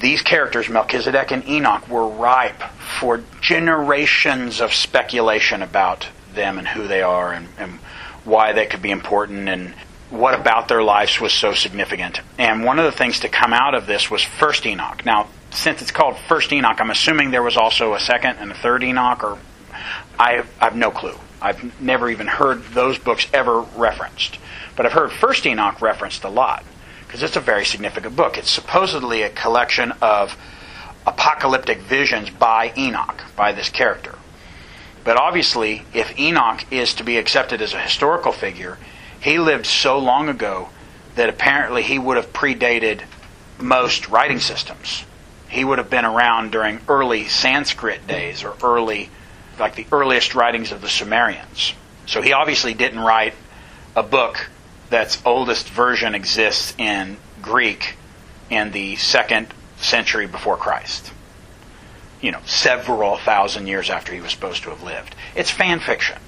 these 0.00 0.22
characters, 0.22 0.68
Melchizedek 0.68 1.30
and 1.30 1.46
Enoch, 1.48 1.88
were 1.88 2.06
ripe 2.06 2.62
for 3.00 3.22
generations 3.40 4.60
of 4.60 4.72
speculation 4.72 5.62
about 5.62 6.08
them 6.34 6.58
and 6.58 6.66
who 6.68 6.86
they 6.86 7.02
are 7.02 7.32
and, 7.32 7.48
and 7.58 7.78
why 8.24 8.52
they 8.52 8.66
could 8.66 8.82
be 8.82 8.90
important 8.90 9.48
and 9.48 9.74
what 10.10 10.38
about 10.38 10.68
their 10.68 10.82
lives 10.82 11.20
was 11.20 11.32
so 11.32 11.52
significant. 11.52 12.20
And 12.38 12.64
one 12.64 12.78
of 12.78 12.84
the 12.84 12.92
things 12.92 13.20
to 13.20 13.28
come 13.28 13.52
out 13.52 13.74
of 13.74 13.86
this 13.86 14.10
was 14.10 14.22
First 14.22 14.66
Enoch. 14.66 15.04
Now, 15.04 15.28
since 15.50 15.82
it's 15.82 15.90
called 15.90 16.16
First 16.28 16.52
Enoch, 16.52 16.80
I'm 16.80 16.90
assuming 16.90 17.30
there 17.30 17.42
was 17.42 17.56
also 17.56 17.94
a 17.94 18.00
second 18.00 18.36
and 18.38 18.50
a 18.50 18.54
third 18.54 18.82
Enoch, 18.82 19.22
or 19.22 19.38
I 20.18 20.44
I 20.60 20.64
have 20.64 20.76
no 20.76 20.90
clue. 20.90 21.16
I've 21.40 21.80
never 21.80 22.08
even 22.10 22.26
heard 22.26 22.62
those 22.66 22.98
books 22.98 23.26
ever 23.32 23.60
referenced. 23.60 24.38
But 24.76 24.86
I've 24.86 24.92
heard 24.92 25.12
First 25.12 25.46
Enoch 25.46 25.80
referenced 25.80 26.24
a 26.24 26.28
lot 26.28 26.64
because 27.06 27.22
it's 27.22 27.36
a 27.36 27.40
very 27.40 27.64
significant 27.64 28.16
book. 28.16 28.36
It's 28.36 28.50
supposedly 28.50 29.22
a 29.22 29.30
collection 29.30 29.92
of 30.02 30.36
apocalyptic 31.06 31.78
visions 31.78 32.30
by 32.30 32.72
Enoch, 32.76 33.22
by 33.34 33.52
this 33.52 33.68
character. 33.70 34.16
But 35.04 35.16
obviously, 35.16 35.84
if 35.94 36.18
Enoch 36.18 36.64
is 36.70 36.94
to 36.94 37.04
be 37.04 37.16
accepted 37.16 37.62
as 37.62 37.72
a 37.72 37.80
historical 37.80 38.32
figure, 38.32 38.76
he 39.20 39.38
lived 39.38 39.66
so 39.66 39.98
long 39.98 40.28
ago 40.28 40.68
that 41.14 41.28
apparently 41.28 41.82
he 41.82 41.98
would 41.98 42.16
have 42.16 42.32
predated 42.32 43.02
most 43.58 44.08
writing 44.08 44.38
systems. 44.38 45.04
He 45.48 45.64
would 45.64 45.78
have 45.78 45.90
been 45.90 46.04
around 46.04 46.52
during 46.52 46.80
early 46.88 47.26
Sanskrit 47.26 48.06
days 48.06 48.44
or 48.44 48.54
early, 48.62 49.08
like 49.60 49.74
the 49.74 49.86
earliest 49.92 50.34
writings 50.34 50.72
of 50.72 50.80
the 50.80 50.88
Sumerians. 50.88 51.74
So 52.06 52.22
he 52.22 52.32
obviously 52.32 52.74
didn't 52.74 53.00
write 53.00 53.34
a 53.94 54.02
book 54.02 54.48
that's 54.90 55.20
oldest 55.24 55.68
version 55.68 56.14
exists 56.14 56.74
in 56.78 57.16
Greek 57.42 57.96
in 58.50 58.70
the 58.70 58.96
second 58.96 59.48
century 59.76 60.26
before 60.26 60.56
Christ. 60.56 61.12
You 62.20 62.32
know, 62.32 62.40
several 62.46 63.16
thousand 63.18 63.66
years 63.66 63.90
after 63.90 64.12
he 64.12 64.20
was 64.20 64.32
supposed 64.32 64.62
to 64.64 64.70
have 64.70 64.82
lived. 64.82 65.14
It's 65.36 65.50
fan 65.50 65.80
fiction. 65.80 66.18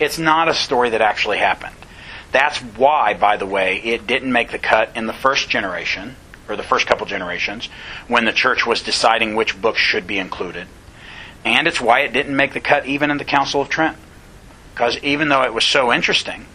It's 0.00 0.18
not 0.18 0.48
a 0.48 0.54
story 0.54 0.90
that 0.90 1.00
actually 1.00 1.38
happened. 1.38 1.76
That's 2.32 2.58
why, 2.58 3.14
by 3.14 3.36
the 3.36 3.46
way, 3.46 3.76
it 3.78 4.06
didn't 4.06 4.32
make 4.32 4.50
the 4.50 4.58
cut 4.58 4.90
in 4.96 5.06
the 5.06 5.12
first 5.12 5.48
generation, 5.48 6.16
or 6.48 6.56
the 6.56 6.62
first 6.62 6.86
couple 6.86 7.06
generations, 7.06 7.68
when 8.06 8.24
the 8.24 8.32
church 8.32 8.66
was 8.66 8.82
deciding 8.82 9.34
which 9.34 9.60
books 9.60 9.80
should 9.80 10.06
be 10.06 10.18
included. 10.18 10.66
And 11.44 11.66
it's 11.66 11.80
why 11.80 12.00
it 12.00 12.12
didn't 12.12 12.36
make 12.36 12.52
the 12.52 12.60
cut 12.60 12.86
even 12.86 13.10
in 13.10 13.18
the 13.18 13.24
Council 13.24 13.60
of 13.60 13.68
Trent. 13.68 13.96
Because 14.72 14.98
even 14.98 15.28
though 15.28 15.42
it 15.42 15.52
was 15.52 15.64
so 15.64 15.92
interesting, 15.92 16.46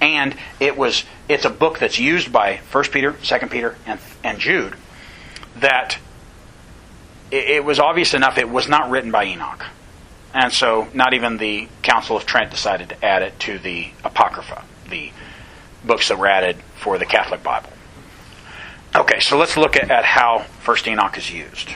and 0.00 0.36
it 0.60 0.76
was 0.76 1.04
it's 1.28 1.44
a 1.44 1.50
book 1.50 1.78
that's 1.78 1.98
used 1.98 2.32
by 2.32 2.58
First 2.70 2.92
Peter, 2.92 3.16
Second 3.22 3.50
Peter, 3.50 3.76
and, 3.86 4.00
and 4.24 4.38
Jude, 4.38 4.74
that 5.56 5.98
it, 7.30 7.50
it 7.50 7.64
was 7.64 7.78
obvious 7.78 8.14
enough 8.14 8.38
it 8.38 8.48
was 8.48 8.68
not 8.68 8.90
written 8.90 9.10
by 9.10 9.24
Enoch. 9.24 9.64
And 10.34 10.52
so 10.52 10.88
not 10.92 11.14
even 11.14 11.38
the 11.38 11.68
Council 11.82 12.16
of 12.16 12.26
Trent 12.26 12.50
decided 12.50 12.90
to 12.90 13.04
add 13.04 13.22
it 13.22 13.38
to 13.40 13.58
the 13.58 13.90
Apocrypha, 14.04 14.64
the 14.90 15.10
books 15.84 16.08
that 16.08 16.18
were 16.18 16.28
added 16.28 16.56
for 16.76 16.98
the 16.98 17.06
Catholic 17.06 17.42
Bible. 17.42 17.70
Okay, 18.94 19.20
so 19.20 19.38
let's 19.38 19.56
look 19.56 19.76
at, 19.76 19.90
at 19.90 20.04
how 20.04 20.40
First 20.60 20.86
Enoch 20.86 21.16
is 21.16 21.30
used. 21.30 21.70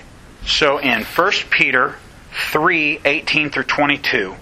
So 0.44 0.78
in 0.78 1.04
1 1.04 1.32
Peter 1.50 1.96
3, 2.32 3.00
18 3.04 3.50
through 3.50 3.64
22, 3.64 4.34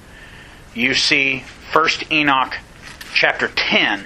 you 0.75 0.95
see 0.95 1.45
First 1.73 2.11
Enoch 2.11 2.57
chapter 3.13 3.49
10 3.49 4.05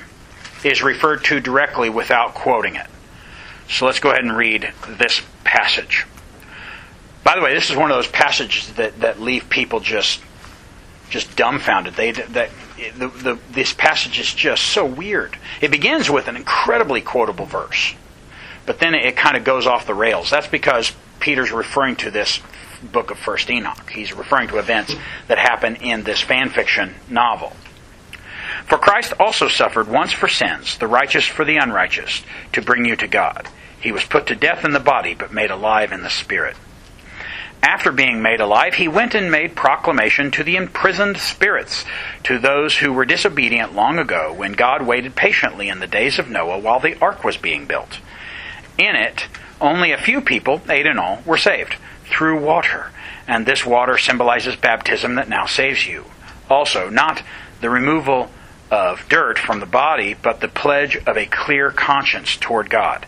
is 0.65 0.83
referred 0.83 1.25
to 1.25 1.41
directly 1.41 1.91
without 1.91 2.35
quoting 2.35 2.77
it. 2.77 2.87
So 3.69 3.87
let's 3.87 4.01
go 4.01 4.11
ahead 4.11 4.25
and 4.25 4.37
read 4.37 4.73
this 4.99 5.23
passage. 5.45 6.07
By 7.23 7.37
the 7.37 7.43
way, 7.43 7.55
this 7.55 7.71
is 7.71 7.77
one 7.77 7.91
of 7.91 7.97
those 7.97 8.09
passages 8.09 8.73
that, 8.75 9.01
that 9.01 9.21
leave 9.21 9.49
people 9.49 9.81
just 9.81 10.21
just 11.11 11.37
dumbfounded. 11.37 11.95
They 11.95 12.13
that 12.13 12.51
the, 12.97 13.09
the, 13.09 13.39
this 13.53 13.73
passage 13.73 14.19
is 14.19 14.33
just 14.33 14.65
so 14.65 14.85
weird. 14.85 15.37
It 15.61 15.71
begins 15.71 16.11
with 16.11 16.29
an 16.29 16.37
incredibly 16.37 17.01
quotable 17.01 17.47
verse, 17.47 17.95
but 18.67 18.79
then 18.81 18.95
it, 18.95 19.05
it 19.05 19.17
kind 19.17 19.37
of 19.37 19.45
goes 19.45 19.67
off 19.67 19.87
the 19.87 19.95
rails. 19.95 20.31
That's 20.31 20.49
because 20.49 20.93
Peter's 21.21 21.53
referring 21.53 21.97
to 21.97 22.11
this 22.11 22.41
book 22.93 23.11
of 23.11 23.19
First 23.19 23.51
Enoch. 23.51 23.91
He's 23.91 24.13
referring 24.13 24.49
to 24.49 24.59
events 24.59 24.95
that 25.29 25.39
happen 25.39 25.77
in 25.77 26.05
this 26.05 26.21
fan 26.21 26.51
fiction 26.51 26.95
novel. 27.09 27.53
For 28.67 28.79
Christ 28.79 29.13
also 29.19 29.49
suffered 29.49 29.89
once 29.89 30.13
for 30.13 30.29
sins, 30.29 30.79
the 30.79 30.87
righteous 30.87 31.27
for 31.27 31.45
the 31.45 31.57
unrighteous, 31.57 32.23
to 32.53 32.63
bring 32.63 32.85
you 32.85 32.97
to 32.97 33.07
God. 33.07 33.49
He 33.81 33.93
was 33.93 34.05
put 34.05 34.27
to 34.29 34.35
death 34.35 34.65
in 34.65 34.73
the 34.73 34.81
body, 34.81 35.15
but 35.15 35.33
made 35.33 35.51
alive 35.51 35.93
in 35.93 36.03
the 36.03 36.11
spirit. 36.11 36.57
After 37.63 37.93
being 37.93 38.21
made 38.21 38.41
alive, 38.41 38.75
he 38.75 38.89
went 38.89 39.15
and 39.15 39.31
made 39.31 39.57
proclamation 39.57 40.31
to 40.33 40.45
the 40.45 40.57
imprisoned 40.57 41.17
spirits, 41.17 41.85
to 42.25 42.39
those 42.39 42.77
who 42.77 42.93
were 42.93 43.07
disobedient 43.07 43.75
long 43.75 43.99
ago, 43.99 44.35
when 44.35 44.53
God 44.53 44.83
waited 44.83 45.17
patiently 45.17 45.69
in 45.71 45.81
the 45.81 45.87
days 45.87 46.19
of 46.19 46.29
Noah 46.29 46.59
while 46.59 46.81
the 46.81 46.99
ark 47.01 47.25
was 47.25 47.39
being 47.39 47.67
built. 47.67 47.99
In 48.77 48.97
it, 48.97 49.29
only 49.61 49.93
a 49.93 49.99
few 49.99 50.21
people, 50.21 50.61
eight 50.69 50.85
in 50.85 50.99
all, 50.99 51.23
were 51.25 51.39
saved, 51.39 51.77
through 52.05 52.41
water, 52.41 52.91
and 53.27 53.47
this 53.47 53.65
water 53.65 53.99
symbolizes 53.99 54.57
baptism 54.57 55.15
that 55.17 55.29
now 55.29 55.47
saves 55.47 55.87
you. 55.87 56.05
Also, 56.49 56.91
not 56.91 57.23
the 57.61 57.71
removal 57.71 58.31
of 58.71 59.09
dirt 59.09 59.39
from 59.39 59.61
the 59.61 59.67
body, 59.67 60.15
but 60.15 60.41
the 60.41 60.49
pledge 60.49 60.97
of 61.07 61.17
a 61.17 61.27
clear 61.27 61.71
conscience 61.71 62.37
toward 62.37 62.69
God. 62.69 63.07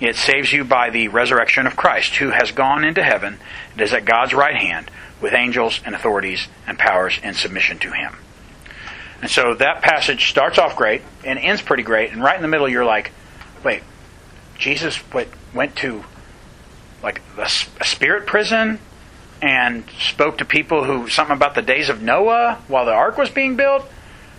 It 0.00 0.16
saves 0.16 0.52
you 0.52 0.64
by 0.64 0.90
the 0.90 1.08
resurrection 1.08 1.66
of 1.66 1.76
Christ, 1.76 2.16
who 2.16 2.30
has 2.30 2.50
gone 2.50 2.84
into 2.84 3.02
heaven 3.02 3.38
and 3.72 3.80
is 3.80 3.92
at 3.92 4.04
God's 4.04 4.34
right 4.34 4.56
hand 4.56 4.90
with 5.20 5.32
angels 5.32 5.80
and 5.84 5.94
authorities 5.94 6.48
and 6.66 6.78
powers 6.78 7.18
in 7.22 7.34
submission 7.34 7.78
to 7.78 7.92
him. 7.92 8.16
And 9.22 9.30
so 9.30 9.54
that 9.54 9.82
passage 9.82 10.28
starts 10.28 10.58
off 10.58 10.76
great 10.76 11.02
and 11.24 11.38
ends 11.38 11.62
pretty 11.62 11.82
great, 11.82 12.10
and 12.12 12.22
right 12.22 12.36
in 12.36 12.42
the 12.42 12.48
middle 12.48 12.68
you're 12.68 12.84
like, 12.84 13.12
wait, 13.62 13.82
Jesus 14.58 14.98
went, 15.12 15.28
went 15.54 15.76
to 15.76 16.04
like 17.04 17.20
a, 17.38 17.42
a 17.42 17.84
spirit 17.84 18.26
prison? 18.26 18.80
and 19.42 19.84
spoke 20.00 20.38
to 20.38 20.44
people 20.44 20.84
who 20.84 21.08
something 21.10 21.36
about 21.36 21.54
the 21.54 21.60
days 21.60 21.90
of 21.90 22.00
Noah 22.00 22.62
while 22.66 22.86
the 22.86 22.92
ark 22.92 23.18
was 23.18 23.28
being 23.28 23.56
built, 23.56 23.84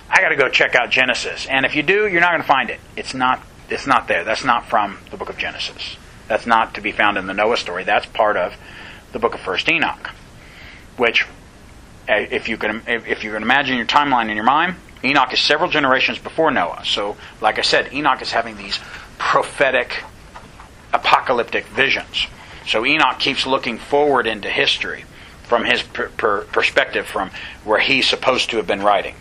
I 0.10 0.20
got 0.20 0.30
to 0.30 0.36
go 0.36 0.50
check 0.50 0.74
out 0.74 0.90
Genesis. 0.90 1.46
And 1.46 1.64
if 1.64 1.76
you 1.76 1.84
do, 1.84 2.08
you're 2.08 2.22
not 2.22 2.32
going 2.32 2.42
to 2.42 2.48
find 2.48 2.72
it. 2.72 2.80
It's 2.96 3.14
not 3.14 3.44
it's 3.70 3.86
not 3.86 4.08
there. 4.08 4.24
That's 4.24 4.44
not 4.44 4.68
from 4.68 4.98
the 5.12 5.18
book 5.18 5.30
of 5.30 5.38
Genesis. 5.38 5.98
That's 6.28 6.46
not 6.48 6.76
to 6.76 6.82
be 6.82 6.92
found 6.92 7.18
in 7.18 7.28
the 7.28 7.34
Noah 7.34 7.58
story. 7.58 7.84
That's 7.84 8.06
part 8.08 8.36
of 8.38 8.56
the 9.12 9.20
book 9.20 9.36
of 9.36 9.40
First 9.42 9.70
Enoch, 9.70 10.10
which, 10.98 11.26
eh, 12.08 12.28
if 12.32 12.50
you 12.50 12.58
can 12.58 12.82
if 12.88 13.24
you 13.24 13.32
can 13.32 13.44
imagine 13.44 13.78
your 13.78 13.86
timeline 13.86 14.30
in 14.30 14.36
your 14.36 14.46
mind, 14.46 14.76
Enoch 15.04 15.34
is 15.34 15.40
several 15.40 15.70
generations 15.70 16.18
before 16.18 16.50
Noah. 16.50 16.82
So, 16.84 17.16
like 17.42 17.60
I 17.60 17.62
said, 17.62 17.94
Enoch 17.94 18.22
is 18.24 18.32
having 18.32 18.58
these 18.58 18.80
prophetic, 19.20 20.04
apocalyptic 20.94 21.66
visions. 21.68 22.28
So 22.68 22.86
Enoch 22.86 23.20
keeps 23.20 23.46
looking 23.46 23.78
forward 23.78 24.28
into 24.28 24.50
history 24.50 25.06
from 25.44 25.66
his 25.66 25.84
per- 25.84 26.10
per- 26.10 26.46
perspective, 26.46 27.06
from 27.06 27.30
where 27.64 27.80
he's 27.80 28.08
supposed 28.08 28.50
to 28.50 28.58
have 28.58 28.68
been 28.68 28.82
writing, 28.82 29.16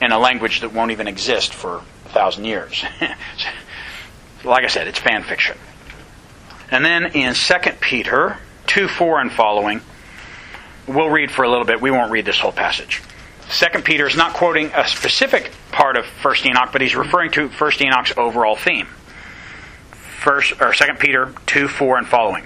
in 0.00 0.12
a 0.12 0.18
language 0.18 0.60
that 0.60 0.72
won't 0.72 0.90
even 0.90 1.08
exist 1.08 1.54
for 1.54 1.76
a 1.76 2.08
thousand 2.10 2.44
years. 2.44 2.84
like 4.44 4.64
I 4.64 4.68
said, 4.68 4.86
it's 4.86 4.98
fan 4.98 5.22
fiction. 5.22 5.56
And 6.70 6.84
then 6.84 7.06
in 7.12 7.34
2 7.34 7.54
Peter 7.80 8.38
2 8.66 8.88
4 8.88 9.20
and 9.20 9.32
following, 9.32 9.80
we'll 10.86 11.10
read 11.10 11.30
for 11.30 11.44
a 11.44 11.48
little 11.48 11.64
bit. 11.64 11.80
We 11.80 11.90
won't 11.90 12.10
read 12.10 12.24
this 12.24 12.38
whole 12.38 12.52
passage. 12.52 13.02
2 13.50 13.82
Peter 13.82 14.06
is 14.06 14.16
not 14.16 14.34
quoting 14.34 14.70
a 14.74 14.86
specific 14.86 15.50
part 15.72 15.96
of 15.96 16.06
1 16.06 16.34
Enoch, 16.46 16.70
but 16.72 16.80
he's 16.80 16.94
referring 16.94 17.30
to 17.32 17.48
1 17.48 17.72
Enoch's 17.80 18.12
overall 18.16 18.56
theme. 18.56 18.88
First 20.24 20.54
or 20.58 20.72
2 20.72 20.94
Peter 20.98 21.34
2 21.44 21.68
4 21.68 21.98
and 21.98 22.08
following. 22.08 22.44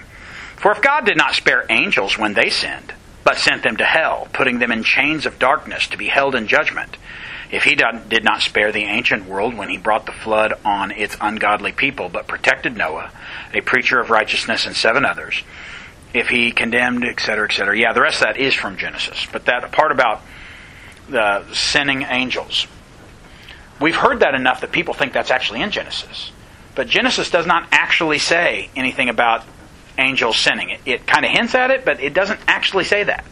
For 0.57 0.73
if 0.73 0.81
God 0.81 1.05
did 1.05 1.15
not 1.15 1.33
spare 1.33 1.65
angels 1.69 2.17
when 2.17 2.33
they 2.33 2.49
sinned, 2.49 2.93
but 3.23 3.37
sent 3.37 3.63
them 3.63 3.77
to 3.77 3.85
hell, 3.85 4.27
putting 4.33 4.59
them 4.59 4.69
in 4.69 4.83
chains 4.83 5.25
of 5.25 5.39
darkness 5.39 5.87
to 5.87 5.97
be 5.97 6.07
held 6.07 6.35
in 6.35 6.47
judgment, 6.47 6.97
if 7.51 7.63
he 7.63 7.75
did 7.75 8.25
not 8.25 8.41
spare 8.41 8.73
the 8.73 8.83
ancient 8.83 9.27
world 9.27 9.55
when 9.55 9.69
he 9.69 9.77
brought 9.77 10.05
the 10.05 10.11
flood 10.11 10.55
on 10.65 10.91
its 10.91 11.15
ungodly 11.21 11.71
people, 11.71 12.09
but 12.09 12.27
protected 12.27 12.75
Noah, 12.75 13.11
a 13.53 13.61
preacher 13.61 14.01
of 14.01 14.09
righteousness, 14.09 14.65
and 14.65 14.75
seven 14.75 15.05
others, 15.05 15.41
if 16.13 16.27
he 16.27 16.51
condemned, 16.51 17.05
etc., 17.05 17.47
etc. 17.47 17.79
Yeah, 17.79 17.93
the 17.93 18.01
rest 18.01 18.17
of 18.17 18.27
that 18.27 18.37
is 18.37 18.53
from 18.53 18.75
Genesis. 18.75 19.25
But 19.31 19.45
that 19.45 19.71
part 19.71 19.93
about 19.93 20.21
the 21.07 21.45
sinning 21.53 22.01
angels, 22.01 22.67
we've 23.79 23.95
heard 23.95 24.19
that 24.19 24.35
enough 24.35 24.59
that 24.59 24.73
people 24.73 24.93
think 24.93 25.13
that's 25.13 25.31
actually 25.31 25.61
in 25.61 25.71
Genesis. 25.71 26.33
But 26.79 26.87
Genesis 26.87 27.29
does 27.29 27.45
not 27.45 27.67
actually 27.73 28.19
say 28.19 28.69
anything 28.73 29.09
about 29.09 29.43
angels 29.97 30.37
sinning. 30.37 30.69
It, 30.69 30.79
it 30.85 31.05
kind 31.05 31.25
of 31.25 31.31
hints 31.31 31.53
at 31.53 31.71
it, 31.71 31.83
but 31.83 31.99
it 31.99 32.13
doesn't 32.13 32.39
actually 32.47 32.85
say 32.85 33.03
that. 33.03 33.25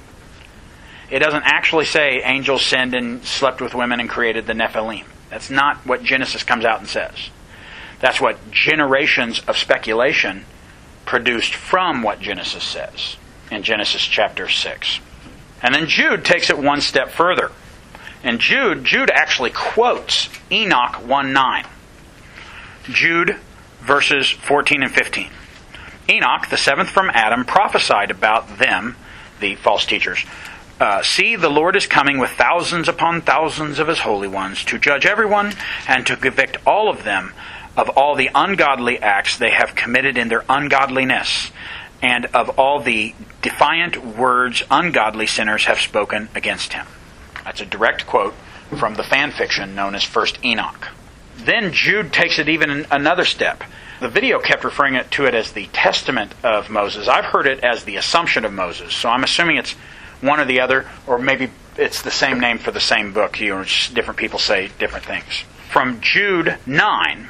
It 1.09 1.19
doesn't 1.19 1.43
actually 1.45 1.85
say 1.85 2.21
angels 2.25 2.65
sinned 2.65 2.93
and 2.93 3.23
slept 3.23 3.61
with 3.61 3.73
women 3.73 4.01
and 4.01 4.09
created 4.09 4.47
the 4.47 4.53
Nephilim. 4.53 5.05
That's 5.29 5.49
not 5.49 5.77
what 5.85 6.03
Genesis 6.03 6.43
comes 6.43 6.65
out 6.65 6.79
and 6.79 6.89
says. 6.89 7.29
That's 8.01 8.19
what 8.19 8.51
generations 8.51 9.39
of 9.47 9.55
speculation 9.55 10.43
produced 11.05 11.55
from 11.55 12.03
what 12.03 12.19
Genesis 12.19 12.65
says 12.65 13.15
in 13.49 13.63
Genesis 13.63 14.01
chapter 14.01 14.49
6. 14.49 14.99
And 15.63 15.73
then 15.73 15.87
Jude 15.87 16.25
takes 16.25 16.49
it 16.49 16.57
one 16.57 16.81
step 16.81 17.11
further. 17.11 17.53
And 18.25 18.41
Jude, 18.41 18.83
Jude 18.83 19.09
actually 19.09 19.51
quotes 19.51 20.27
Enoch 20.51 20.95
1 21.07 21.31
9. 21.31 21.65
Jude 22.89 23.37
verses 23.81 24.29
14 24.29 24.83
and 24.83 24.91
15. 24.91 25.29
Enoch, 26.09 26.47
the 26.49 26.57
seventh 26.57 26.89
from 26.89 27.09
Adam, 27.13 27.45
prophesied 27.45 28.11
about 28.11 28.59
them, 28.59 28.95
the 29.39 29.55
false 29.55 29.85
teachers. 29.85 30.25
Uh, 30.79 31.01
See, 31.01 31.35
the 31.35 31.49
Lord 31.49 31.75
is 31.75 31.87
coming 31.87 32.19
with 32.19 32.29
thousands 32.31 32.87
upon 32.87 33.21
thousands 33.21 33.79
of 33.79 33.87
his 33.87 33.99
holy 33.99 34.27
ones 34.27 34.63
to 34.65 34.77
judge 34.77 35.05
everyone 35.05 35.53
and 35.87 36.05
to 36.05 36.15
convict 36.15 36.57
all 36.67 36.89
of 36.89 37.03
them 37.03 37.33
of 37.75 37.89
all 37.89 38.15
the 38.15 38.29
ungodly 38.33 38.99
acts 38.99 39.37
they 39.37 39.51
have 39.51 39.75
committed 39.75 40.17
in 40.17 40.29
their 40.29 40.43
ungodliness, 40.49 41.51
and 42.01 42.25
of 42.27 42.57
all 42.59 42.79
the 42.79 43.13
defiant 43.41 44.03
words 44.17 44.63
ungodly 44.71 45.27
sinners 45.27 45.65
have 45.65 45.79
spoken 45.79 46.27
against 46.33 46.73
him. 46.73 46.87
That's 47.43 47.61
a 47.61 47.65
direct 47.65 48.07
quote 48.07 48.33
from 48.77 48.95
the 48.95 49.03
fan 49.03 49.31
fiction 49.31 49.75
known 49.75 49.93
as 49.93 50.03
First 50.03 50.43
Enoch. 50.43 50.89
Then 51.37 51.71
Jude 51.71 52.11
takes 52.11 52.39
it 52.39 52.49
even 52.49 52.85
another 52.91 53.25
step. 53.25 53.63
The 53.99 54.09
video 54.09 54.39
kept 54.39 54.63
referring 54.63 54.99
to 55.03 55.25
it 55.25 55.33
as 55.33 55.51
the 55.51 55.67
Testament 55.67 56.33
of 56.43 56.69
Moses. 56.69 57.07
I've 57.07 57.25
heard 57.25 57.47
it 57.47 57.63
as 57.63 57.83
the 57.83 57.95
Assumption 57.95 58.45
of 58.45 58.53
Moses, 58.53 58.93
so 58.93 59.09
I'm 59.09 59.23
assuming 59.23 59.57
it's 59.57 59.75
one 60.21 60.39
or 60.39 60.45
the 60.45 60.61
other, 60.61 60.87
or 61.05 61.17
maybe 61.17 61.49
it's 61.77 62.01
the 62.01 62.11
same 62.11 62.39
name 62.39 62.57
for 62.57 62.71
the 62.71 62.79
same 62.79 63.13
book. 63.13 63.39
You 63.39 63.55
know, 63.55 63.63
different 63.93 64.17
people 64.17 64.39
say 64.39 64.69
different 64.79 65.05
things. 65.05 65.43
From 65.69 66.01
Jude 66.01 66.57
9, 66.65 67.29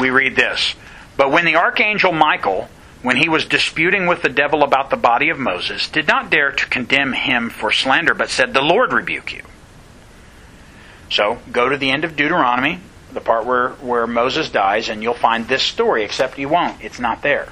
we 0.00 0.10
read 0.10 0.36
this 0.36 0.74
But 1.16 1.30
when 1.30 1.44
the 1.44 1.56
archangel 1.56 2.12
Michael, 2.12 2.68
when 3.02 3.16
he 3.16 3.28
was 3.28 3.46
disputing 3.46 4.06
with 4.06 4.22
the 4.22 4.28
devil 4.28 4.62
about 4.62 4.90
the 4.90 4.96
body 4.96 5.28
of 5.28 5.38
Moses, 5.38 5.88
did 5.88 6.06
not 6.06 6.30
dare 6.30 6.52
to 6.52 6.66
condemn 6.66 7.12
him 7.12 7.50
for 7.50 7.72
slander, 7.72 8.14
but 8.14 8.30
said, 8.30 8.52
The 8.52 8.62
Lord 8.62 8.92
rebuke 8.92 9.32
you. 9.32 9.42
So 11.10 11.38
go 11.52 11.68
to 11.68 11.76
the 11.76 11.90
end 11.90 12.04
of 12.04 12.16
Deuteronomy, 12.16 12.80
the 13.16 13.20
part 13.22 13.46
where, 13.46 13.70
where 13.70 14.06
Moses 14.06 14.50
dies, 14.50 14.90
and 14.90 15.02
you'll 15.02 15.14
find 15.14 15.48
this 15.48 15.62
story, 15.62 16.04
except 16.04 16.38
you 16.38 16.50
won't. 16.50 16.84
It's 16.84 17.00
not 17.00 17.22
there. 17.22 17.48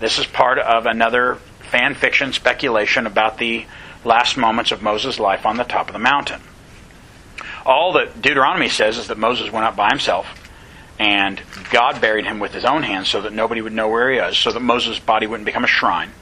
This 0.00 0.18
is 0.18 0.26
part 0.26 0.58
of 0.58 0.86
another 0.86 1.36
fan 1.70 1.94
fiction 1.94 2.32
speculation 2.32 3.06
about 3.06 3.36
the 3.36 3.66
last 4.02 4.38
moments 4.38 4.72
of 4.72 4.82
Moses' 4.82 5.20
life 5.20 5.44
on 5.44 5.58
the 5.58 5.64
top 5.64 5.88
of 5.88 5.92
the 5.92 5.98
mountain. 5.98 6.40
All 7.66 7.92
that 7.92 8.22
Deuteronomy 8.22 8.70
says 8.70 8.96
is 8.96 9.08
that 9.08 9.18
Moses 9.18 9.52
went 9.52 9.66
up 9.66 9.76
by 9.76 9.90
himself 9.90 10.26
and 10.98 11.40
God 11.70 12.00
buried 12.00 12.24
him 12.24 12.38
with 12.38 12.52
his 12.52 12.64
own 12.64 12.82
hands 12.82 13.08
so 13.08 13.20
that 13.20 13.32
nobody 13.32 13.60
would 13.60 13.72
know 13.72 13.88
where 13.88 14.10
he 14.10 14.18
is, 14.18 14.38
so 14.38 14.52
that 14.52 14.60
Moses' 14.60 14.98
body 14.98 15.26
wouldn't 15.26 15.46
become 15.46 15.64
a 15.64 15.68
shrine. 15.68 16.12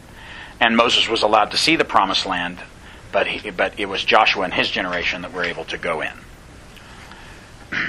And 0.61 0.77
Moses 0.77 1.09
was 1.09 1.23
allowed 1.23 1.53
to 1.53 1.57
see 1.57 1.77
the 1.77 1.85
promised 1.85 2.27
land, 2.27 2.59
but, 3.13 3.29
he, 3.29 3.51
but 3.51 3.79
it 3.79 3.87
was 3.87 4.05
Joshua 4.05 4.45
and 4.45 4.55
his 4.55 4.71
generation 4.71 5.23
that 5.23 5.33
were 5.33 5.45
able 5.45 5.65
to 5.67 5.79
go 5.79 6.01
in. 6.01 6.13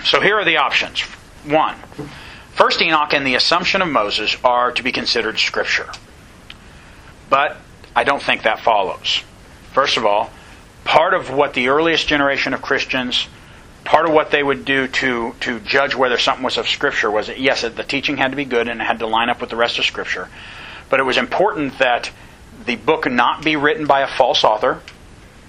So 0.05 0.21
here 0.21 0.37
are 0.37 0.45
the 0.45 0.57
options. 0.57 1.01
One, 1.45 1.75
First 2.53 2.81
Enoch 2.81 3.13
and 3.13 3.25
the 3.25 3.35
Assumption 3.35 3.81
of 3.81 3.87
Moses 3.87 4.37
are 4.43 4.71
to 4.71 4.83
be 4.83 4.91
considered 4.91 5.39
scripture. 5.39 5.89
But 7.29 7.57
I 7.95 8.03
don't 8.03 8.21
think 8.21 8.43
that 8.43 8.59
follows. 8.59 9.21
First 9.73 9.97
of 9.97 10.05
all, 10.05 10.31
part 10.83 11.13
of 11.13 11.29
what 11.31 11.53
the 11.53 11.69
earliest 11.69 12.07
generation 12.07 12.53
of 12.53 12.61
Christians 12.61 13.27
part 13.83 14.07
of 14.07 14.13
what 14.13 14.31
they 14.31 14.41
would 14.41 14.65
do 14.65 14.87
to 14.87 15.35
to 15.41 15.59
judge 15.59 15.95
whether 15.95 16.17
something 16.17 16.43
was 16.43 16.57
of 16.57 16.67
scripture 16.67 17.11
was 17.11 17.27
that 17.27 17.39
yes 17.39 17.61
the 17.61 17.83
teaching 17.83 18.17
had 18.17 18.31
to 18.31 18.37
be 18.37 18.45
good 18.45 18.67
and 18.67 18.81
it 18.81 18.83
had 18.83 18.99
to 18.99 19.07
line 19.07 19.29
up 19.29 19.41
with 19.41 19.49
the 19.49 19.55
rest 19.55 19.77
of 19.77 19.85
scripture 19.85 20.29
but 20.89 20.99
it 20.99 21.03
was 21.03 21.17
important 21.17 21.77
that 21.79 22.09
the 22.65 22.75
book 22.75 23.09
not 23.09 23.43
be 23.43 23.55
written 23.55 23.85
by 23.85 24.01
a 24.01 24.07
false 24.07 24.43
author 24.43 24.81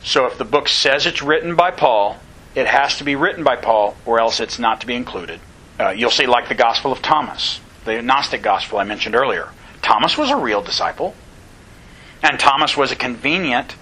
so 0.03 0.27
if 0.27 0.37
the 0.37 0.44
book 0.44 0.68
says 0.68 1.07
it's 1.07 1.23
written 1.23 1.55
by 1.55 1.70
paul 1.70 2.18
it 2.54 2.66
has 2.66 2.98
to 2.98 3.04
be 3.04 3.16
written 3.16 3.44
by 3.44 3.56
paul 3.56 3.96
or 4.06 4.20
else 4.20 4.40
it's 4.40 4.58
not 4.58 4.80
to 4.80 4.86
be 4.86 4.94
included 4.94 5.40
uh, 5.80 5.90
you'll 5.90 6.10
see 6.10 6.26
like 6.26 6.48
the 6.48 6.54
gospel 6.54 6.92
of 6.92 7.02
thomas 7.02 7.60
the 7.84 8.00
gnostic 8.02 8.42
gospel 8.42 8.78
i 8.78 8.84
mentioned 8.84 9.14
earlier 9.14 9.48
thomas 9.82 10.16
was 10.16 10.30
a 10.30 10.36
real 10.36 10.62
disciple 10.62 11.14
and 12.22 12.38
thomas 12.38 12.76
was 12.76 12.92
a 12.92 12.96
convenient 12.96 13.74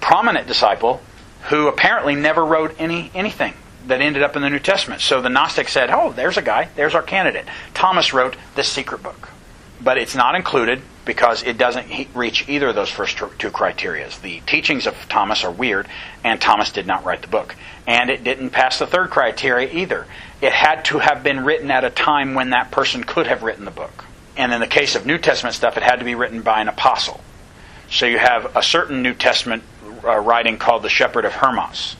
prominent 0.00 0.46
disciple 0.46 1.00
who 1.48 1.68
apparently 1.68 2.14
never 2.14 2.44
wrote 2.44 2.74
any 2.78 3.10
anything 3.14 3.54
that 3.86 4.00
ended 4.00 4.22
up 4.22 4.36
in 4.36 4.42
the 4.42 4.50
New 4.50 4.58
Testament. 4.58 5.00
So 5.00 5.20
the 5.20 5.28
Gnostic 5.28 5.68
said, 5.68 5.90
"Oh, 5.90 6.12
there's 6.12 6.36
a 6.36 6.42
guy. 6.42 6.68
There's 6.76 6.94
our 6.94 7.02
candidate." 7.02 7.46
Thomas 7.74 8.12
wrote 8.12 8.36
the 8.54 8.62
secret 8.62 9.02
book, 9.02 9.30
but 9.80 9.98
it's 9.98 10.14
not 10.14 10.34
included 10.34 10.82
because 11.04 11.42
it 11.42 11.56
doesn't 11.56 11.86
reach 12.14 12.48
either 12.48 12.68
of 12.68 12.74
those 12.74 12.90
first 12.90 13.18
two 13.38 13.50
criteria. 13.50 14.08
The 14.22 14.40
teachings 14.40 14.86
of 14.86 14.94
Thomas 15.08 15.44
are 15.44 15.50
weird, 15.50 15.88
and 16.22 16.40
Thomas 16.40 16.70
did 16.70 16.86
not 16.86 17.04
write 17.04 17.22
the 17.22 17.28
book, 17.28 17.54
and 17.86 18.10
it 18.10 18.24
didn't 18.24 18.50
pass 18.50 18.78
the 18.78 18.86
third 18.86 19.10
criteria 19.10 19.70
either. 19.72 20.06
It 20.40 20.52
had 20.52 20.84
to 20.86 20.98
have 20.98 21.22
been 21.22 21.44
written 21.44 21.70
at 21.70 21.84
a 21.84 21.90
time 21.90 22.34
when 22.34 22.50
that 22.50 22.70
person 22.70 23.04
could 23.04 23.26
have 23.26 23.42
written 23.42 23.64
the 23.64 23.70
book. 23.70 24.04
And 24.36 24.52
in 24.52 24.60
the 24.60 24.66
case 24.66 24.94
of 24.94 25.06
New 25.06 25.18
Testament 25.18 25.56
stuff, 25.56 25.76
it 25.76 25.82
had 25.82 25.98
to 26.00 26.04
be 26.04 26.14
written 26.14 26.42
by 26.42 26.60
an 26.60 26.68
apostle. 26.68 27.20
So 27.90 28.06
you 28.06 28.18
have 28.18 28.54
a 28.56 28.62
certain 28.62 29.02
New 29.02 29.14
Testament 29.14 29.62
uh, 30.04 30.18
writing 30.18 30.58
called 30.58 30.82
The 30.82 30.90
Shepherd 30.90 31.24
of 31.24 31.32
Hermas, 31.32 31.96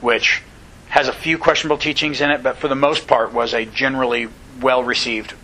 which 0.00 0.42
has 0.88 1.08
a 1.08 1.12
few 1.12 1.38
questionable 1.38 1.78
teachings 1.78 2.20
in 2.20 2.30
it, 2.30 2.42
but 2.42 2.56
for 2.56 2.68
the 2.68 2.74
most 2.74 3.06
part 3.06 3.32
was 3.32 3.52
a 3.52 3.66
generally 3.66 4.28
well 4.60 4.82
received 4.82 5.34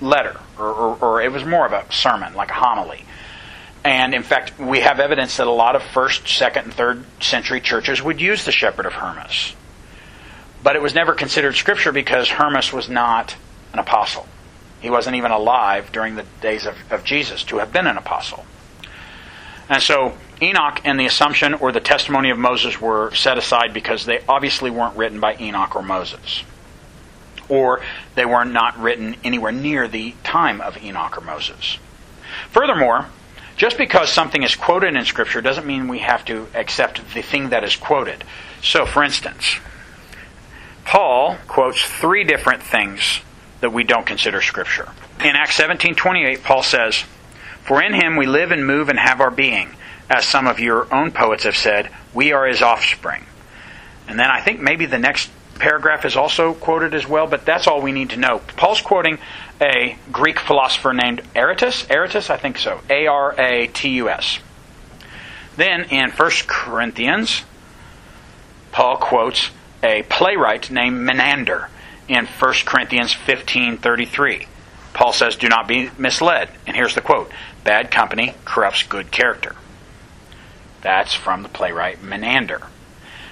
letter, 0.00 0.38
or, 0.58 0.66
or, 0.66 0.98
or, 1.00 1.22
it 1.22 1.32
was 1.32 1.44
more 1.44 1.66
of 1.66 1.72
a 1.72 1.84
sermon, 1.92 2.34
like 2.34 2.50
a 2.50 2.54
homily. 2.54 3.04
And 3.84 4.14
in 4.14 4.22
fact, 4.22 4.58
we 4.58 4.80
have 4.80 5.00
evidence 5.00 5.36
that 5.36 5.46
a 5.46 5.50
lot 5.50 5.76
of 5.76 5.82
first, 5.82 6.28
second, 6.28 6.64
and 6.64 6.74
third 6.74 7.04
century 7.22 7.60
churches 7.60 8.02
would 8.02 8.20
use 8.20 8.44
the 8.44 8.52
Shepherd 8.52 8.86
of 8.86 8.94
Hermas. 8.94 9.54
But 10.62 10.76
it 10.76 10.82
was 10.82 10.94
never 10.94 11.14
considered 11.14 11.54
scripture 11.54 11.92
because 11.92 12.28
Hermas 12.28 12.72
was 12.72 12.88
not 12.88 13.36
an 13.72 13.78
apostle. 13.78 14.26
He 14.80 14.90
wasn't 14.90 15.16
even 15.16 15.30
alive 15.30 15.92
during 15.92 16.16
the 16.16 16.24
days 16.40 16.66
of, 16.66 16.74
of 16.90 17.04
Jesus 17.04 17.44
to 17.44 17.58
have 17.58 17.72
been 17.72 17.86
an 17.86 17.96
apostle. 17.96 18.44
And 19.68 19.82
so 19.82 20.16
Enoch 20.40 20.80
and 20.84 20.98
the 20.98 21.06
Assumption 21.06 21.54
or 21.54 21.72
the 21.72 21.80
testimony 21.80 22.30
of 22.30 22.38
Moses 22.38 22.80
were 22.80 23.14
set 23.14 23.38
aside 23.38 23.72
because 23.72 24.04
they 24.04 24.20
obviously 24.28 24.70
weren't 24.70 24.96
written 24.96 25.20
by 25.20 25.36
Enoch 25.40 25.74
or 25.74 25.82
Moses. 25.82 26.42
Or 27.48 27.80
they 28.14 28.24
were 28.24 28.44
not 28.44 28.78
written 28.78 29.16
anywhere 29.22 29.52
near 29.52 29.88
the 29.88 30.14
time 30.24 30.60
of 30.60 30.82
Enoch 30.82 31.18
or 31.18 31.20
Moses. 31.20 31.78
Furthermore, 32.50 33.06
just 33.56 33.78
because 33.78 34.10
something 34.10 34.42
is 34.42 34.54
quoted 34.54 34.94
in 34.94 35.04
Scripture 35.04 35.40
doesn't 35.40 35.66
mean 35.66 35.88
we 35.88 36.00
have 36.00 36.24
to 36.26 36.48
accept 36.54 37.00
the 37.14 37.22
thing 37.22 37.50
that 37.50 37.64
is 37.64 37.76
quoted. 37.76 38.24
So, 38.62 38.84
for 38.84 39.02
instance, 39.02 39.56
Paul 40.84 41.38
quotes 41.48 41.82
three 41.82 42.24
different 42.24 42.62
things 42.62 43.20
that 43.60 43.72
we 43.72 43.84
don't 43.84 44.06
consider 44.06 44.42
Scripture. 44.42 44.88
In 45.20 45.34
Acts 45.36 45.56
17:28, 45.56 46.44
Paul 46.44 46.62
says, 46.62 47.04
"For 47.64 47.82
in 47.82 47.94
him 47.94 48.16
we 48.16 48.26
live 48.26 48.50
and 48.50 48.66
move 48.66 48.88
and 48.88 48.98
have 48.98 49.20
our 49.20 49.30
being, 49.30 49.74
as 50.10 50.26
some 50.26 50.46
of 50.46 50.60
your 50.60 50.86
own 50.92 51.10
poets 51.10 51.44
have 51.44 51.56
said, 51.56 51.88
we 52.12 52.32
are 52.32 52.46
his 52.46 52.60
offspring." 52.60 53.24
And 54.06 54.20
then 54.20 54.30
I 54.30 54.40
think 54.40 54.60
maybe 54.60 54.86
the 54.86 54.98
next 54.98 55.30
paragraph 55.58 56.04
is 56.04 56.16
also 56.16 56.54
quoted 56.54 56.94
as 56.94 57.06
well, 57.06 57.26
but 57.26 57.44
that's 57.44 57.66
all 57.66 57.80
we 57.80 57.92
need 57.92 58.10
to 58.10 58.16
know. 58.16 58.40
Paul's 58.56 58.80
quoting 58.80 59.18
a 59.60 59.96
Greek 60.12 60.38
philosopher 60.38 60.92
named 60.92 61.22
Aratus. 61.34 61.86
Aratus, 61.86 62.30
I 62.30 62.36
think 62.36 62.58
so. 62.58 62.80
A 62.90 63.06
R 63.06 63.34
A 63.38 63.66
T 63.68 63.88
U 63.90 64.08
S. 64.08 64.38
Then 65.56 65.84
in 65.84 66.10
1 66.10 66.30
Corinthians, 66.46 67.42
Paul 68.72 68.98
quotes 68.98 69.50
a 69.82 70.02
playwright 70.02 70.70
named 70.70 71.00
Menander 71.00 71.70
in 72.08 72.26
1 72.26 72.66
Corinthians 72.66 73.14
15:33. 73.14 74.46
Paul 74.92 75.12
says, 75.12 75.36
"Do 75.36 75.48
not 75.48 75.66
be 75.66 75.90
misled." 75.98 76.50
And 76.66 76.76
here's 76.76 76.94
the 76.94 77.00
quote: 77.00 77.30
"Bad 77.64 77.90
company 77.90 78.34
corrupts 78.44 78.82
good 78.82 79.10
character." 79.10 79.56
That's 80.82 81.14
from 81.14 81.42
the 81.42 81.48
playwright 81.48 82.02
Menander. 82.02 82.62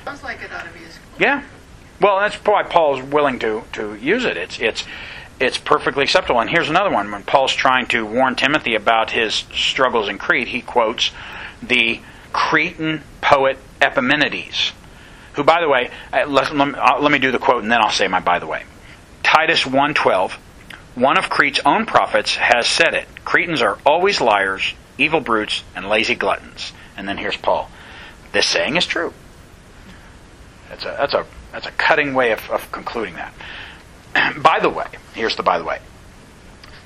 Sounds 0.04 0.22
like 0.22 0.42
it 0.42 0.52
ought 0.52 0.64
to 0.64 0.70
be 0.70 0.84
a 0.84 0.88
Yeah. 1.18 1.42
Well, 2.00 2.18
that's 2.20 2.36
why 2.36 2.62
Paul's 2.64 3.02
willing 3.02 3.38
to, 3.40 3.62
to 3.74 3.94
use 3.94 4.24
it. 4.24 4.36
It's 4.36 4.58
it's 4.58 4.84
it's 5.40 5.58
perfectly 5.58 6.04
acceptable. 6.04 6.40
And 6.40 6.50
here's 6.50 6.68
another 6.70 6.90
one. 6.90 7.10
When 7.10 7.22
Paul's 7.22 7.54
trying 7.54 7.86
to 7.88 8.04
warn 8.06 8.36
Timothy 8.36 8.74
about 8.74 9.10
his 9.10 9.44
struggles 9.52 10.08
in 10.08 10.18
Crete, 10.18 10.48
he 10.48 10.60
quotes 10.60 11.10
the 11.62 12.00
Cretan 12.32 13.02
poet 13.20 13.58
Epimenides, 13.80 14.72
who, 15.34 15.44
by 15.44 15.60
the 15.60 15.68
way, 15.68 15.90
uh, 16.12 16.26
let, 16.26 16.54
let, 16.54 16.68
me- 16.68 16.74
uh, 16.78 17.00
let 17.00 17.10
me 17.12 17.18
do 17.18 17.30
the 17.32 17.38
quote 17.38 17.62
and 17.62 17.70
then 17.72 17.80
I'll 17.80 17.90
say 17.90 18.08
my 18.08 18.20
by 18.20 18.38
the 18.38 18.46
way. 18.46 18.64
Titus 19.22 19.64
1.12, 19.64 20.32
one 20.94 21.18
of 21.18 21.28
Crete's 21.28 21.60
own 21.64 21.86
prophets 21.86 22.36
has 22.36 22.66
said 22.68 22.94
it. 22.94 23.08
Cretans 23.24 23.60
are 23.62 23.78
always 23.84 24.20
liars, 24.20 24.74
evil 24.98 25.20
brutes, 25.20 25.64
and 25.74 25.88
lazy 25.88 26.14
gluttons. 26.14 26.72
And 26.96 27.08
then 27.08 27.16
here's 27.18 27.36
Paul. 27.36 27.70
This 28.32 28.46
saying 28.46 28.76
is 28.76 28.86
true. 28.86 29.12
That's 30.68 30.84
a, 30.84 30.96
that's 30.98 31.14
a, 31.14 31.26
that's 31.54 31.66
a 31.66 31.70
cutting 31.70 32.14
way 32.14 32.32
of, 32.32 32.50
of 32.50 32.70
concluding 32.72 33.14
that. 33.14 33.32
by 34.42 34.58
the 34.58 34.68
way, 34.68 34.88
here's 35.14 35.36
the 35.36 35.44
by 35.44 35.56
the 35.56 35.64
way. 35.64 35.78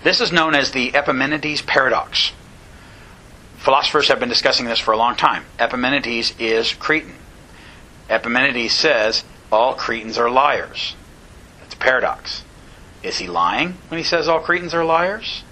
This 0.05 0.21
is 0.21 0.31
known 0.31 0.55
as 0.55 0.73
the 0.73 0.95
Epimenides 0.95 1.63
paradox. 1.63 2.33
Philosophers 3.57 4.09
have 4.09 4.21
been 4.21 4.29
discussing 4.29 4.67
this 4.67 4.79
for 4.79 4.93
a 4.93 4.97
long 4.99 5.17
time. 5.17 5.45
Epimenides 5.59 6.35
is 6.39 6.75
Cretan. 6.75 7.15
Epimenides 8.11 8.75
says 8.75 9.25
all 9.51 9.75
Cretans 9.75 10.19
are 10.19 10.31
liars. 10.31 10.95
That's 11.61 11.75
a 11.75 11.79
paradox. 11.79 12.45
Is 13.03 13.19
he 13.19 13.27
lying 13.27 13.79
when 13.89 13.97
he 13.97 14.05
says 14.05 14.29
all 14.29 14.41
Cretans 14.41 14.75
are 14.75 14.85
liars? 14.85 15.45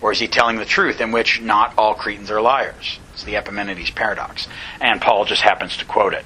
Or 0.00 0.10
is 0.10 0.18
he 0.18 0.26
telling 0.26 0.56
the 0.56 0.64
truth 0.64 1.00
in 1.00 1.12
which 1.12 1.40
not 1.40 1.72
all 1.78 1.94
Cretans 1.94 2.32
are 2.32 2.40
liars? 2.40 2.98
It's 3.12 3.22
the 3.22 3.36
Epimenides 3.36 3.92
paradox. 3.92 4.48
And 4.80 5.00
Paul 5.00 5.24
just 5.24 5.42
happens 5.42 5.76
to 5.76 5.84
quote 5.84 6.14
it. 6.14 6.24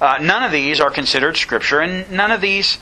Uh, 0.00 0.18
none 0.20 0.42
of 0.42 0.52
these 0.52 0.80
are 0.80 0.90
considered 0.90 1.36
scripture, 1.36 1.80
and 1.80 2.10
none 2.10 2.30
of 2.30 2.40
these 2.40 2.78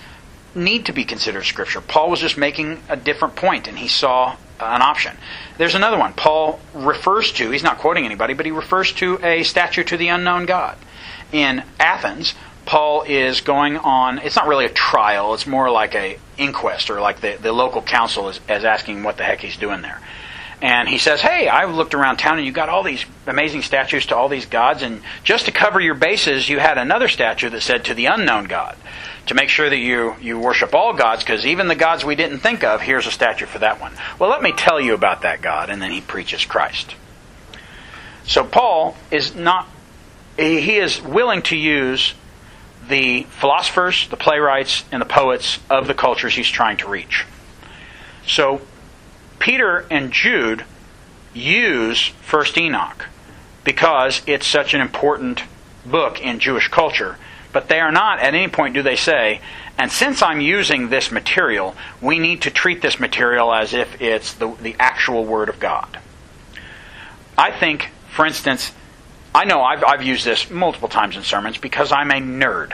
need 0.54 0.86
to 0.86 0.92
be 0.92 1.04
considered 1.04 1.44
scripture. 1.44 1.80
Paul 1.80 2.10
was 2.10 2.20
just 2.20 2.36
making 2.36 2.82
a 2.88 2.96
different 2.96 3.36
point, 3.36 3.68
and 3.68 3.78
he 3.78 3.88
saw 3.88 4.36
an 4.60 4.82
option. 4.82 5.16
There's 5.58 5.74
another 5.74 5.98
one. 5.98 6.12
Paul 6.14 6.60
refers 6.72 7.32
to, 7.32 7.50
he's 7.50 7.62
not 7.62 7.78
quoting 7.78 8.04
anybody, 8.04 8.34
but 8.34 8.46
he 8.46 8.52
refers 8.52 8.92
to 8.94 9.18
a 9.24 9.42
statue 9.42 9.84
to 9.84 9.96
the 9.96 10.08
unknown 10.08 10.46
God. 10.46 10.76
In 11.32 11.64
Athens, 11.80 12.34
Paul 12.64 13.02
is 13.02 13.40
going 13.40 13.76
on, 13.76 14.18
it's 14.18 14.36
not 14.36 14.46
really 14.46 14.64
a 14.64 14.70
trial, 14.70 15.34
it's 15.34 15.46
more 15.46 15.70
like 15.70 15.94
a 15.94 16.18
inquest, 16.38 16.88
or 16.88 17.00
like 17.00 17.20
the, 17.20 17.36
the 17.40 17.52
local 17.52 17.82
council 17.82 18.28
is, 18.28 18.40
is 18.48 18.64
asking 18.64 19.02
what 19.02 19.16
the 19.16 19.24
heck 19.24 19.40
he's 19.40 19.56
doing 19.56 19.82
there. 19.82 20.00
And 20.64 20.88
he 20.88 20.96
says, 20.96 21.20
Hey, 21.20 21.46
I've 21.46 21.74
looked 21.74 21.92
around 21.92 22.16
town 22.16 22.38
and 22.38 22.46
you 22.46 22.50
got 22.50 22.70
all 22.70 22.82
these 22.82 23.04
amazing 23.26 23.60
statues 23.60 24.06
to 24.06 24.16
all 24.16 24.30
these 24.30 24.46
gods, 24.46 24.80
and 24.80 25.02
just 25.22 25.44
to 25.44 25.52
cover 25.52 25.78
your 25.78 25.92
bases, 25.92 26.48
you 26.48 26.58
had 26.58 26.78
another 26.78 27.06
statue 27.08 27.50
that 27.50 27.60
said 27.60 27.84
to 27.84 27.92
the 27.94 28.06
unknown 28.06 28.44
God. 28.44 28.74
To 29.26 29.34
make 29.34 29.50
sure 29.50 29.68
that 29.68 29.76
you, 29.76 30.16
you 30.22 30.38
worship 30.38 30.74
all 30.74 30.94
gods, 30.94 31.22
because 31.22 31.44
even 31.44 31.68
the 31.68 31.74
gods 31.74 32.02
we 32.02 32.14
didn't 32.14 32.38
think 32.38 32.64
of, 32.64 32.80
here's 32.80 33.06
a 33.06 33.10
statue 33.10 33.44
for 33.44 33.58
that 33.58 33.78
one. 33.78 33.92
Well, 34.18 34.30
let 34.30 34.40
me 34.40 34.52
tell 34.52 34.80
you 34.80 34.94
about 34.94 35.20
that 35.20 35.42
God, 35.42 35.68
and 35.68 35.82
then 35.82 35.90
he 35.90 36.00
preaches 36.00 36.46
Christ. 36.46 36.94
So 38.24 38.42
Paul 38.42 38.96
is 39.10 39.34
not, 39.34 39.68
he 40.38 40.62
he 40.62 40.76
is 40.76 40.98
willing 40.98 41.42
to 41.42 41.56
use 41.56 42.14
the 42.88 43.24
philosophers, 43.24 44.08
the 44.08 44.16
playwrights, 44.16 44.84
and 44.90 45.02
the 45.02 45.06
poets 45.06 45.58
of 45.68 45.88
the 45.88 45.94
cultures 45.94 46.34
he's 46.34 46.48
trying 46.48 46.78
to 46.78 46.88
reach. 46.88 47.26
So 48.26 48.62
Peter 49.44 49.84
and 49.90 50.10
Jude 50.10 50.64
use 51.34 52.06
First 52.22 52.56
Enoch 52.56 53.08
because 53.62 54.22
it's 54.26 54.46
such 54.46 54.72
an 54.72 54.80
important 54.80 55.42
book 55.84 56.18
in 56.18 56.38
Jewish 56.38 56.68
culture, 56.68 57.18
but 57.52 57.68
they 57.68 57.78
are 57.78 57.92
not 57.92 58.20
at 58.20 58.32
any 58.32 58.48
point 58.48 58.72
do 58.72 58.82
they 58.82 58.96
say, 58.96 59.42
and 59.76 59.92
since 59.92 60.22
I'm 60.22 60.40
using 60.40 60.88
this 60.88 61.12
material, 61.12 61.76
we 62.00 62.18
need 62.18 62.40
to 62.42 62.50
treat 62.50 62.80
this 62.80 62.98
material 62.98 63.52
as 63.52 63.74
if 63.74 64.00
it's 64.00 64.32
the, 64.32 64.54
the 64.62 64.76
actual 64.80 65.26
Word 65.26 65.50
of 65.50 65.60
God. 65.60 65.98
I 67.36 67.50
think, 67.50 67.90
for 68.08 68.24
instance, 68.24 68.72
I 69.34 69.44
know 69.44 69.60
I've, 69.60 69.84
I've 69.84 70.02
used 70.02 70.24
this 70.24 70.48
multiple 70.48 70.88
times 70.88 71.18
in 71.18 71.22
sermons 71.22 71.58
because 71.58 71.92
I'm 71.92 72.10
a 72.10 72.14
nerd. 72.14 72.72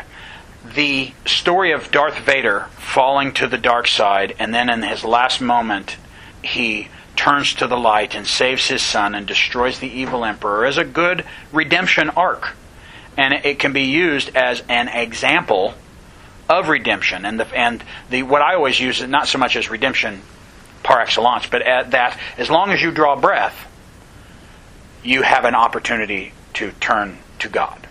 The 0.76 1.14
story 1.26 1.72
of 1.72 1.90
Darth 1.90 2.18
Vader 2.20 2.68
falling 2.78 3.32
to 3.34 3.48
the 3.48 3.58
dark 3.58 3.88
side, 3.88 4.36
and 4.38 4.54
then 4.54 4.70
in 4.70 4.82
his 4.82 5.02
last 5.02 5.40
moment, 5.40 5.96
he 6.42 6.88
turns 7.16 7.54
to 7.54 7.66
the 7.66 7.76
light 7.76 8.14
and 8.14 8.26
saves 8.26 8.68
his 8.68 8.82
son 8.82 9.14
and 9.14 9.26
destroys 9.26 9.78
the 9.78 9.88
evil 9.88 10.24
emperor 10.24 10.64
is 10.64 10.78
a 10.78 10.84
good 10.84 11.24
redemption 11.52 12.08
arc. 12.10 12.56
And 13.16 13.34
it 13.44 13.58
can 13.58 13.72
be 13.72 13.82
used 13.82 14.34
as 14.34 14.62
an 14.68 14.88
example 14.88 15.74
of 16.48 16.68
redemption. 16.68 17.24
And, 17.24 17.38
the, 17.38 17.46
and 17.54 17.84
the, 18.08 18.22
what 18.22 18.42
I 18.42 18.54
always 18.54 18.80
use 18.80 19.00
is 19.00 19.08
not 19.08 19.28
so 19.28 19.38
much 19.38 19.56
as 19.56 19.68
redemption 19.68 20.22
par 20.82 21.00
excellence, 21.00 21.46
but 21.46 21.62
at 21.62 21.90
that 21.90 22.18
as 22.38 22.48
long 22.48 22.70
as 22.70 22.80
you 22.80 22.90
draw 22.90 23.20
breath, 23.20 23.66
you 25.02 25.22
have 25.22 25.44
an 25.44 25.54
opportunity 25.54 26.32
to 26.54 26.72
turn 26.72 27.18
to 27.40 27.48
God. 27.48 27.86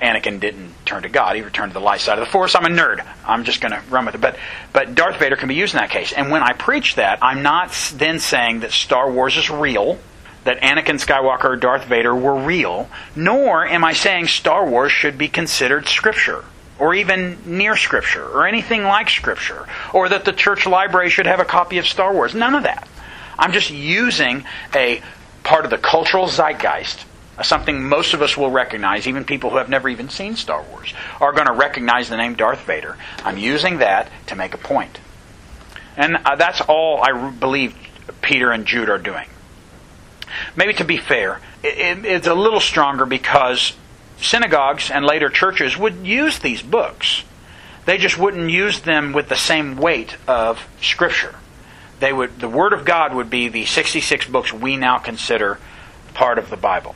Anakin 0.00 0.40
didn't 0.40 0.74
turn 0.84 1.02
to 1.02 1.08
God; 1.08 1.36
he 1.36 1.42
returned 1.42 1.72
to 1.72 1.74
the 1.74 1.84
light 1.84 2.00
side 2.00 2.18
of 2.18 2.24
the 2.24 2.30
Force. 2.30 2.54
I'm 2.54 2.64
a 2.64 2.68
nerd. 2.68 3.04
I'm 3.26 3.44
just 3.44 3.60
going 3.60 3.72
to 3.72 3.82
run 3.90 4.06
with 4.06 4.14
it. 4.14 4.20
But 4.20 4.36
but 4.72 4.94
Darth 4.94 5.18
Vader 5.18 5.36
can 5.36 5.48
be 5.48 5.54
used 5.54 5.74
in 5.74 5.80
that 5.80 5.90
case. 5.90 6.12
And 6.12 6.30
when 6.30 6.42
I 6.42 6.52
preach 6.52 6.96
that, 6.96 7.18
I'm 7.22 7.42
not 7.42 7.72
then 7.94 8.18
saying 8.18 8.60
that 8.60 8.72
Star 8.72 9.10
Wars 9.10 9.36
is 9.36 9.50
real, 9.50 9.98
that 10.44 10.60
Anakin 10.60 11.04
Skywalker 11.04 11.44
or 11.44 11.56
Darth 11.56 11.84
Vader 11.84 12.14
were 12.14 12.36
real, 12.36 12.88
nor 13.16 13.66
am 13.66 13.84
I 13.84 13.92
saying 13.92 14.28
Star 14.28 14.66
Wars 14.66 14.92
should 14.92 15.18
be 15.18 15.28
considered 15.28 15.88
Scripture. 15.88 16.44
Or 16.78 16.94
even 16.94 17.38
near 17.44 17.76
Scripture, 17.76 18.24
or 18.24 18.46
anything 18.46 18.84
like 18.84 19.10
Scripture, 19.10 19.66
or 19.92 20.08
that 20.10 20.24
the 20.24 20.32
church 20.32 20.64
library 20.64 21.10
should 21.10 21.26
have 21.26 21.40
a 21.40 21.44
copy 21.44 21.78
of 21.78 21.88
Star 21.88 22.14
Wars. 22.14 22.36
None 22.36 22.54
of 22.54 22.62
that. 22.62 22.86
I'm 23.36 23.52
just 23.52 23.70
using 23.70 24.44
a 24.74 25.02
part 25.42 25.64
of 25.64 25.72
the 25.72 25.78
cultural 25.78 26.26
zeitgeist, 26.28 27.04
something 27.42 27.88
most 27.88 28.14
of 28.14 28.22
us 28.22 28.36
will 28.36 28.50
recognize, 28.50 29.06
even 29.06 29.24
people 29.24 29.50
who 29.50 29.56
have 29.56 29.68
never 29.68 29.88
even 29.88 30.08
seen 30.08 30.36
Star 30.36 30.62
Wars, 30.62 30.94
are 31.20 31.32
going 31.32 31.46
to 31.46 31.52
recognize 31.52 32.08
the 32.08 32.16
name 32.16 32.34
Darth 32.34 32.60
Vader. 32.60 32.96
I'm 33.24 33.38
using 33.38 33.78
that 33.78 34.10
to 34.26 34.36
make 34.36 34.54
a 34.54 34.58
point. 34.58 35.00
And 35.96 36.16
uh, 36.24 36.36
that's 36.36 36.60
all 36.60 37.02
I 37.02 37.30
believe 37.30 37.74
Peter 38.22 38.50
and 38.50 38.66
Jude 38.66 38.88
are 38.88 38.98
doing. 38.98 39.28
Maybe 40.56 40.74
to 40.74 40.84
be 40.84 40.96
fair, 40.96 41.40
it, 41.62 42.04
it's 42.04 42.26
a 42.26 42.34
little 42.34 42.60
stronger 42.60 43.06
because 43.06 43.74
synagogues 44.20 44.90
and 44.90 45.04
later 45.04 45.28
churches 45.28 45.76
would 45.76 46.06
use 46.06 46.38
these 46.38 46.62
books. 46.62 47.24
They 47.86 47.98
just 47.98 48.18
wouldn't 48.18 48.50
use 48.50 48.80
them 48.82 49.12
with 49.12 49.28
the 49.28 49.36
same 49.36 49.76
weight 49.76 50.16
of 50.26 50.68
Scripture 50.80 51.34
they 52.00 52.12
would 52.12 52.38
the 52.38 52.48
word 52.48 52.72
of 52.72 52.84
god 52.84 53.14
would 53.14 53.30
be 53.30 53.48
the 53.48 53.64
66 53.64 54.26
books 54.26 54.52
we 54.52 54.76
now 54.76 54.98
consider 54.98 55.58
part 56.14 56.38
of 56.38 56.50
the 56.50 56.56
bible 56.56 56.94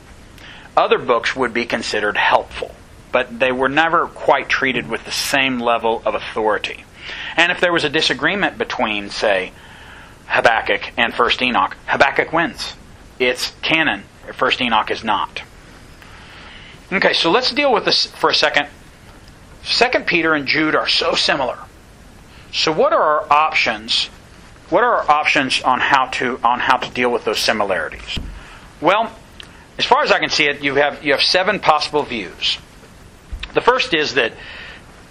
other 0.75 0.97
books 0.97 1.35
would 1.35 1.53
be 1.53 1.65
considered 1.65 2.17
helpful 2.17 2.73
but 3.11 3.39
they 3.39 3.51
were 3.51 3.69
never 3.69 4.07
quite 4.07 4.49
treated 4.49 4.89
with 4.89 5.05
the 5.05 5.11
same 5.11 5.59
level 5.59 6.01
of 6.05 6.15
authority 6.15 6.83
and 7.37 7.51
if 7.51 7.59
there 7.59 7.73
was 7.73 7.83
a 7.83 7.89
disagreement 7.89 8.57
between 8.57 9.09
say 9.09 9.51
habakkuk 10.27 10.81
and 10.97 11.13
first 11.13 11.41
enoch 11.41 11.75
habakkuk 11.85 12.31
wins 12.33 12.73
it's 13.19 13.53
canon. 13.61 14.03
First 14.33 14.61
Enoch 14.61 14.89
is 14.91 15.03
not. 15.03 15.43
Okay, 16.91 17.13
so 17.13 17.31
let's 17.31 17.51
deal 17.51 17.73
with 17.73 17.85
this 17.85 18.05
for 18.05 18.29
a 18.29 18.35
second. 18.35 18.67
Second 19.63 20.07
Peter 20.07 20.33
and 20.33 20.47
Jude 20.47 20.75
are 20.75 20.87
so 20.87 21.15
similar. 21.15 21.57
So 22.51 22.71
what 22.71 22.93
are 22.93 23.01
our 23.01 23.31
options? 23.31 24.07
What 24.69 24.83
are 24.83 24.95
our 24.95 25.11
options 25.11 25.61
on 25.61 25.79
how 25.79 26.07
to 26.07 26.39
on 26.43 26.59
how 26.59 26.77
to 26.77 26.89
deal 26.91 27.11
with 27.11 27.25
those 27.25 27.39
similarities? 27.39 28.19
Well, 28.81 29.11
as 29.77 29.85
far 29.85 30.03
as 30.03 30.11
I 30.11 30.19
can 30.19 30.29
see 30.29 30.45
it, 30.45 30.61
you 30.61 30.75
have 30.75 31.03
you 31.03 31.13
have 31.13 31.21
seven 31.21 31.59
possible 31.59 32.03
views. 32.03 32.57
The 33.53 33.61
first 33.61 33.93
is 33.93 34.15
that 34.15 34.33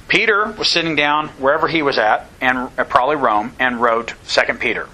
Peter 0.09 0.51
was 0.59 0.69
sitting 0.69 0.97
down 0.97 1.29
wherever 1.29 1.69
he 1.69 1.83
was 1.83 1.99
at, 1.99 2.29
and 2.41 2.71
uh, 2.79 2.85
probably 2.85 3.17
Rome, 3.17 3.55
and 3.59 3.81
wrote 3.81 4.15
Second 4.25 4.61
Peter. 4.61 4.89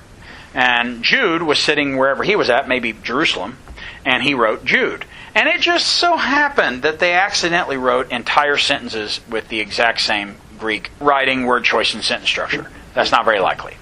And 0.54 1.02
Jude 1.02 1.42
was 1.42 1.58
sitting 1.58 1.96
wherever 1.96 2.22
he 2.22 2.36
was 2.36 2.50
at, 2.50 2.68
maybe 2.68 2.92
Jerusalem, 2.92 3.58
and 4.04 4.22
he 4.22 4.34
wrote 4.34 4.64
Jude. 4.64 5.04
And 5.34 5.48
it 5.48 5.60
just 5.60 5.86
so 5.86 6.16
happened 6.16 6.82
that 6.82 6.98
they 6.98 7.14
accidentally 7.14 7.76
wrote 7.76 8.10
entire 8.10 8.56
sentences 8.56 9.20
with 9.28 9.48
the 9.48 9.60
exact 9.60 10.00
same 10.00 10.36
Greek 10.58 10.90
writing, 11.00 11.46
word 11.46 11.64
choice, 11.64 11.94
and 11.94 12.02
sentence 12.02 12.28
structure. 12.28 12.70
That's 12.94 13.12
not 13.12 13.24
very 13.24 13.40
likely. 13.40 13.76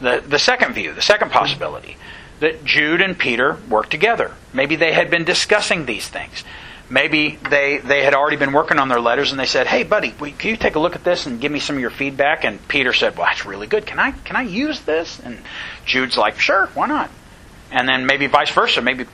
The, 0.00 0.22
the 0.26 0.38
second 0.38 0.74
view, 0.74 0.94
the 0.94 1.02
second 1.02 1.30
possibility, 1.30 1.96
that 2.40 2.64
Jude 2.64 3.00
and 3.00 3.18
Peter 3.18 3.58
worked 3.68 3.90
together. 3.90 4.34
Maybe 4.52 4.76
they 4.76 4.92
had 4.92 5.10
been 5.10 5.24
discussing 5.24 5.86
these 5.86 6.08
things. 6.08 6.44
Maybe 6.90 7.38
they, 7.50 7.78
they 7.78 8.02
had 8.02 8.14
already 8.14 8.36
been 8.36 8.52
working 8.52 8.78
on 8.78 8.88
their 8.88 9.00
letters 9.00 9.30
and 9.30 9.38
they 9.38 9.46
said, 9.46 9.66
Hey, 9.66 9.82
buddy, 9.82 10.10
can 10.10 10.50
you 10.50 10.56
take 10.56 10.74
a 10.74 10.78
look 10.78 10.94
at 10.94 11.04
this 11.04 11.26
and 11.26 11.40
give 11.40 11.52
me 11.52 11.60
some 11.60 11.76
of 11.76 11.80
your 11.80 11.90
feedback? 11.90 12.44
And 12.44 12.66
Peter 12.66 12.94
said, 12.94 13.16
Well, 13.16 13.26
that's 13.26 13.44
really 13.44 13.66
good. 13.66 13.84
Can 13.84 13.98
I, 13.98 14.12
can 14.12 14.36
I 14.36 14.42
use 14.42 14.80
this? 14.80 15.20
And 15.20 15.38
Jude's 15.84 16.16
like, 16.16 16.38
Sure, 16.38 16.66
why 16.74 16.86
not? 16.86 17.10
And 17.70 17.86
then 17.86 18.06
maybe 18.06 18.26
vice 18.26 18.50
versa. 18.50 18.80
Maybe 18.80 19.04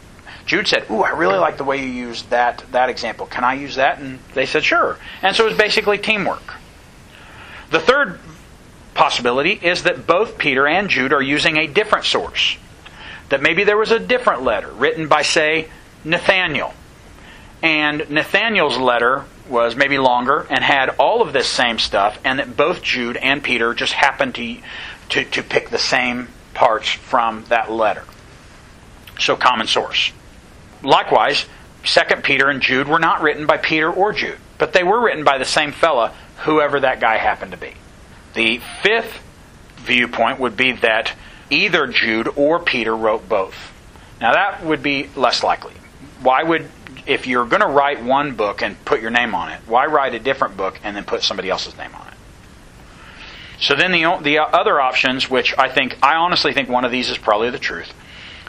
Jude 0.46 0.68
said, 0.68 0.88
Ooh, 0.88 1.02
I 1.02 1.10
really 1.10 1.38
like 1.38 1.56
the 1.56 1.64
way 1.64 1.78
you 1.78 1.90
used 1.90 2.30
that, 2.30 2.62
that 2.70 2.90
example. 2.90 3.26
Can 3.26 3.42
I 3.42 3.54
use 3.54 3.74
that? 3.74 3.98
And 3.98 4.20
they 4.34 4.46
said, 4.46 4.62
Sure. 4.62 4.96
And 5.22 5.34
so 5.34 5.44
it 5.44 5.48
was 5.48 5.58
basically 5.58 5.98
teamwork. 5.98 6.54
The 7.70 7.80
third 7.80 8.20
possibility 8.94 9.52
is 9.52 9.82
that 9.82 10.06
both 10.06 10.38
Peter 10.38 10.68
and 10.68 10.88
Jude 10.88 11.12
are 11.12 11.22
using 11.22 11.56
a 11.56 11.66
different 11.66 12.04
source. 12.04 12.56
That 13.30 13.42
maybe 13.42 13.64
there 13.64 13.76
was 13.76 13.90
a 13.90 13.98
different 13.98 14.42
letter 14.42 14.70
written 14.70 15.08
by, 15.08 15.22
say, 15.22 15.68
Nathaniel 16.04 16.74
and 17.64 18.10
Nathaniel's 18.10 18.76
letter 18.76 19.24
was 19.48 19.74
maybe 19.74 19.96
longer 19.96 20.46
and 20.50 20.62
had 20.62 20.90
all 20.98 21.22
of 21.22 21.32
this 21.32 21.48
same 21.48 21.78
stuff, 21.78 22.18
and 22.22 22.38
that 22.38 22.58
both 22.58 22.82
Jude 22.82 23.16
and 23.16 23.42
Peter 23.42 23.72
just 23.72 23.94
happened 23.94 24.34
to, 24.34 24.58
to, 25.08 25.24
to 25.24 25.42
pick 25.42 25.70
the 25.70 25.78
same 25.78 26.28
parts 26.52 26.90
from 26.90 27.46
that 27.48 27.72
letter. 27.72 28.04
So, 29.18 29.34
common 29.34 29.66
source. 29.66 30.12
Likewise, 30.82 31.46
2 31.84 32.16
Peter 32.16 32.50
and 32.50 32.60
Jude 32.60 32.86
were 32.86 32.98
not 32.98 33.22
written 33.22 33.46
by 33.46 33.56
Peter 33.56 33.90
or 33.90 34.12
Jude, 34.12 34.36
but 34.58 34.74
they 34.74 34.82
were 34.82 35.02
written 35.02 35.24
by 35.24 35.38
the 35.38 35.46
same 35.46 35.72
fella, 35.72 36.12
whoever 36.40 36.80
that 36.80 37.00
guy 37.00 37.16
happened 37.16 37.52
to 37.52 37.56
be. 37.56 37.72
The 38.34 38.60
fifth 38.82 39.22
viewpoint 39.76 40.38
would 40.38 40.56
be 40.56 40.72
that 40.72 41.14
either 41.54 41.86
Jude 41.86 42.28
or 42.36 42.58
Peter 42.58 42.94
wrote 42.94 43.28
both. 43.28 43.72
Now, 44.20 44.32
that 44.32 44.64
would 44.64 44.82
be 44.82 45.08
less 45.16 45.42
likely. 45.42 45.74
Why 46.20 46.42
would 46.42 46.70
if 47.06 47.26
you're 47.26 47.44
going 47.44 47.60
to 47.60 47.68
write 47.68 48.02
one 48.02 48.34
book 48.34 48.62
and 48.62 48.82
put 48.84 49.00
your 49.00 49.10
name 49.10 49.34
on 49.34 49.50
it, 49.50 49.60
why 49.66 49.86
write 49.86 50.14
a 50.14 50.18
different 50.18 50.56
book 50.56 50.80
and 50.82 50.96
then 50.96 51.04
put 51.04 51.22
somebody 51.22 51.50
else's 51.50 51.76
name 51.76 51.94
on 51.94 52.08
it? 52.08 52.14
So 53.60 53.74
then 53.74 53.92
the 53.92 54.18
the 54.22 54.38
other 54.38 54.80
options, 54.80 55.30
which 55.30 55.54
I 55.56 55.68
think 55.68 55.96
I 56.02 56.16
honestly 56.16 56.52
think 56.52 56.68
one 56.68 56.84
of 56.84 56.90
these 56.90 57.10
is 57.10 57.18
probably 57.18 57.50
the 57.50 57.58
truth, 57.58 57.92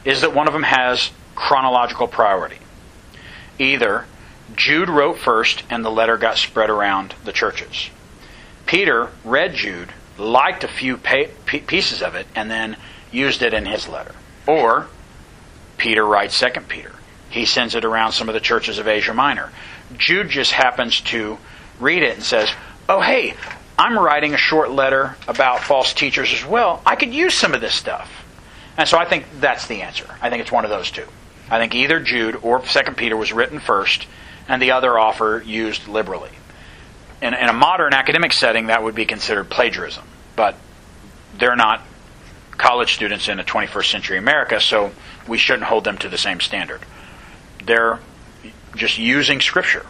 is 0.03 0.22
that 0.22 0.34
one 0.34 0.47
of 0.47 0.53
them 0.53 0.64
has 0.64 1.12
chronological 1.36 2.08
priority. 2.08 2.58
Either 3.60 4.06
Jude 4.56 4.89
wrote 4.89 5.18
first 5.18 5.64
and 5.70 5.84
the 5.84 5.91
letter 5.91 6.18
got 6.18 6.38
spread 6.38 6.70
around 6.70 7.14
the 7.24 7.32
churches. 7.32 7.89
Peter 8.66 9.10
read 9.24 9.53
Jude, 9.53 9.91
liked 10.18 10.64
a 10.64 10.68
few 10.68 10.97
pieces 10.97 12.01
of 12.01 12.16
it, 12.16 12.26
and 12.36 12.49
then 12.49 12.78
used 13.16 13.41
it 13.41 13.53
in 13.53 13.66
his 13.66 13.88
letter. 13.88 14.13
Or 14.45 14.88
Peter 15.78 16.05
writes 16.05 16.36
Second 16.36 16.68
Peter 16.68 16.95
he 17.36 17.45
sends 17.45 17.76
it 17.76 17.84
around 17.84 18.13
some 18.13 18.30
of 18.30 18.34
the 18.34 18.39
churches 18.39 18.80
of 18.80 18.88
Asia 18.88 19.13
Minor. 19.13 19.51
Jude 19.97 20.30
just 20.30 20.53
happens 20.53 21.01
to 21.01 21.38
read 21.82 22.01
it 22.01 22.16
and 22.16 22.24
says, 22.24 22.49
Oh, 22.88 23.01
hey, 23.01 23.36
I'm 23.78 23.99
writing 23.99 24.34
a 24.34 24.38
short 24.38 24.72
letter 24.72 25.18
about 25.28 25.59
false 25.59 25.93
teachers 25.93 26.32
as 26.32 26.45
well. 26.45 26.82
I 26.86 26.95
could 26.95 27.13
use 27.13 27.34
some 27.34 27.53
of 27.53 27.59
this 27.59 27.76
stuff. 27.76 28.09
And 28.78 28.88
so 28.88 28.97
I 28.97 29.03
think 29.03 29.26
that's 29.41 29.68
the 29.68 29.82
answer. 29.82 30.07
I 30.22 30.30
think 30.30 30.41
it's 30.41 30.51
one 30.51 30.63
of 30.63 30.70
those 30.70 30.89
two. 30.91 31.05
I 31.49 31.59
think 31.59 31.76
either 31.76 31.99
Jude 31.99 32.39
or 32.41 32.66
Second 32.68 32.95
Peter 32.95 33.18
was 33.18 33.34
written 33.34 33.59
first, 33.59 34.07
and 34.47 34.61
the 34.61 34.72
other 34.72 34.97
offer 34.97 35.43
used 35.45 35.89
liberally. 35.89 36.32
In, 37.22 37.34
in 37.34 37.49
a 37.49 37.53
modern 37.53 37.93
academic 37.93 38.32
setting, 38.32 38.68
that 38.68 38.82
would 38.82 38.95
be 38.95 39.05
considered 39.05 39.49
plagiarism, 39.49 40.05
but 40.38 40.55
they're 41.38 41.57
not 41.57 41.82
college 42.58 42.93
students 42.93 43.28
in 43.28 43.39
a 43.39 43.43
21st 43.43 43.91
century 43.91 44.18
America, 44.18 44.60
so 44.60 44.91
we 45.28 45.38
shouldn't 45.38 45.66
hold 45.66 45.84
them 45.84 45.97
to 45.99 46.10
the 46.10 46.18
same 46.18 46.39
standard 46.39 46.82
they're 47.66 47.99
just 48.76 48.97
using 48.97 49.41
Scripture. 49.41 49.86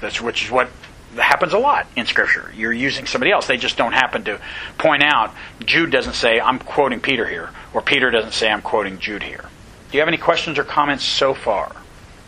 That's 0.00 0.20
which 0.20 0.44
is 0.44 0.50
what 0.50 0.68
happens 1.16 1.52
a 1.52 1.58
lot 1.58 1.86
in 1.96 2.06
Scripture. 2.06 2.52
You're 2.54 2.72
using 2.72 3.06
somebody 3.06 3.30
else. 3.30 3.46
They 3.46 3.56
just 3.56 3.76
don't 3.76 3.92
happen 3.92 4.24
to 4.24 4.40
point 4.78 5.02
out. 5.02 5.34
Jude 5.64 5.90
doesn't 5.90 6.14
say, 6.14 6.40
I'm 6.40 6.58
quoting 6.58 7.00
Peter 7.00 7.26
here, 7.26 7.50
or 7.72 7.82
Peter 7.82 8.10
doesn't 8.10 8.32
say, 8.32 8.50
I'm 8.50 8.62
quoting 8.62 8.98
Jude 8.98 9.22
here. 9.22 9.44
Do 9.90 9.96
you 9.96 10.00
have 10.00 10.08
any 10.08 10.18
questions 10.18 10.58
or 10.58 10.64
comments 10.64 11.04
so 11.04 11.32
far? 11.32 11.74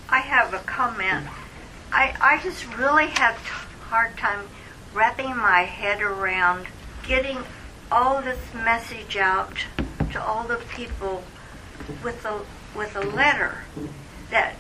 I 0.09 0.21
have 0.21 0.55
a 0.55 0.59
comment. 0.59 1.27
I, 1.93 2.15
I 2.21 2.41
just 2.43 2.65
really 2.77 3.07
have 3.07 3.35
a 3.35 3.85
hard 3.85 4.17
time 4.17 4.47
wrapping 4.95 5.37
my 5.37 5.63
head 5.63 6.01
around 6.01 6.67
getting 7.07 7.39
all 7.91 8.23
this 8.23 8.53
message 8.55 9.17
out 9.17 9.65
to 10.13 10.23
all 10.23 10.45
the 10.45 10.61
people 10.75 11.23
with 12.03 12.25
a 12.25 12.41
with 12.77 12.95
a 12.97 13.01
letter 13.01 13.65
that 14.31 14.55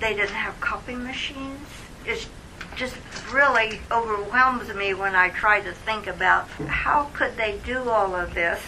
they 0.00 0.14
didn't 0.14 0.30
have 0.34 0.60
copy 0.60 0.94
machines. 0.94 1.66
It 2.04 2.28
just 2.76 2.96
really 3.32 3.80
overwhelms 3.90 4.72
me 4.74 4.94
when 4.94 5.14
I 5.14 5.30
try 5.30 5.60
to 5.60 5.72
think 5.72 6.06
about 6.06 6.48
how 6.48 7.10
could 7.14 7.36
they 7.36 7.58
do 7.64 7.88
all 7.88 8.14
of 8.14 8.34
this. 8.34 8.60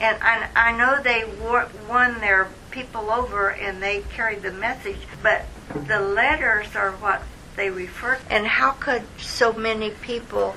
And 0.00 0.18
I, 0.22 0.48
I 0.56 0.76
know 0.76 1.02
they 1.02 1.24
won 1.88 2.20
their 2.20 2.48
people 2.70 3.10
over 3.10 3.50
and 3.50 3.82
they 3.82 4.00
carried 4.10 4.42
the 4.42 4.52
message, 4.52 4.98
but 5.22 5.44
the 5.86 6.00
letters 6.00 6.74
are 6.74 6.92
what 6.92 7.22
they 7.56 7.70
refer 7.70 8.16
to. 8.16 8.32
And 8.32 8.46
how 8.46 8.72
could 8.72 9.02
so 9.18 9.52
many 9.52 9.90
people 9.90 10.54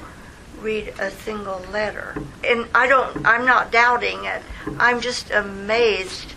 read 0.61 0.93
a 0.99 1.11
single 1.11 1.61
letter? 1.71 2.15
And 2.43 2.67
I 2.73 2.87
don't, 2.87 3.25
I'm 3.25 3.45
not 3.45 3.71
doubting 3.71 4.25
it. 4.25 4.41
I'm 4.79 5.01
just 5.01 5.31
amazed 5.31 6.33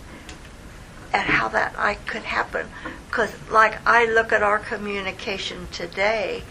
at 1.13 1.25
how 1.25 1.49
that 1.49 1.75
I 1.77 1.95
could 1.95 2.23
happen. 2.23 2.67
Because, 3.09 3.33
like, 3.49 3.85
I 3.85 4.05
look 4.05 4.31
at 4.31 4.43
our 4.43 4.59
communication 4.59 5.67
today, 5.71 6.43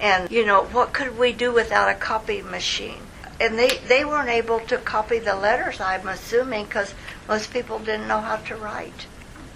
and 0.00 0.30
you 0.30 0.44
know, 0.44 0.64
what 0.64 0.92
could 0.92 1.18
we 1.18 1.32
do 1.32 1.52
without 1.52 1.88
a 1.88 1.94
copy 1.94 2.42
machine? 2.42 3.00
And 3.40 3.58
they 3.58 3.78
they 3.88 4.04
weren't 4.04 4.28
able 4.28 4.60
to 4.60 4.78
copy 4.78 5.18
the 5.18 5.34
letters. 5.34 5.80
I'm 5.80 6.08
assuming 6.08 6.64
because 6.64 6.94
most 7.28 7.52
people 7.52 7.78
didn't 7.78 8.08
know 8.08 8.20
how 8.20 8.36
to 8.36 8.56
write. 8.56 9.06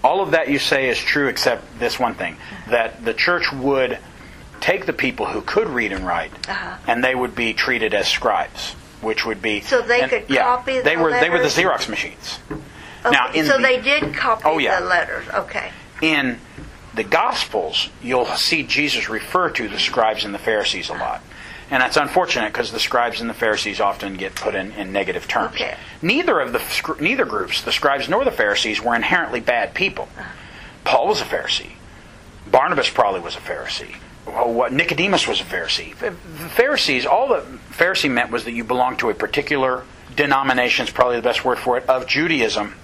All 0.03 0.21
of 0.21 0.31
that 0.31 0.49
you 0.49 0.59
say 0.59 0.89
is 0.89 0.97
true, 0.99 1.27
except 1.27 1.79
this 1.79 1.99
one 1.99 2.15
thing: 2.15 2.37
that 2.69 3.03
the 3.05 3.13
church 3.13 3.51
would 3.53 3.97
take 4.61 4.85
the 4.85 4.93
people 4.93 5.25
who 5.25 5.41
could 5.41 5.67
read 5.67 5.91
and 5.91 6.05
write, 6.05 6.31
uh-huh. 6.47 6.77
and 6.87 7.03
they 7.03 7.15
would 7.15 7.35
be 7.35 7.53
treated 7.53 7.93
as 7.93 8.07
scribes, 8.07 8.73
which 9.01 9.25
would 9.25 9.41
be 9.41 9.61
so 9.61 9.81
they 9.81 10.01
and, 10.01 10.09
could 10.09 10.25
yeah, 10.29 10.43
copy. 10.43 10.79
they 10.79 10.95
were 10.95 11.09
letters? 11.09 11.21
they 11.21 11.29
were 11.29 11.39
the 11.39 11.45
Xerox 11.45 11.89
machines. 11.89 12.39
Okay, 13.03 13.11
now, 13.11 13.31
so 13.33 13.57
the, 13.57 13.63
they 13.63 13.81
did 13.81 14.13
copy 14.13 14.43
oh, 14.45 14.59
yeah. 14.59 14.79
the 14.79 14.85
letters. 14.85 15.27
Okay. 15.27 15.71
In 16.01 16.39
the 16.93 17.03
Gospels, 17.03 17.89
you'll 18.01 18.25
see 18.25 18.63
Jesus 18.63 19.09
refer 19.09 19.49
to 19.49 19.67
the 19.67 19.79
scribes 19.79 20.23
and 20.23 20.33
the 20.33 20.39
Pharisees 20.39 20.89
a 20.89 20.93
lot. 20.93 21.21
And 21.71 21.81
that's 21.81 21.95
unfortunate 21.95 22.51
because 22.51 22.71
the 22.71 22.81
scribes 22.81 23.21
and 23.21 23.29
the 23.29 23.33
Pharisees 23.33 23.79
often 23.79 24.15
get 24.15 24.35
put 24.35 24.55
in, 24.55 24.73
in 24.73 24.91
negative 24.91 25.27
terms. 25.27 25.55
Okay. 25.55 25.77
Neither 26.01 26.39
of 26.39 26.51
the 26.51 26.61
neither 26.99 27.23
groups, 27.25 27.61
the 27.61 27.71
scribes 27.71 28.09
nor 28.09 28.25
the 28.25 28.31
Pharisees, 28.31 28.81
were 28.81 28.93
inherently 28.93 29.39
bad 29.39 29.73
people. 29.73 30.09
Paul 30.83 31.07
was 31.07 31.21
a 31.21 31.23
Pharisee. 31.23 31.71
Barnabas 32.45 32.89
probably 32.89 33.21
was 33.21 33.37
a 33.37 33.39
Pharisee. 33.39 33.95
What 34.25 34.71
Nicodemus 34.71 35.27
was 35.27 35.41
a 35.41 35.43
Pharisee. 35.43 35.97
The 35.97 36.11
Pharisees, 36.11 37.05
all 37.05 37.29
the 37.29 37.41
Pharisee 37.71 38.09
meant 38.09 38.31
was 38.31 38.45
that 38.45 38.51
you 38.51 38.63
belonged 38.63 38.99
to 38.99 39.09
a 39.09 39.13
particular 39.13 39.83
denomination, 40.15 40.85
is 40.85 40.91
probably 40.91 41.15
the 41.15 41.21
best 41.21 41.43
word 41.43 41.57
for 41.57 41.77
it, 41.77 41.89
of 41.89 42.07
Judaism 42.07 42.75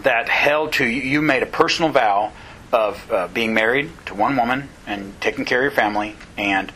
that 0.00 0.28
held 0.28 0.72
to 0.74 0.86
you 0.86 1.20
made 1.20 1.42
a 1.42 1.46
personal 1.46 1.90
vow 1.90 2.32
of 2.72 3.12
uh, 3.12 3.28
being 3.28 3.52
married 3.52 3.90
to 4.06 4.14
one 4.14 4.36
woman 4.36 4.68
and 4.86 5.20
taking 5.20 5.44
care 5.44 5.58
of 5.58 5.64
your 5.64 5.70
family 5.70 6.16
and 6.38 6.72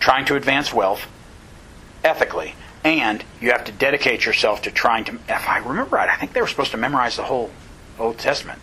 trying 0.00 0.24
to 0.24 0.34
advance 0.34 0.72
wealth 0.72 1.06
ethically 2.02 2.56
and 2.82 3.24
you 3.40 3.52
have 3.52 3.64
to 3.64 3.70
dedicate 3.70 4.26
yourself 4.26 4.62
to 4.62 4.72
trying 4.72 5.04
to 5.04 5.12
if 5.28 5.48
i 5.48 5.58
remember 5.58 5.94
right 5.94 6.08
i 6.08 6.16
think 6.16 6.32
they 6.32 6.40
were 6.40 6.48
supposed 6.48 6.72
to 6.72 6.76
memorize 6.76 7.16
the 7.16 7.22
whole 7.22 7.50
Old 7.98 8.18
Testament. 8.18 8.60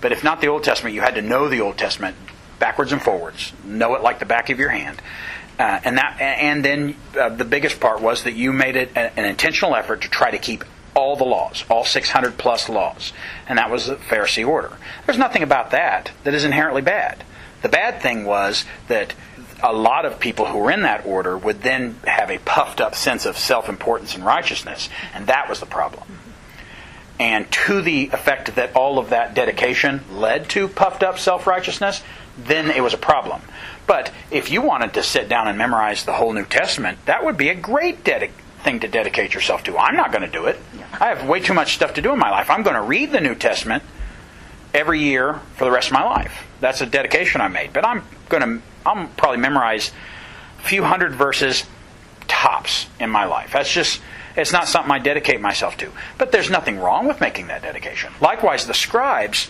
But 0.00 0.12
if 0.12 0.22
not 0.22 0.40
the 0.40 0.48
Old 0.48 0.64
Testament, 0.64 0.94
you 0.94 1.00
had 1.00 1.14
to 1.14 1.22
know 1.22 1.48
the 1.48 1.60
Old 1.60 1.78
Testament 1.78 2.16
backwards 2.58 2.92
and 2.92 3.02
forwards, 3.02 3.52
know 3.64 3.94
it 3.94 4.02
like 4.02 4.18
the 4.18 4.26
back 4.26 4.50
of 4.50 4.58
your 4.58 4.70
hand. 4.70 5.00
Uh, 5.58 5.80
and 5.84 5.96
that, 5.96 6.20
and 6.20 6.64
then 6.64 6.96
uh, 7.18 7.30
the 7.30 7.44
biggest 7.44 7.80
part 7.80 8.00
was 8.02 8.24
that 8.24 8.34
you 8.34 8.52
made 8.52 8.76
it 8.76 8.90
an 8.94 9.24
intentional 9.24 9.74
effort 9.74 10.02
to 10.02 10.08
try 10.08 10.30
to 10.30 10.38
keep 10.38 10.64
all 10.94 11.16
the 11.16 11.24
laws, 11.24 11.64
all 11.70 11.84
600 11.84 12.38
plus 12.38 12.68
laws, 12.68 13.12
and 13.48 13.58
that 13.58 13.70
was 13.70 13.86
the 13.86 13.96
Pharisee 13.96 14.46
order. 14.46 14.76
There's 15.04 15.18
nothing 15.18 15.42
about 15.42 15.70
that 15.70 16.10
that 16.24 16.34
is 16.34 16.44
inherently 16.44 16.82
bad. 16.82 17.22
The 17.62 17.68
bad 17.68 18.00
thing 18.00 18.24
was 18.24 18.64
that 18.88 19.14
a 19.62 19.72
lot 19.72 20.04
of 20.04 20.20
people 20.20 20.46
who 20.46 20.58
were 20.58 20.70
in 20.70 20.82
that 20.82 21.06
order 21.06 21.36
would 21.36 21.62
then 21.62 21.98
have 22.04 22.30
a 22.30 22.38
puffed 22.38 22.80
up 22.80 22.94
sense 22.94 23.26
of 23.26 23.38
self 23.38 23.68
importance 23.68 24.14
and 24.14 24.24
righteousness, 24.24 24.88
and 25.14 25.26
that 25.26 25.48
was 25.48 25.60
the 25.60 25.66
problem. 25.66 26.04
And 27.18 27.50
to 27.50 27.80
the 27.80 28.08
effect 28.12 28.54
that 28.56 28.76
all 28.76 28.98
of 28.98 29.10
that 29.10 29.34
dedication 29.34 30.02
led 30.10 30.50
to 30.50 30.68
puffed 30.68 31.02
up 31.02 31.18
self 31.18 31.46
righteousness, 31.46 32.02
then 32.38 32.70
it 32.70 32.82
was 32.82 32.94
a 32.94 32.98
problem. 32.98 33.40
But 33.86 34.12
if 34.30 34.50
you 34.50 34.62
wanted 34.62 34.94
to 34.94 35.02
sit 35.02 35.28
down 35.28 35.48
and 35.48 35.56
memorize 35.56 36.04
the 36.04 36.12
whole 36.12 36.32
New 36.32 36.44
Testament, 36.44 36.98
that 37.06 37.24
would 37.24 37.36
be 37.36 37.48
a 37.48 37.54
great 37.54 38.04
dedi- 38.04 38.30
thing 38.62 38.80
to 38.80 38.88
dedicate 38.88 39.32
yourself 39.32 39.62
to. 39.64 39.78
I'm 39.78 39.96
not 39.96 40.10
going 40.10 40.24
to 40.24 40.30
do 40.30 40.46
it. 40.46 40.58
I 40.92 41.08
have 41.08 41.28
way 41.28 41.40
too 41.40 41.54
much 41.54 41.74
stuff 41.74 41.94
to 41.94 42.02
do 42.02 42.12
in 42.12 42.18
my 42.18 42.30
life. 42.30 42.50
I'm 42.50 42.62
going 42.62 42.74
to 42.74 42.82
read 42.82 43.12
the 43.12 43.20
New 43.20 43.34
Testament 43.34 43.82
every 44.74 45.00
year 45.00 45.40
for 45.54 45.64
the 45.64 45.70
rest 45.70 45.88
of 45.88 45.92
my 45.94 46.04
life. 46.04 46.46
That's 46.60 46.80
a 46.80 46.86
dedication 46.86 47.40
I 47.40 47.48
made. 47.48 47.72
But 47.72 47.84
I'm 47.84 48.02
going 48.28 48.42
to 48.42 48.62
I'll 48.86 49.08
probably 49.16 49.38
memorize 49.38 49.90
a 50.60 50.62
few 50.62 50.84
hundred 50.84 51.14
verses 51.14 51.64
tops 52.28 52.86
in 53.00 53.10
my 53.10 53.24
life. 53.24 53.52
That's 53.52 53.72
just 53.72 54.00
it's 54.36 54.52
not 54.52 54.68
something 54.68 54.92
I 54.92 54.98
dedicate 54.98 55.40
myself 55.40 55.76
to. 55.78 55.90
But 56.18 56.30
there's 56.30 56.50
nothing 56.50 56.78
wrong 56.78 57.06
with 57.06 57.20
making 57.20 57.48
that 57.48 57.62
dedication. 57.62 58.12
Likewise, 58.20 58.66
the 58.66 58.74
scribes 58.74 59.48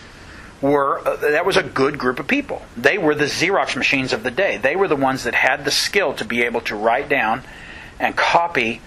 were 0.61 0.99
uh, 0.99 1.15
that 1.17 1.45
was 1.45 1.57
a 1.57 1.63
good 1.63 1.97
group 1.97 2.19
of 2.19 2.27
people. 2.27 2.61
They 2.75 2.97
were 2.97 3.15
the 3.15 3.25
Xerox 3.25 3.75
machines 3.75 4.13
of 4.13 4.23
the 4.23 4.31
day. 4.31 4.57
They 4.57 4.75
were 4.75 4.87
the 4.87 4.95
ones 4.95 5.23
that 5.23 5.35
had 5.35 5.65
the 5.65 5.71
skill 5.71 6.13
to 6.15 6.25
be 6.25 6.43
able 6.43 6.61
to 6.61 6.75
write 6.75 7.09
down 7.09 7.43
and 7.99 8.15
copy 8.15 8.81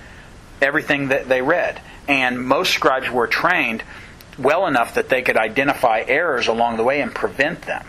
everything 0.61 1.09
that 1.09 1.29
they 1.29 1.43
read. 1.43 1.81
And 2.09 2.45
most 2.45 2.73
scribes 2.73 3.11
were 3.11 3.27
trained 3.27 3.83
well 4.39 4.67
enough 4.67 4.95
that 4.95 5.09
they 5.09 5.23
could 5.23 5.37
identify 5.37 6.05
errors 6.07 6.49
along 6.49 6.77
the 6.77 6.85
way 6.85 7.01
and 7.01 7.15
prevent 7.15 7.63
them. 7.63 7.87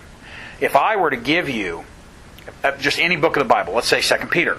If 0.60 0.76
I 0.76 0.98
were 0.98 1.10
to 1.10 1.18
give 1.18 1.50
you 1.50 1.86
uh, 2.64 2.78
just 2.78 3.00
any 3.00 3.16
book 3.16 3.36
of 3.36 3.42
the 3.42 3.50
Bible, 3.50 3.74
let's 3.74 3.88
say 3.88 4.02
Second 4.02 4.30
Peter, 4.30 4.58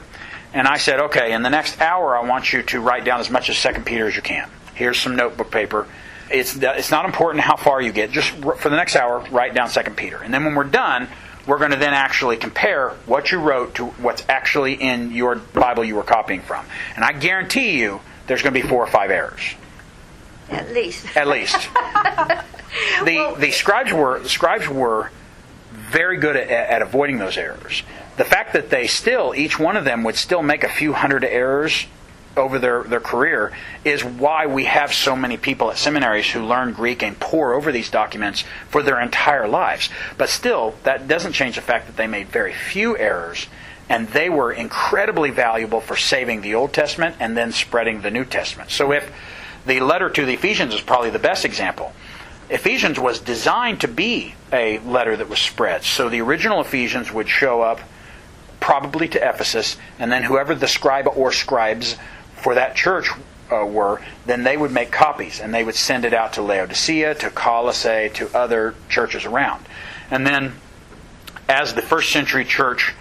and 0.54 0.66
I 0.66 0.76
said, 0.76 1.00
okay, 1.00 1.32
in 1.32 1.42
the 1.42 1.50
next 1.50 1.80
hour, 1.80 2.16
I 2.16 2.26
want 2.26 2.52
you 2.52 2.62
to 2.62 2.80
write 2.80 3.04
down 3.04 3.20
as 3.20 3.30
much 3.30 3.48
as 3.48 3.56
Second 3.56 3.86
Peter 3.86 4.06
as 4.06 4.16
you 4.16 4.22
can. 4.22 4.50
Here's 4.74 4.98
some 4.98 5.16
notebook 5.16 5.50
paper. 5.50 5.86
It's 6.32 6.56
it's 6.56 6.90
not 6.90 7.04
important 7.04 7.44
how 7.44 7.56
far 7.56 7.80
you 7.80 7.92
get. 7.92 8.10
Just 8.10 8.30
for 8.30 8.68
the 8.68 8.76
next 8.76 8.96
hour, 8.96 9.24
write 9.30 9.54
down 9.54 9.68
Second 9.68 9.96
Peter, 9.96 10.18
and 10.22 10.32
then 10.32 10.44
when 10.44 10.54
we're 10.54 10.64
done, 10.64 11.08
we're 11.46 11.58
going 11.58 11.72
to 11.72 11.76
then 11.76 11.94
actually 11.94 12.36
compare 12.36 12.90
what 13.06 13.32
you 13.32 13.38
wrote 13.38 13.74
to 13.76 13.86
what's 13.86 14.24
actually 14.28 14.74
in 14.74 15.12
your 15.12 15.36
Bible 15.36 15.84
you 15.84 15.96
were 15.96 16.02
copying 16.02 16.40
from. 16.40 16.64
And 16.94 17.04
I 17.04 17.12
guarantee 17.12 17.78
you, 17.80 18.00
there's 18.26 18.42
going 18.42 18.54
to 18.54 18.62
be 18.62 18.66
four 18.66 18.82
or 18.82 18.86
five 18.86 19.10
errors. 19.10 19.40
At 20.50 20.72
least. 20.72 21.16
At 21.16 21.28
least. 21.28 21.56
the 23.04 23.14
Well- 23.14 23.34
the 23.36 23.50
scribes 23.50 23.92
were 23.92 24.20
the 24.20 24.28
scribes 24.28 24.68
were 24.68 25.10
very 25.70 26.18
good 26.18 26.36
at, 26.36 26.48
at 26.48 26.82
avoiding 26.82 27.18
those 27.18 27.36
errors. 27.36 27.82
The 28.16 28.24
fact 28.24 28.52
that 28.52 28.70
they 28.70 28.86
still 28.86 29.34
each 29.34 29.58
one 29.58 29.76
of 29.76 29.84
them 29.84 30.04
would 30.04 30.16
still 30.16 30.42
make 30.42 30.64
a 30.64 30.68
few 30.68 30.92
hundred 30.92 31.24
errors 31.24 31.86
over 32.36 32.58
their, 32.58 32.82
their 32.84 33.00
career 33.00 33.52
is 33.84 34.04
why 34.04 34.46
we 34.46 34.64
have 34.64 34.92
so 34.92 35.14
many 35.14 35.36
people 35.36 35.70
at 35.70 35.78
seminaries 35.78 36.30
who 36.30 36.40
learn 36.40 36.72
Greek 36.72 37.02
and 37.02 37.18
pore 37.18 37.54
over 37.54 37.72
these 37.72 37.90
documents 37.90 38.44
for 38.68 38.82
their 38.82 39.00
entire 39.00 39.48
lives. 39.48 39.88
But 40.16 40.28
still, 40.28 40.74
that 40.84 41.08
doesn't 41.08 41.32
change 41.32 41.56
the 41.56 41.62
fact 41.62 41.86
that 41.86 41.96
they 41.96 42.06
made 42.06 42.28
very 42.28 42.52
few 42.54 42.96
errors 42.96 43.46
and 43.88 44.08
they 44.08 44.30
were 44.30 44.52
incredibly 44.52 45.30
valuable 45.30 45.80
for 45.80 45.96
saving 45.96 46.40
the 46.40 46.54
Old 46.54 46.72
Testament 46.72 47.16
and 47.20 47.36
then 47.36 47.52
spreading 47.52 48.00
the 48.00 48.10
New 48.10 48.24
Testament. 48.24 48.70
So 48.70 48.92
if 48.92 49.12
the 49.66 49.80
letter 49.80 50.10
to 50.10 50.26
the 50.26 50.34
Ephesians 50.34 50.74
is 50.74 50.80
probably 50.80 51.10
the 51.10 51.18
best 51.18 51.44
example. 51.44 51.92
Ephesians 52.50 52.98
was 52.98 53.20
designed 53.20 53.80
to 53.80 53.88
be 53.88 54.34
a 54.52 54.78
letter 54.80 55.16
that 55.16 55.28
was 55.28 55.38
spread. 55.38 55.84
So 55.84 56.08
the 56.08 56.20
original 56.20 56.60
Ephesians 56.60 57.12
would 57.12 57.28
show 57.28 57.62
up 57.62 57.80
probably 58.60 59.08
to 59.08 59.18
Ephesus, 59.18 59.76
and 59.98 60.12
then 60.12 60.22
whoever 60.22 60.54
the 60.54 60.68
scribe 60.68 61.08
or 61.16 61.32
scribes 61.32 61.96
for 62.42 62.54
that 62.56 62.74
church 62.74 63.08
uh, 63.50 63.64
were, 63.64 64.00
then 64.26 64.42
they 64.42 64.56
would 64.56 64.72
make 64.72 64.90
copies 64.90 65.40
and 65.40 65.54
they 65.54 65.62
would 65.62 65.74
send 65.74 66.04
it 66.04 66.12
out 66.12 66.32
to 66.34 66.42
Laodicea, 66.42 67.14
to 67.14 67.30
Colossae, 67.30 68.10
to 68.14 68.28
other 68.36 68.74
churches 68.88 69.24
around. 69.24 69.64
And 70.10 70.26
then, 70.26 70.54
as 71.48 71.74
the 71.74 71.82
first 71.82 72.10
century 72.10 72.44
church 72.44 72.94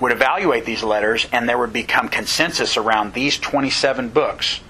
would 0.00 0.12
evaluate 0.12 0.64
these 0.64 0.82
letters 0.82 1.26
and 1.32 1.48
there 1.48 1.58
would 1.58 1.72
become 1.72 2.08
consensus 2.08 2.76
around 2.76 3.14
these 3.14 3.38
27 3.38 4.08
books, 4.10 4.60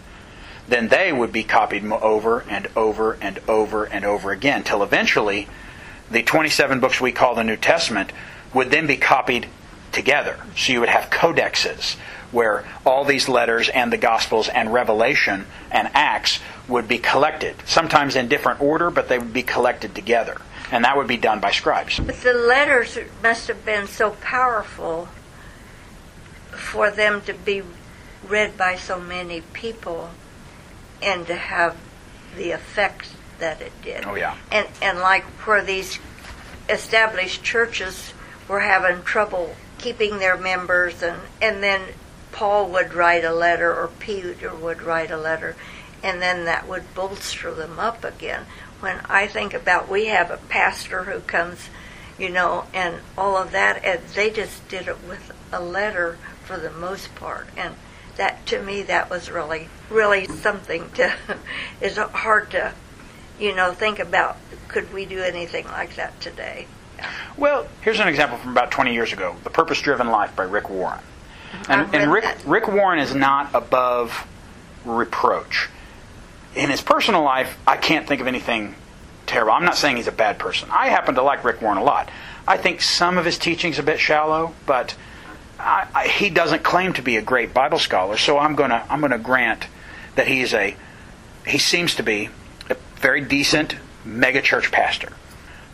then 0.69 0.89
they 0.89 1.13
would 1.13 1.33
be 1.33 1.45
copied 1.45 1.85
over 1.85 2.45
and 2.49 2.69
over 2.77 3.15
and 3.21 3.41
over 3.49 3.85
and 3.85 4.05
over 4.05 4.31
again 4.33 4.63
till 4.63 4.83
eventually 4.83 5.49
the 6.11 6.23
27 6.23 6.81
books 6.81 7.01
we 7.01 7.13
call 7.13 7.35
the 7.35 7.45
New 7.45 7.57
Testament 7.57 8.13
would 8.53 8.71
then 8.71 8.87
be 8.87 8.97
copied 8.97 9.47
together. 9.93 10.39
So 10.57 10.73
you 10.73 10.81
would 10.81 10.89
have 10.89 11.11
codexes 11.11 11.97
where 12.31 12.65
all 12.85 13.05
these 13.05 13.29
letters 13.29 13.69
and 13.69 13.93
the 13.93 13.97
Gospels 13.97 14.49
and 14.49 14.73
Revelation 14.73 15.47
and 15.71 15.89
Acts 15.95 16.41
would 16.69 16.87
be 16.87 16.99
collected, 16.99 17.57
sometimes 17.65 18.17
in 18.17 18.29
different 18.29 18.61
order, 18.61 18.91
but 18.91 19.09
they 19.09 19.19
would 19.19 19.33
be 19.33 19.43
collected 19.43 19.95
together. 19.95 20.41
And 20.71 20.85
that 20.85 20.97
would 20.97 21.07
be 21.07 21.17
done 21.17 21.41
by 21.41 21.53
scribes. 21.53 21.99
But 21.99 22.21
the 22.21 22.35
letters 22.35 22.99
must 23.23 23.49
have 23.49 23.65
been 23.65 23.87
so 23.87 24.11
powerful 24.11 25.09
for 26.51 26.91
them 26.91 27.23
to 27.23 27.33
be 27.33 27.63
read 28.27 28.59
by 28.59 28.77
so 28.77 29.01
many 29.01 29.41
people 29.41 30.11
and 31.01 31.27
to 31.27 31.35
have 31.35 31.77
the 32.37 32.51
effect 32.51 33.09
that 33.39 33.63
it 33.63 33.73
did. 33.83 34.05
Oh, 34.05 34.15
yeah. 34.15 34.37
And 34.51 34.67
and 34.83 34.99
like 34.99 35.25
where 35.47 35.63
these 35.63 35.99
established 36.69 37.43
churches 37.43 38.13
were 38.49 38.61
having 38.61 39.03
trouble 39.05 39.55
keeping 39.79 40.19
their 40.19 40.37
members 40.37 41.03
and 41.03 41.21
and 41.41 41.63
then 41.63 41.81
Paul 42.39 42.69
would 42.69 42.95
write 42.95 43.25
a 43.25 43.33
letter 43.33 43.75
or 43.75 43.89
Peter 43.99 44.55
would 44.55 44.81
write 44.81 45.11
a 45.11 45.17
letter 45.17 45.57
and 46.05 46.23
then 46.23 46.45
that 46.45 46.69
would 46.69 46.95
bolster 46.95 47.53
them 47.53 47.81
up 47.81 48.05
again. 48.05 48.47
When 48.79 49.01
I 49.07 49.27
think 49.27 49.53
about 49.55 49.89
we 49.89 50.07
have 50.07 50.31
a 50.31 50.37
pastor 50.37 51.03
who 51.03 51.19
comes, 51.19 51.69
you 52.17 52.29
know, 52.29 52.67
and 52.73 53.01
all 53.17 53.37
of 53.37 53.51
that 53.51 53.85
and 53.85 54.01
they 54.15 54.31
just 54.31 54.69
did 54.69 54.87
it 54.87 55.03
with 55.09 55.33
a 55.51 55.61
letter 55.61 56.17
for 56.45 56.57
the 56.57 56.71
most 56.71 57.13
part 57.17 57.49
and 57.57 57.75
that 58.19 58.47
to 58.47 58.63
me 58.63 58.83
that 58.83 59.11
was 59.11 59.29
really 59.29 59.69
really 59.91 60.29
something 60.29 60.89
to 60.93 61.13
is 61.81 61.97
hard 61.97 62.53
to 62.53 62.73
you 63.41 63.53
know 63.53 63.73
think 63.73 63.99
about 63.99 64.37
could 64.69 64.93
we 64.93 65.05
do 65.07 65.25
anything 65.25 65.65
like 65.65 65.97
that 65.97 66.21
today. 66.21 66.69
Well, 67.37 67.67
here's 67.81 67.99
an 67.99 68.07
example 68.07 68.39
from 68.39 68.53
about 68.53 68.71
20 68.71 68.95
years 68.95 69.13
ago 69.13 69.35
The 69.43 69.51
Purpose 69.51 69.81
Driven 69.81 70.07
Life 70.07 70.37
by 70.37 70.45
Rick 70.45 70.71
Warren. 70.71 71.01
And, 71.69 71.95
and 71.95 72.13
Rick, 72.13 72.25
that. 72.25 72.45
Rick 72.45 72.69
Warren 72.69 72.99
is 72.99 73.15
not 73.15 73.55
above 73.55 74.27
reproach. 74.85 75.69
In 76.55 76.71
his 76.71 76.81
personal 76.81 77.23
life, 77.23 77.59
I 77.67 77.77
can't 77.77 78.07
think 78.07 78.21
of 78.21 78.27
anything 78.27 78.75
terrible. 79.27 79.53
I'm 79.53 79.65
not 79.65 79.77
saying 79.77 79.97
he's 79.97 80.09
a 80.09 80.13
bad 80.13 80.39
person. 80.39 80.69
I 80.73 80.89
happen 80.89 81.15
to 81.15 81.23
like 81.23 81.45
Rick 81.45 81.63
Warren 81.63 81.79
a 81.79 81.85
lot. 81.85 82.11
I 82.47 82.57
think 82.57 82.81
some 82.81 83.19
of 83.19 83.25
his 83.25 83.39
teaching's 83.39 83.79
a 83.79 83.83
bit 83.83 84.01
shallow, 84.01 84.55
but 84.67 84.97
I, 85.59 85.87
I, 85.95 86.09
he 86.09 86.31
doesn't 86.31 86.63
claim 86.63 86.95
to 86.95 87.03
be 87.03 87.17
a 87.17 87.23
great 87.23 87.53
Bible 87.53 87.79
scholar, 87.79 88.17
so 88.17 88.39
I'm 88.39 88.55
going 88.55 88.71
to 88.71 88.85
I'm 88.89 89.03
to 89.03 89.19
grant 89.19 89.67
that 90.15 90.27
he 90.27 90.41
is 90.41 90.55
a 90.55 90.75
he 91.47 91.59
seems 91.59 91.95
to 91.97 92.03
be 92.03 92.31
a 92.71 92.77
very 92.97 93.21
decent 93.21 93.77
megachurch 94.07 94.73
pastor, 94.73 95.13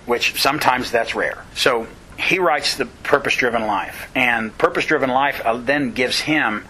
which 0.06 0.40
sometimes 0.40 0.90
that's 0.90 1.14
rare. 1.14 1.44
So 1.54 1.86
he 2.18 2.38
writes 2.38 2.76
the 2.76 2.86
Purpose 2.86 3.36
Driven 3.36 3.66
Life, 3.66 4.10
and 4.14 4.56
Purpose 4.56 4.86
Driven 4.86 5.10
Life 5.10 5.40
uh, 5.44 5.56
then 5.56 5.92
gives 5.92 6.20
him 6.20 6.64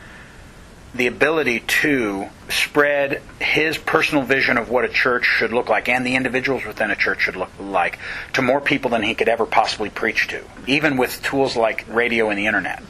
the 0.95 1.07
ability 1.09 1.61
to 1.61 2.29
spread 2.49 3.21
his 3.41 3.77
personal 3.77 4.23
vision 4.23 4.57
of 4.57 4.71
what 4.71 4.85
a 4.85 4.89
church 4.89 5.25
should 5.25 5.53
look 5.53 5.69
like 5.69 5.89
and 5.89 6.07
the 6.07 6.15
individuals 6.15 6.65
within 6.65 6.91
a 6.91 6.97
church 6.97 7.23
should 7.23 7.35
look 7.35 7.51
like 7.59 7.99
to 8.33 8.41
more 8.41 8.61
people 8.61 8.91
than 8.91 9.03
he 9.03 9.15
could 9.15 9.29
ever 9.29 9.45
possibly 9.45 9.91
preach 9.91 10.29
to, 10.29 10.45
even 10.69 10.97
with 10.97 11.21
tools 11.23 11.57
like 11.57 11.85
radio 11.89 12.31
and 12.31 12.39
the 12.39 12.47
internet. 12.47 12.81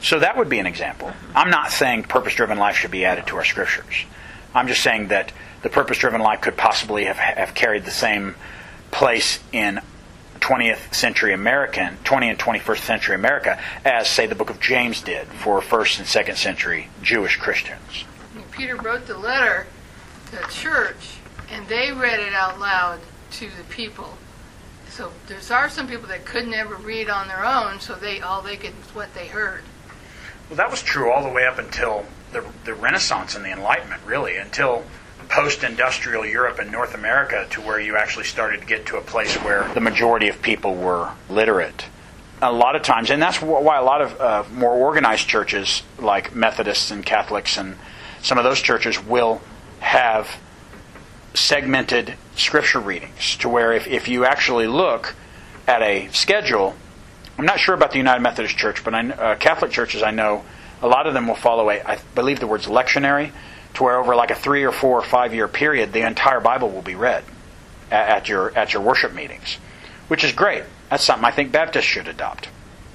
So 0.00 0.20
that 0.20 0.36
would 0.36 0.48
be 0.48 0.60
an 0.60 0.66
example. 0.66 1.12
I'm 1.34 1.50
not 1.50 1.72
saying 1.72 2.04
purpose 2.04 2.34
driven 2.34 2.56
life 2.56 2.76
should 2.76 2.92
be 2.92 3.04
added 3.04 3.26
to 3.28 3.36
our 3.36 3.44
scriptures. 3.44 4.04
I'm 4.54 4.68
just 4.68 4.82
saying 4.82 5.08
that 5.08 5.32
the 5.62 5.68
purpose 5.70 5.98
driven 5.98 6.20
life 6.20 6.40
could 6.40 6.56
possibly 6.56 7.06
have, 7.06 7.16
have 7.16 7.54
carried 7.54 7.84
the 7.84 7.90
same 7.90 8.36
place 8.92 9.40
in 9.52 9.80
20th 10.48 10.94
century 10.94 11.34
American, 11.34 11.98
20 12.04 12.30
and 12.30 12.38
21st 12.38 12.78
century 12.78 13.14
America 13.14 13.60
as, 13.84 14.08
say, 14.08 14.26
the 14.26 14.34
book 14.34 14.48
of 14.48 14.58
James 14.58 15.02
did 15.02 15.26
for 15.26 15.60
first 15.60 15.98
and 15.98 16.08
second 16.08 16.36
century 16.36 16.88
Jewish 17.02 17.36
Christians. 17.36 18.06
Peter 18.50 18.74
wrote 18.76 19.06
the 19.06 19.18
letter 19.18 19.66
to 20.30 20.36
the 20.36 20.48
church, 20.50 21.18
and 21.50 21.68
they 21.68 21.92
read 21.92 22.18
it 22.18 22.32
out 22.32 22.58
loud 22.58 22.98
to 23.32 23.50
the 23.58 23.64
people. 23.68 24.16
So 24.88 25.12
there's 25.26 25.50
are 25.50 25.68
some 25.68 25.86
people 25.86 26.08
that 26.08 26.24
could 26.24 26.48
never 26.48 26.76
read 26.76 27.10
on 27.10 27.28
their 27.28 27.44
own, 27.44 27.78
so 27.78 27.94
they 27.94 28.20
all 28.20 28.40
they 28.40 28.56
could 28.56 28.76
was 28.78 28.94
what 28.94 29.12
they 29.12 29.26
heard. 29.26 29.64
Well, 30.48 30.56
that 30.56 30.70
was 30.70 30.82
true 30.82 31.12
all 31.12 31.22
the 31.22 31.28
way 31.28 31.46
up 31.46 31.58
until 31.58 32.06
the, 32.32 32.42
the 32.64 32.72
Renaissance 32.72 33.34
and 33.34 33.44
the 33.44 33.52
Enlightenment, 33.52 34.00
really, 34.06 34.38
until 34.38 34.84
post 35.28 35.62
industrial 35.62 36.24
Europe 36.24 36.58
and 36.58 36.72
North 36.72 36.94
America, 36.94 37.46
to 37.50 37.60
where 37.60 37.78
you 37.80 37.96
actually 37.96 38.24
started 38.24 38.60
to 38.60 38.66
get 38.66 38.86
to 38.86 38.96
a 38.96 39.00
place 39.00 39.36
where 39.36 39.68
the 39.74 39.80
majority 39.80 40.28
of 40.28 40.40
people 40.42 40.74
were 40.74 41.10
literate. 41.28 41.84
A 42.40 42.52
lot 42.52 42.76
of 42.76 42.82
times, 42.82 43.10
and 43.10 43.20
that's 43.20 43.42
why 43.42 43.78
a 43.78 43.82
lot 43.82 44.00
of 44.00 44.20
uh, 44.20 44.44
more 44.52 44.72
organized 44.72 45.28
churches, 45.28 45.82
like 45.98 46.34
Methodists 46.34 46.90
and 46.90 47.04
Catholics 47.04 47.58
and 47.58 47.76
some 48.22 48.38
of 48.38 48.44
those 48.44 48.60
churches, 48.60 49.02
will 49.02 49.40
have 49.80 50.38
segmented 51.34 52.14
scripture 52.36 52.80
readings 52.80 53.36
to 53.36 53.48
where 53.48 53.72
if, 53.72 53.86
if 53.86 54.08
you 54.08 54.24
actually 54.24 54.66
look 54.66 55.14
at 55.66 55.82
a 55.82 56.08
schedule, 56.12 56.74
I'm 57.36 57.44
not 57.44 57.60
sure 57.60 57.74
about 57.74 57.90
the 57.90 57.98
United 57.98 58.22
Methodist 58.22 58.56
Church, 58.56 58.82
but 58.82 58.94
I, 58.94 59.08
uh, 59.10 59.34
Catholic 59.36 59.70
churches 59.70 60.02
I 60.02 60.10
know, 60.10 60.44
a 60.80 60.88
lot 60.88 61.06
of 61.06 61.14
them 61.14 61.28
will 61.28 61.34
follow 61.34 61.70
a, 61.70 61.80
I 61.80 61.98
believe 62.14 62.40
the 62.40 62.46
word's 62.46 62.66
lectionary, 62.66 63.32
to 63.78 63.84
where 63.84 63.96
over 63.96 64.14
like 64.14 64.30
a 64.30 64.34
three 64.34 64.64
or 64.64 64.72
four 64.72 64.98
or 64.98 65.02
five 65.02 65.34
year 65.34 65.48
period, 65.48 65.92
the 65.92 66.06
entire 66.06 66.40
Bible 66.40 66.68
will 66.70 66.82
be 66.82 66.94
read 66.94 67.24
at, 67.90 68.28
your 68.28 68.56
at 68.56 68.74
your 68.74 68.82
worship 68.82 69.14
meetings, 69.14 69.56
which 70.08 70.24
is 70.24 70.32
great. 70.32 70.64
That's 70.90 71.04
something 71.04 71.24
I 71.24 71.30
think 71.30 71.52
Baptists 71.52 71.84
should 71.84 72.08
adopt. 72.08 72.48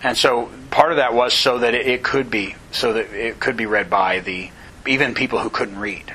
And 0.04 0.18
so 0.18 0.50
part 0.70 0.92
of 0.92 0.98
that 0.98 1.14
was 1.14 1.34
so 1.34 1.60
that 1.60 1.74
it, 1.74 1.88
it 1.88 2.04
could 2.04 2.30
be 2.30 2.56
so 2.72 2.94
that 2.94 3.12
it 3.12 3.40
could 3.40 3.58
be 3.58 3.66
read 3.66 3.90
by 3.90 4.20
the 4.20 4.52
even 4.86 5.14
people 5.14 5.40
who 5.40 5.50
couldn't 5.50 5.80
read. 5.80 6.14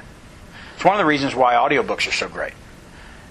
It's 0.77 0.85
one 0.85 0.95
of 0.95 0.99
the 0.99 1.07
reasons 1.07 1.35
why 1.35 1.55
audiobooks 1.55 2.07
are 2.07 2.13
so 2.13 2.29
great. 2.29 2.53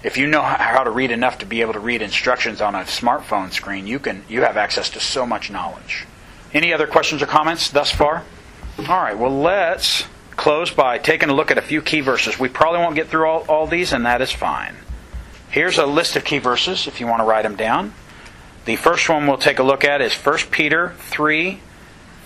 If 0.02 0.16
you 0.16 0.26
know 0.26 0.42
how 0.42 0.84
to 0.84 0.90
read 0.90 1.10
enough 1.10 1.38
to 1.38 1.46
be 1.46 1.60
able 1.60 1.72
to 1.72 1.80
read 1.80 2.02
instructions 2.02 2.60
on 2.60 2.74
a 2.74 2.80
smartphone 2.80 3.52
screen, 3.52 3.86
you 3.86 3.98
can 3.98 4.24
you 4.28 4.42
have 4.42 4.56
access 4.56 4.90
to 4.90 5.00
so 5.00 5.24
much 5.24 5.50
knowledge. 5.50 6.06
Any 6.52 6.72
other 6.72 6.86
questions 6.86 7.22
or 7.22 7.26
comments 7.26 7.70
thus 7.70 7.90
far? 7.90 8.24
All 8.78 8.84
right, 8.84 9.16
well 9.16 9.36
let's 9.40 10.04
close 10.38 10.70
by 10.70 10.96
taking 10.96 11.28
a 11.28 11.34
look 11.34 11.50
at 11.50 11.58
a 11.58 11.62
few 11.62 11.82
key 11.82 12.00
verses. 12.00 12.38
We 12.38 12.48
probably 12.48 12.78
won't 12.78 12.94
get 12.94 13.08
through 13.08 13.28
all, 13.28 13.44
all 13.48 13.66
these, 13.66 13.92
and 13.92 14.06
that 14.06 14.22
is 14.22 14.32
fine. 14.32 14.76
Here's 15.50 15.76
a 15.76 15.84
list 15.84 16.16
of 16.16 16.24
key 16.24 16.38
verses 16.38 16.86
if 16.86 17.00
you 17.00 17.06
want 17.06 17.20
to 17.20 17.26
write 17.26 17.42
them 17.42 17.56
down. 17.56 17.92
The 18.64 18.76
first 18.76 19.08
one 19.08 19.26
we'll 19.26 19.36
take 19.36 19.58
a 19.58 19.62
look 19.62 19.84
at 19.84 20.00
is 20.00 20.14
1 20.14 20.38
Peter 20.50 20.94
3 20.98 21.60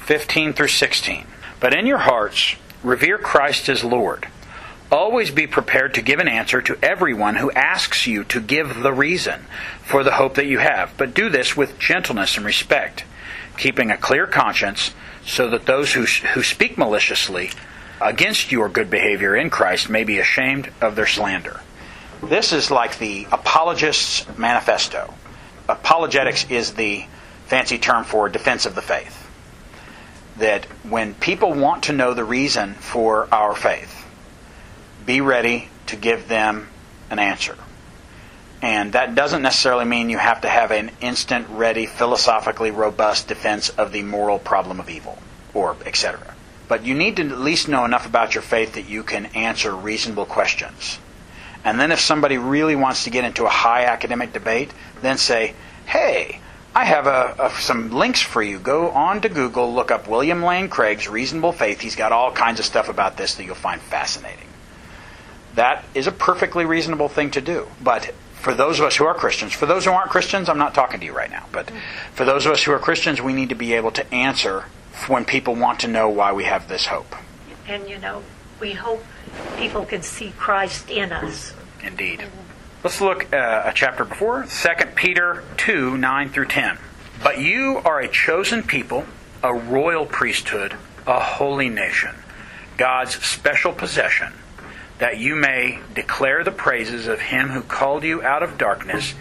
15 0.05 0.53
through 0.53 0.69
16. 0.69 1.27
But 1.61 1.75
in 1.75 1.87
your 1.87 1.99
hearts, 1.99 2.57
revere 2.83 3.19
Christ 3.19 3.69
as 3.69 3.85
Lord. 3.85 4.29
Always 4.91 5.31
be 5.31 5.47
prepared 5.47 5.95
to 5.95 6.03
give 6.03 6.19
an 6.19 6.29
answer 6.29 6.61
to 6.61 6.77
everyone 6.83 7.37
who 7.37 7.53
asks 7.53 8.07
you 8.07 8.25
to 8.25 8.41
give 8.41 8.83
the 8.83 8.93
reason 8.93 9.47
for 9.83 10.05
the 10.05 10.13
hope 10.13 10.35
that 10.35 10.47
you 10.47 10.59
have, 10.59 10.93
but 10.99 11.15
do 11.15 11.31
this 11.31 11.57
with 11.57 11.79
gentleness 11.79 12.37
and 12.37 12.45
respect, 12.45 13.05
keeping 13.57 13.91
a 13.91 13.97
clear 13.97 14.27
conscience, 14.27 14.93
so 15.25 15.49
that 15.49 15.67
those 15.67 15.95
who, 15.95 16.03
who 16.35 16.43
speak 16.43 16.77
maliciously 16.77 17.51
against 18.05 18.53
your 18.53 18.69
good 18.69 18.91
behavior 18.91 19.35
in 19.37 19.51
Christ 19.51 19.89
may 19.89 20.05
be 20.05 20.19
ashamed 20.19 20.71
of 20.81 20.97
their 20.97 21.07
slander. 21.07 21.61
This 22.23 22.53
is 22.53 22.71
like 22.71 22.99
the 22.99 23.27
apologist's 23.33 24.27
manifesto. 24.39 25.13
Apologetics 25.69 26.51
is 26.51 26.75
the 26.75 27.05
fancy 27.47 27.79
term 27.79 28.05
for 28.05 28.29
defense 28.29 28.67
of 28.67 28.75
the 28.75 28.83
faith. 28.83 29.19
That 30.39 30.65
when 30.89 31.15
people 31.15 31.53
want 31.53 31.85
to 31.85 31.93
know 31.93 32.15
the 32.15 32.25
reason 32.25 32.75
for 32.75 33.29
our 33.33 33.55
faith, 33.55 34.07
be 35.05 35.21
ready 35.21 35.69
to 35.87 35.97
give 35.97 36.29
them 36.29 36.69
an 37.11 37.19
answer. 37.19 37.57
And 38.63 38.93
that 38.93 39.17
doesn't 39.17 39.43
necessarily 39.43 39.85
mean 39.85 40.09
you 40.09 40.19
have 40.19 40.43
to 40.43 40.49
have 40.49 40.71
an 40.71 40.93
instant, 41.01 41.49
ready, 41.51 41.87
philosophically 41.87 42.71
robust 42.71 43.27
defense 43.27 43.71
of 43.71 43.91
the 43.91 44.05
moral 44.05 44.39
problem 44.39 44.79
of 44.79 44.89
evil, 44.89 45.19
or 45.53 45.77
etc. 45.85 46.32
But 46.73 46.87
you 46.87 46.95
need 46.95 47.17
to 47.17 47.29
at 47.29 47.39
least 47.39 47.69
know 47.69 47.85
enough 47.85 48.07
about 48.07 48.35
your 48.35 48.41
faith 48.41 48.77
that 48.77 48.89
you 48.89 49.03
can 49.03 49.27
answer 49.27 49.77
reasonable 49.77 50.25
questions. 50.25 50.99
And 51.67 51.79
then 51.79 51.93
if 51.93 52.01
somebody 52.01 52.39
really 52.39 52.77
wants 52.77 53.05
to 53.05 53.11
get 53.11 53.27
into 53.27 53.45
a 53.45 53.51
high 53.51 53.85
academic 53.85 54.33
debate, 54.33 54.71
then 55.03 55.19
say, 55.19 55.53
hey, 55.85 56.41
I 56.75 56.87
have 56.87 57.07
a, 57.07 57.35
a, 57.39 57.51
some 57.61 57.91
links 57.91 58.23
for 58.23 58.43
you. 58.43 58.59
Go 58.59 58.89
on 58.89 59.21
to 59.21 59.29
Google, 59.29 59.75
look 59.75 59.91
up 59.91 60.09
William 60.09 60.43
Lane 60.43 60.71
Craig's 60.71 61.07
Reasonable 61.07 61.53
Faith. 61.53 61.79
He's 61.79 61.95
got 61.95 62.11
all 62.11 62.33
kinds 62.33 62.59
of 62.59 62.65
stuff 62.65 62.89
about 62.89 63.19
this 63.19 63.35
that 63.35 63.45
you'll 63.45 63.55
find 63.55 63.83
fascinating. 63.83 64.49
That 65.57 65.85
is 65.95 66.07
a 66.07 66.11
perfectly 66.11 66.65
reasonable 66.65 67.11
thing 67.11 67.33
to 67.33 67.43
do. 67.43 67.69
But 67.83 68.15
for 68.33 68.55
those 68.55 68.81
of 68.81 68.87
us 68.87 68.97
who 68.97 69.05
are 69.05 69.15
Christians, 69.15 69.53
for 69.53 69.67
those 69.67 69.85
who 69.85 69.91
aren't 69.91 70.11
Christians, 70.11 70.49
I'm 70.49 70.57
not 70.57 70.73
talking 70.73 71.01
to 71.01 71.05
you 71.05 71.13
right 71.13 71.31
now, 71.31 71.45
but 71.53 71.71
for 72.15 72.25
those 72.25 72.47
of 72.47 72.53
us 72.53 72.63
who 72.63 72.73
are 72.73 72.79
Christians, 72.79 73.21
we 73.21 73.35
need 73.35 73.51
to 73.51 73.55
be 73.55 73.75
able 73.75 73.91
to 73.91 74.15
answer 74.15 74.65
when 75.09 75.25
people 75.25 75.55
want 75.55 75.81
to 75.81 75.89
know 75.89 76.09
why 76.09 76.33
we 76.33 76.45
have 76.45 76.69
this 76.69 76.87
hope. 76.87 77.15
And 77.67 77.89
you 77.89 77.99
know, 77.99 78.23
we 78.61 78.73
hope 78.73 79.05
people 79.57 79.85
can 79.85 80.03
see 80.03 80.33
Christ 80.37 80.91
in 80.91 81.13
us. 81.13 81.55
Indeed. 81.83 82.25
Let's 82.85 83.01
look 83.01 83.33
uh, 83.33 83.63
a 83.67 83.73
chapter 83.75 84.05
before, 84.05 84.45
2 84.45 84.69
Peter 84.95 85.45
2 85.59 85.97
9 85.97 86.29
through 86.31 86.47
10. 86.47 86.79
But 87.23 87.39
you 87.39 87.81
are 87.85 88.01
a 88.01 88.09
chosen 88.09 88.63
people, 88.63 89.05
a 89.43 89.55
royal 89.55 90.07
priesthood, 90.07 90.77
a 91.07 91.21
holy 91.21 91.69
nation, 91.69 92.15
God's 92.77 93.15
special 93.25 93.73
possession 93.73 94.33
that 95.03 95.19
you 95.19 95.35
may 95.35 95.81
declare 95.95 96.45
the 96.45 96.53
praises 96.53 97.09
of 97.09 97.21
him 97.21 97.49
who 97.49 97.61
called 97.61 98.05
you 98.05 98.23
out 98.23 98.41
of 98.41 98.57
darkness 98.57 99.15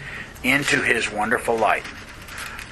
into 0.44 0.80
his 0.80 1.10
wonderful 1.10 1.56
light. 1.56 1.82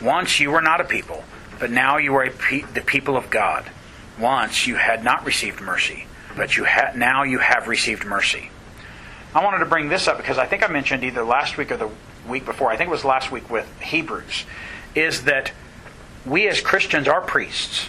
Once 0.01 0.39
you 0.39 0.51
were 0.51 0.61
not 0.61 0.81
a 0.81 0.85
people, 0.85 1.25
but 1.61 1.71
now 1.71 1.99
you 1.99 2.15
are 2.17 2.29
pe- 2.31 2.63
the 2.63 2.81
people 2.81 3.17
of 3.17 3.31
God. 3.31 3.71
Once 4.19 4.67
you 4.67 4.75
had 4.75 5.05
not 5.05 5.25
received 5.25 5.61
mercy, 5.61 6.07
but 6.37 6.57
you 6.57 6.65
ha- 6.65 6.93
now 6.97 7.23
you 7.23 7.39
have 7.39 7.69
received 7.69 8.05
mercy. 8.05 8.51
I 9.35 9.45
wanted 9.45 9.59
to 9.59 9.67
bring 9.67 9.89
this 9.89 10.09
up 10.09 10.17
because 10.17 10.39
I 10.39 10.47
think 10.47 10.69
I 10.69 10.73
mentioned 10.73 11.05
either 11.05 11.23
last 11.23 11.57
week 11.57 11.71
or 11.71 11.77
the 11.77 11.91
week 12.27 12.45
before, 12.45 12.71
I 12.71 12.77
think 12.77 12.89
it 12.89 12.91
was 12.91 13.05
last 13.05 13.31
week 13.31 13.49
with 13.49 13.71
Hebrews, 13.81 14.45
is 14.95 15.25
that 15.25 15.53
we 16.27 16.49
as 16.49 16.61
Christians 16.61 17.07
are 17.07 17.21
priests. 17.21 17.89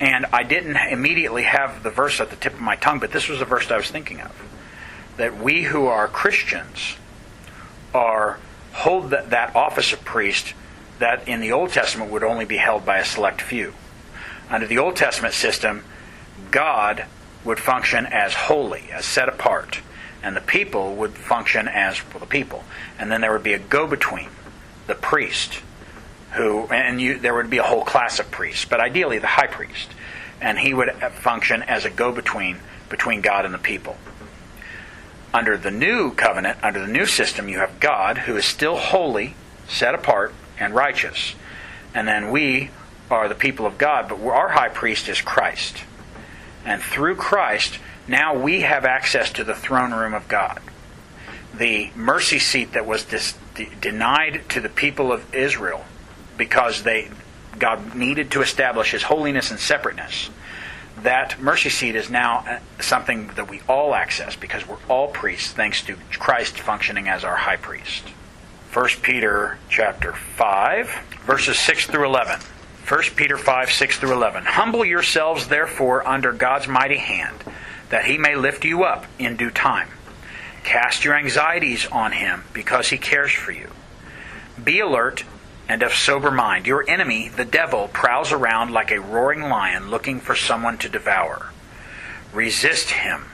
And 0.00 0.26
I 0.32 0.42
didn't 0.42 0.76
immediately 0.76 1.42
have 1.42 1.82
the 1.82 1.90
verse 1.90 2.20
at 2.20 2.30
the 2.30 2.36
tip 2.36 2.54
of 2.54 2.60
my 2.60 2.76
tongue, 2.76 3.00
but 3.00 3.12
this 3.12 3.28
was 3.28 3.38
the 3.38 3.44
verse 3.44 3.70
I 3.70 3.76
was 3.76 3.90
thinking 3.90 4.20
of. 4.20 4.32
That 5.18 5.36
we 5.36 5.62
who 5.62 5.86
are 5.86 6.08
Christians 6.08 6.96
are 7.92 8.38
hold 8.72 9.10
that, 9.10 9.30
that 9.30 9.54
office 9.54 9.92
of 9.92 10.02
priest 10.04 10.54
that 11.00 11.26
in 11.26 11.40
the 11.40 11.52
Old 11.52 11.70
Testament 11.70 12.10
would 12.10 12.22
only 12.22 12.44
be 12.44 12.58
held 12.58 12.86
by 12.86 12.98
a 12.98 13.04
select 13.04 13.42
few. 13.42 13.74
Under 14.48 14.66
the 14.66 14.78
Old 14.78 14.96
Testament 14.96 15.34
system, 15.34 15.84
God 16.50 17.06
would 17.44 17.58
function 17.58 18.06
as 18.06 18.34
holy, 18.34 18.90
as 18.92 19.04
set 19.04 19.28
apart, 19.28 19.80
and 20.22 20.36
the 20.36 20.40
people 20.40 20.94
would 20.96 21.12
function 21.12 21.66
as 21.68 22.00
well, 22.10 22.20
the 22.20 22.26
people. 22.26 22.64
And 22.98 23.10
then 23.10 23.22
there 23.22 23.32
would 23.32 23.42
be 23.42 23.54
a 23.54 23.58
go 23.58 23.86
between, 23.86 24.28
the 24.86 24.94
priest, 24.94 25.60
who, 26.32 26.66
and 26.66 27.00
you, 27.00 27.18
there 27.18 27.34
would 27.34 27.50
be 27.50 27.58
a 27.58 27.62
whole 27.62 27.84
class 27.84 28.18
of 28.18 28.30
priests, 28.30 28.64
but 28.64 28.80
ideally 28.80 29.18
the 29.18 29.26
high 29.26 29.46
priest. 29.46 29.90
And 30.40 30.58
he 30.58 30.74
would 30.74 30.90
function 31.14 31.62
as 31.62 31.84
a 31.84 31.90
go 31.90 32.12
between 32.12 32.58
between 32.88 33.20
God 33.22 33.44
and 33.46 33.54
the 33.54 33.58
people. 33.58 33.96
Under 35.32 35.56
the 35.56 35.70
new 35.70 36.12
covenant, 36.12 36.58
under 36.62 36.80
the 36.80 36.92
new 36.92 37.06
system, 37.06 37.48
you 37.48 37.58
have 37.58 37.78
God, 37.80 38.18
who 38.18 38.36
is 38.36 38.44
still 38.44 38.76
holy, 38.76 39.36
set 39.68 39.94
apart, 39.94 40.34
and 40.60 40.74
righteous. 40.74 41.34
And 41.94 42.06
then 42.06 42.30
we 42.30 42.70
are 43.10 43.28
the 43.28 43.34
people 43.34 43.66
of 43.66 43.78
God, 43.78 44.08
but 44.08 44.20
our 44.20 44.50
high 44.50 44.68
priest 44.68 45.08
is 45.08 45.20
Christ. 45.20 45.78
And 46.64 46.80
through 46.80 47.16
Christ, 47.16 47.78
now 48.06 48.36
we 48.36 48.60
have 48.60 48.84
access 48.84 49.32
to 49.32 49.44
the 49.44 49.54
throne 49.54 49.92
room 49.92 50.14
of 50.14 50.28
God. 50.28 50.60
The 51.54 51.90
mercy 51.96 52.38
seat 52.38 52.72
that 52.72 52.86
was 52.86 53.04
dis- 53.04 53.34
denied 53.80 54.42
to 54.50 54.60
the 54.60 54.68
people 54.68 55.10
of 55.10 55.34
Israel 55.34 55.84
because 56.36 56.84
they 56.84 57.10
God 57.58 57.94
needed 57.94 58.30
to 58.32 58.42
establish 58.42 58.92
his 58.92 59.02
holiness 59.02 59.50
and 59.50 59.60
separateness. 59.60 60.30
That 61.02 61.40
mercy 61.40 61.68
seat 61.68 61.94
is 61.94 62.10
now 62.10 62.38
uh, 62.38 62.58
something 62.80 63.28
that 63.36 63.48
we 63.48 63.60
all 63.68 63.94
access 63.94 64.36
because 64.36 64.66
we're 64.66 64.78
all 64.88 65.08
priests 65.08 65.52
thanks 65.52 65.82
to 65.84 65.96
Christ 66.12 66.58
functioning 66.58 67.08
as 67.08 67.24
our 67.24 67.36
high 67.36 67.56
priest. 67.56 68.04
1 68.72 68.88
Peter 69.02 69.58
chapter 69.68 70.12
5 70.12 70.88
verses 71.26 71.58
6 71.58 71.88
through 71.88 72.06
11. 72.06 72.38
1 72.86 73.02
Peter 73.16 73.36
5 73.36 73.72
6 73.72 73.98
through 73.98 74.12
11. 74.12 74.44
Humble 74.44 74.84
yourselves 74.84 75.48
therefore 75.48 76.06
under 76.06 76.32
God's 76.32 76.68
mighty 76.68 76.98
hand 76.98 77.42
that 77.88 78.04
he 78.04 78.16
may 78.16 78.36
lift 78.36 78.64
you 78.64 78.84
up 78.84 79.06
in 79.18 79.36
due 79.36 79.50
time. 79.50 79.88
Cast 80.62 81.04
your 81.04 81.16
anxieties 81.16 81.86
on 81.86 82.12
him 82.12 82.44
because 82.52 82.90
he 82.90 82.98
cares 82.98 83.32
for 83.32 83.50
you. 83.50 83.70
Be 84.62 84.78
alert 84.78 85.24
and 85.68 85.82
of 85.82 85.92
sober 85.92 86.30
mind. 86.30 86.68
Your 86.68 86.88
enemy, 86.88 87.28
the 87.28 87.44
devil, 87.44 87.88
prowls 87.88 88.30
around 88.30 88.70
like 88.70 88.92
a 88.92 89.00
roaring 89.00 89.42
lion 89.42 89.90
looking 89.90 90.20
for 90.20 90.36
someone 90.36 90.78
to 90.78 90.88
devour. 90.88 91.50
Resist 92.32 92.90
him, 92.90 93.24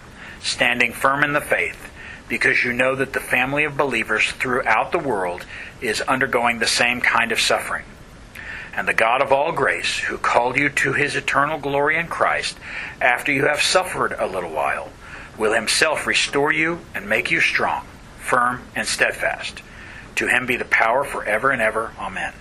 standing 0.41 0.95
firm 0.95 1.23
in 1.23 1.35
the 1.35 1.43
faith, 1.43 1.91
because 2.29 2.65
you 2.65 2.73
know 2.73 2.95
that 2.97 3.13
the 3.13 3.21
family 3.21 3.65
of 3.65 3.77
believers 3.77 4.31
throughout 4.33 4.93
the 4.93 4.99
world 4.99 5.45
is 5.81 6.01
undergoing 6.03 6.59
the 6.59 6.67
same 6.67 7.01
kind 7.01 7.33
of 7.33 7.41
suffering. 7.41 7.85
And 8.75 8.87
the 8.87 8.95
God 8.95 9.23
of 9.23 9.33
all 9.33 9.53
grace, 9.53 9.99
who 9.99 10.19
called 10.19 10.57
you 10.57 10.69
to 10.69 10.93
his 10.93 11.17
eternal 11.17 11.59
glory 11.59 11.97
in 11.97 12.09
Christ, 12.09 12.59
after 13.01 13.33
you 13.33 13.47
have 13.47 13.63
suffered 13.63 14.13
a 14.13 14.27
little 14.27 14.51
while, 14.51 14.91
will 15.39 15.53
himself 15.53 16.07
restore 16.07 16.53
you 16.53 16.81
and 16.95 17.09
make 17.09 17.31
you 17.31 17.41
strong, 17.41 17.87
firm, 18.19 18.63
and 18.75 18.87
steadfast. 18.87 19.63
To 20.17 20.27
him 20.27 20.47
be 20.47 20.57
the 20.57 20.65
power 20.65 21.05
forever 21.05 21.51
and 21.51 21.63
ever. 21.63 21.93
Amen. 21.99 22.33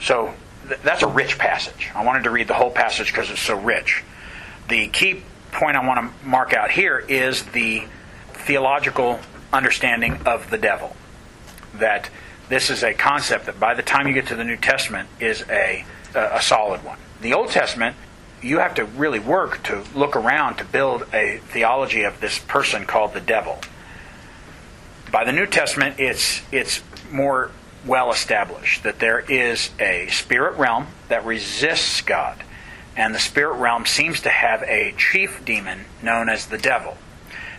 So 0.00 0.34
th- 0.68 0.80
that's 0.82 1.02
a 1.02 1.08
rich 1.08 1.38
passage. 1.38 1.90
I 1.94 2.04
wanted 2.04 2.24
to 2.24 2.30
read 2.30 2.48
the 2.48 2.54
whole 2.54 2.70
passage 2.70 3.08
because 3.08 3.30
it's 3.30 3.40
so 3.40 3.58
rich. 3.58 4.02
The 4.68 4.88
key 4.88 5.22
point 5.52 5.76
I 5.76 5.86
want 5.86 6.00
to 6.00 6.26
mark 6.26 6.52
out 6.52 6.70
here 6.70 6.98
is 6.98 7.44
the 7.44 7.84
theological 8.46 9.20
understanding 9.52 10.20
of 10.24 10.50
the 10.50 10.58
devil. 10.58 10.96
That 11.74 12.08
this 12.48 12.70
is 12.70 12.82
a 12.82 12.94
concept 12.94 13.46
that 13.46 13.58
by 13.58 13.74
the 13.74 13.82
time 13.82 14.06
you 14.06 14.14
get 14.14 14.28
to 14.28 14.36
the 14.36 14.44
New 14.44 14.56
Testament 14.56 15.08
is 15.18 15.44
a, 15.50 15.84
a 16.14 16.40
solid 16.40 16.84
one. 16.84 16.98
The 17.20 17.34
Old 17.34 17.50
Testament, 17.50 17.96
you 18.40 18.58
have 18.58 18.74
to 18.76 18.84
really 18.84 19.18
work 19.18 19.62
to 19.64 19.84
look 19.94 20.14
around 20.14 20.56
to 20.56 20.64
build 20.64 21.06
a 21.12 21.38
theology 21.48 22.02
of 22.02 22.20
this 22.20 22.38
person 22.38 22.86
called 22.86 23.14
the 23.14 23.20
devil. 23.20 23.58
By 25.10 25.24
the 25.24 25.32
New 25.32 25.46
Testament, 25.46 25.98
it's, 25.98 26.42
it's 26.52 26.82
more 27.10 27.50
well 27.84 28.12
established 28.12 28.82
that 28.84 28.98
there 29.00 29.20
is 29.20 29.70
a 29.80 30.06
spirit 30.08 30.56
realm 30.56 30.86
that 31.08 31.24
resists 31.24 32.00
God. 32.00 32.42
And 32.96 33.14
the 33.14 33.18
spirit 33.18 33.56
realm 33.56 33.86
seems 33.86 34.20
to 34.22 34.30
have 34.30 34.62
a 34.62 34.94
chief 34.96 35.44
demon 35.44 35.84
known 36.02 36.28
as 36.28 36.46
the 36.46 36.58
devil. 36.58 36.96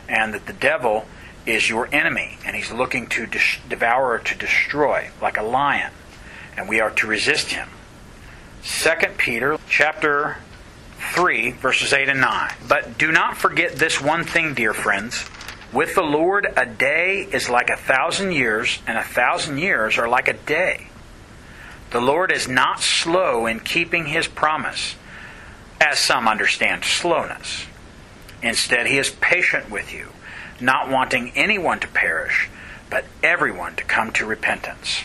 And 0.07 0.33
that 0.33 0.45
the 0.45 0.53
devil 0.53 1.05
is 1.45 1.69
your 1.69 1.87
enemy, 1.93 2.37
and 2.45 2.55
he's 2.55 2.71
looking 2.71 3.07
to 3.07 3.25
dis- 3.25 3.57
devour 3.67 4.19
to 4.19 4.37
destroy, 4.37 5.09
like 5.21 5.37
a 5.37 5.43
lion. 5.43 5.91
And 6.55 6.67
we 6.67 6.79
are 6.79 6.91
to 6.91 7.07
resist 7.07 7.51
him. 7.51 7.69
2 8.63 8.89
Peter 9.17 9.57
chapter 9.69 10.37
3, 11.13 11.51
verses 11.51 11.93
8 11.93 12.09
and 12.09 12.21
9. 12.21 12.53
But 12.67 12.97
do 12.97 13.11
not 13.11 13.37
forget 13.37 13.75
this 13.75 14.01
one 14.01 14.23
thing, 14.23 14.53
dear 14.53 14.73
friends. 14.73 15.25
With 15.71 15.95
the 15.95 16.01
Lord, 16.01 16.47
a 16.55 16.65
day 16.65 17.27
is 17.31 17.49
like 17.49 17.69
a 17.69 17.77
thousand 17.77 18.31
years, 18.31 18.79
and 18.87 18.97
a 18.97 19.03
thousand 19.03 19.57
years 19.59 19.97
are 19.97 20.07
like 20.07 20.27
a 20.27 20.33
day. 20.33 20.89
The 21.91 22.01
Lord 22.01 22.31
is 22.31 22.47
not 22.47 22.81
slow 22.81 23.45
in 23.45 23.59
keeping 23.59 24.05
his 24.07 24.27
promise, 24.27 24.95
as 25.79 25.99
some 25.99 26.27
understand 26.27 26.83
slowness. 26.83 27.65
Instead, 28.41 28.87
he 28.87 28.97
is 28.97 29.09
patient 29.09 29.69
with 29.69 29.93
you, 29.93 30.09
not 30.59 30.89
wanting 30.89 31.31
anyone 31.35 31.79
to 31.79 31.87
perish, 31.87 32.49
but 32.89 33.05
everyone 33.23 33.75
to 33.75 33.83
come 33.83 34.11
to 34.11 34.25
repentance. 34.25 35.03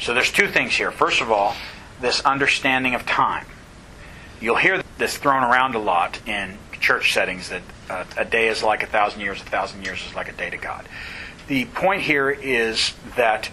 So 0.00 0.14
there's 0.14 0.32
two 0.32 0.48
things 0.48 0.74
here. 0.74 0.90
First 0.90 1.20
of 1.20 1.30
all, 1.30 1.54
this 2.00 2.20
understanding 2.22 2.94
of 2.94 3.06
time. 3.06 3.46
You'll 4.40 4.56
hear 4.56 4.82
this 4.98 5.16
thrown 5.18 5.42
around 5.42 5.74
a 5.74 5.78
lot 5.78 6.26
in 6.26 6.56
church 6.80 7.12
settings 7.12 7.50
that 7.50 7.62
uh, 7.90 8.04
a 8.16 8.24
day 8.24 8.48
is 8.48 8.62
like 8.62 8.82
a 8.82 8.86
thousand 8.86 9.20
years, 9.20 9.40
a 9.40 9.44
thousand 9.44 9.84
years 9.84 10.04
is 10.06 10.14
like 10.14 10.28
a 10.28 10.32
day 10.32 10.48
to 10.48 10.56
God. 10.56 10.88
The 11.46 11.66
point 11.66 12.02
here 12.02 12.30
is 12.30 12.94
that 13.16 13.50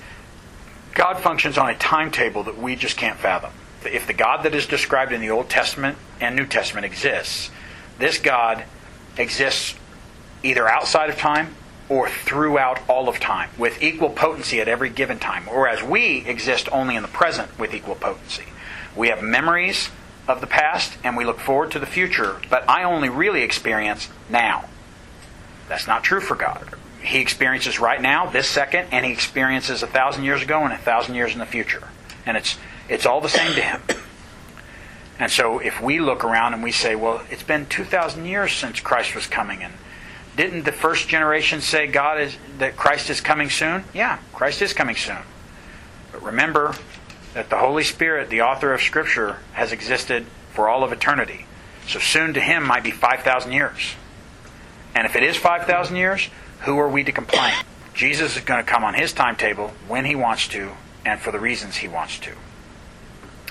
God 0.94 1.20
functions 1.20 1.58
on 1.58 1.70
a 1.70 1.78
timetable 1.78 2.44
that 2.44 2.58
we 2.58 2.76
just 2.76 2.98
can't 2.98 3.18
fathom. 3.18 3.52
If 3.84 4.08
the 4.08 4.14
God 4.14 4.44
that 4.44 4.56
is 4.56 4.66
described 4.66 5.12
in 5.12 5.22
the 5.22 5.30
Old 5.30 5.50
Testament 5.50 5.98
and 6.22 6.36
New 6.36 6.46
Testament 6.46 6.86
exists, 6.86 7.52
this 8.00 8.20
God 8.20 8.64
exists 9.18 9.76
either 10.44 10.68
outside 10.68 11.10
of 11.10 11.18
time 11.18 11.56
or 11.90 12.10
throughout 12.10 12.80
all 12.90 13.08
of 13.08 13.20
time 13.20 13.50
with 13.58 13.82
equal 13.82 14.10
potency 14.10 14.60
at 14.60 14.68
every 14.68 14.90
given 14.90 15.20
time, 15.20 15.44
whereas 15.46 15.82
we 15.82 16.26
exist 16.26 16.68
only 16.72 16.96
in 16.96 17.02
the 17.02 17.08
present 17.08 17.58
with 17.58 17.74
equal 17.74 17.96
potency. 17.96 18.46
We 18.96 19.08
have 19.10 19.22
memories 19.22 19.90
of 20.28 20.42
the 20.42 20.48
past 20.48 20.98
and 21.04 21.16
we 21.16 21.24
look 21.24 21.40
forward 21.40 21.72
to 21.72 21.80
the 21.80 21.86
future, 21.86 22.42
but 22.50 22.70
I 22.70 22.84
only 22.84 23.10
really 23.10 23.42
experience 23.42 24.10
now. 24.30 24.66
That's 25.70 25.88
not 25.88 26.04
true 26.04 26.20
for 26.20 26.36
God. 26.36 26.68
He 27.02 27.20
experiences 27.20 27.80
right 27.80 28.02
now, 28.02 28.26
this 28.26 28.48
second, 28.48 28.88
and 28.92 29.06
he 29.06 29.12
experiences 29.12 29.84
a 29.84 29.88
thousand 29.88 30.24
years 30.24 30.42
ago 30.42 30.64
and 30.64 30.74
a 30.74 30.78
thousand 30.78 31.16
years 31.16 31.34
in 31.34 31.40
the 31.40 31.46
future. 31.46 31.88
And 32.26 32.36
it's 32.36 32.58
it's 32.90 33.06
all 33.06 33.22
the 33.22 33.30
same 33.30 33.54
to 33.54 33.62
him. 33.62 33.82
And 35.20 35.32
so 35.32 35.60
if 35.60 35.82
we 35.82 36.00
look 36.00 36.24
around 36.24 36.54
and 36.54 36.64
we 36.64 36.72
say, 36.72 36.96
well, 36.96 37.24
it's 37.30 37.44
been 37.44 37.66
2,000 37.66 38.26
years 38.26 38.52
since 38.52 38.80
Christ 38.80 39.16
was 39.16 39.26
coming, 39.26 39.64
and 39.64 39.74
didn't 40.36 40.64
the 40.64 40.72
first 40.72 41.08
generation 41.08 41.62
say 41.62 41.88
God 41.88 42.20
is 42.20 42.38
that 42.60 42.78
Christ 42.78 43.10
is 43.10 43.20
coming 43.22 43.50
soon? 43.50 43.84
Yeah, 43.94 44.20
Christ 44.34 44.62
is 44.62 44.74
coming 44.74 44.96
soon. 44.96 45.18
But 46.12 46.22
remember 46.22 46.76
that 47.34 47.50
the 47.50 47.58
Holy 47.58 47.84
Spirit, 47.84 48.30
the 48.30 48.42
author 48.42 48.74
of 48.74 48.82
Scripture, 48.82 49.38
has 49.54 49.72
existed 49.72 50.26
for 50.54 50.70
all 50.70 50.84
of 50.84 50.92
eternity. 50.92 51.46
So 51.88 52.00
soon 52.00 52.34
to 52.36 52.40
him 52.40 52.66
might 52.66 52.84
be 52.84 52.92
5,000 52.92 53.52
years. 53.52 53.96
And 54.94 55.06
if 55.06 55.16
it 55.16 55.24
is 55.24 55.38
5,000 55.38 55.96
years, 55.96 56.30
who 56.62 56.78
are 56.80 56.90
we 56.90 57.04
to 57.04 57.12
complain? 57.12 57.54
Jesus 57.94 58.36
is 58.36 58.44
going 58.44 58.64
to 58.64 58.70
come 58.70 58.84
on 58.84 58.94
his 58.94 59.14
timetable 59.14 59.74
when 59.88 60.06
he 60.06 60.16
wants 60.16 60.48
to 60.50 60.72
and 61.06 61.20
for 61.20 61.32
the 61.32 61.40
reasons 61.40 61.78
he 61.78 61.88
wants 61.88 62.20
to. 62.20 62.32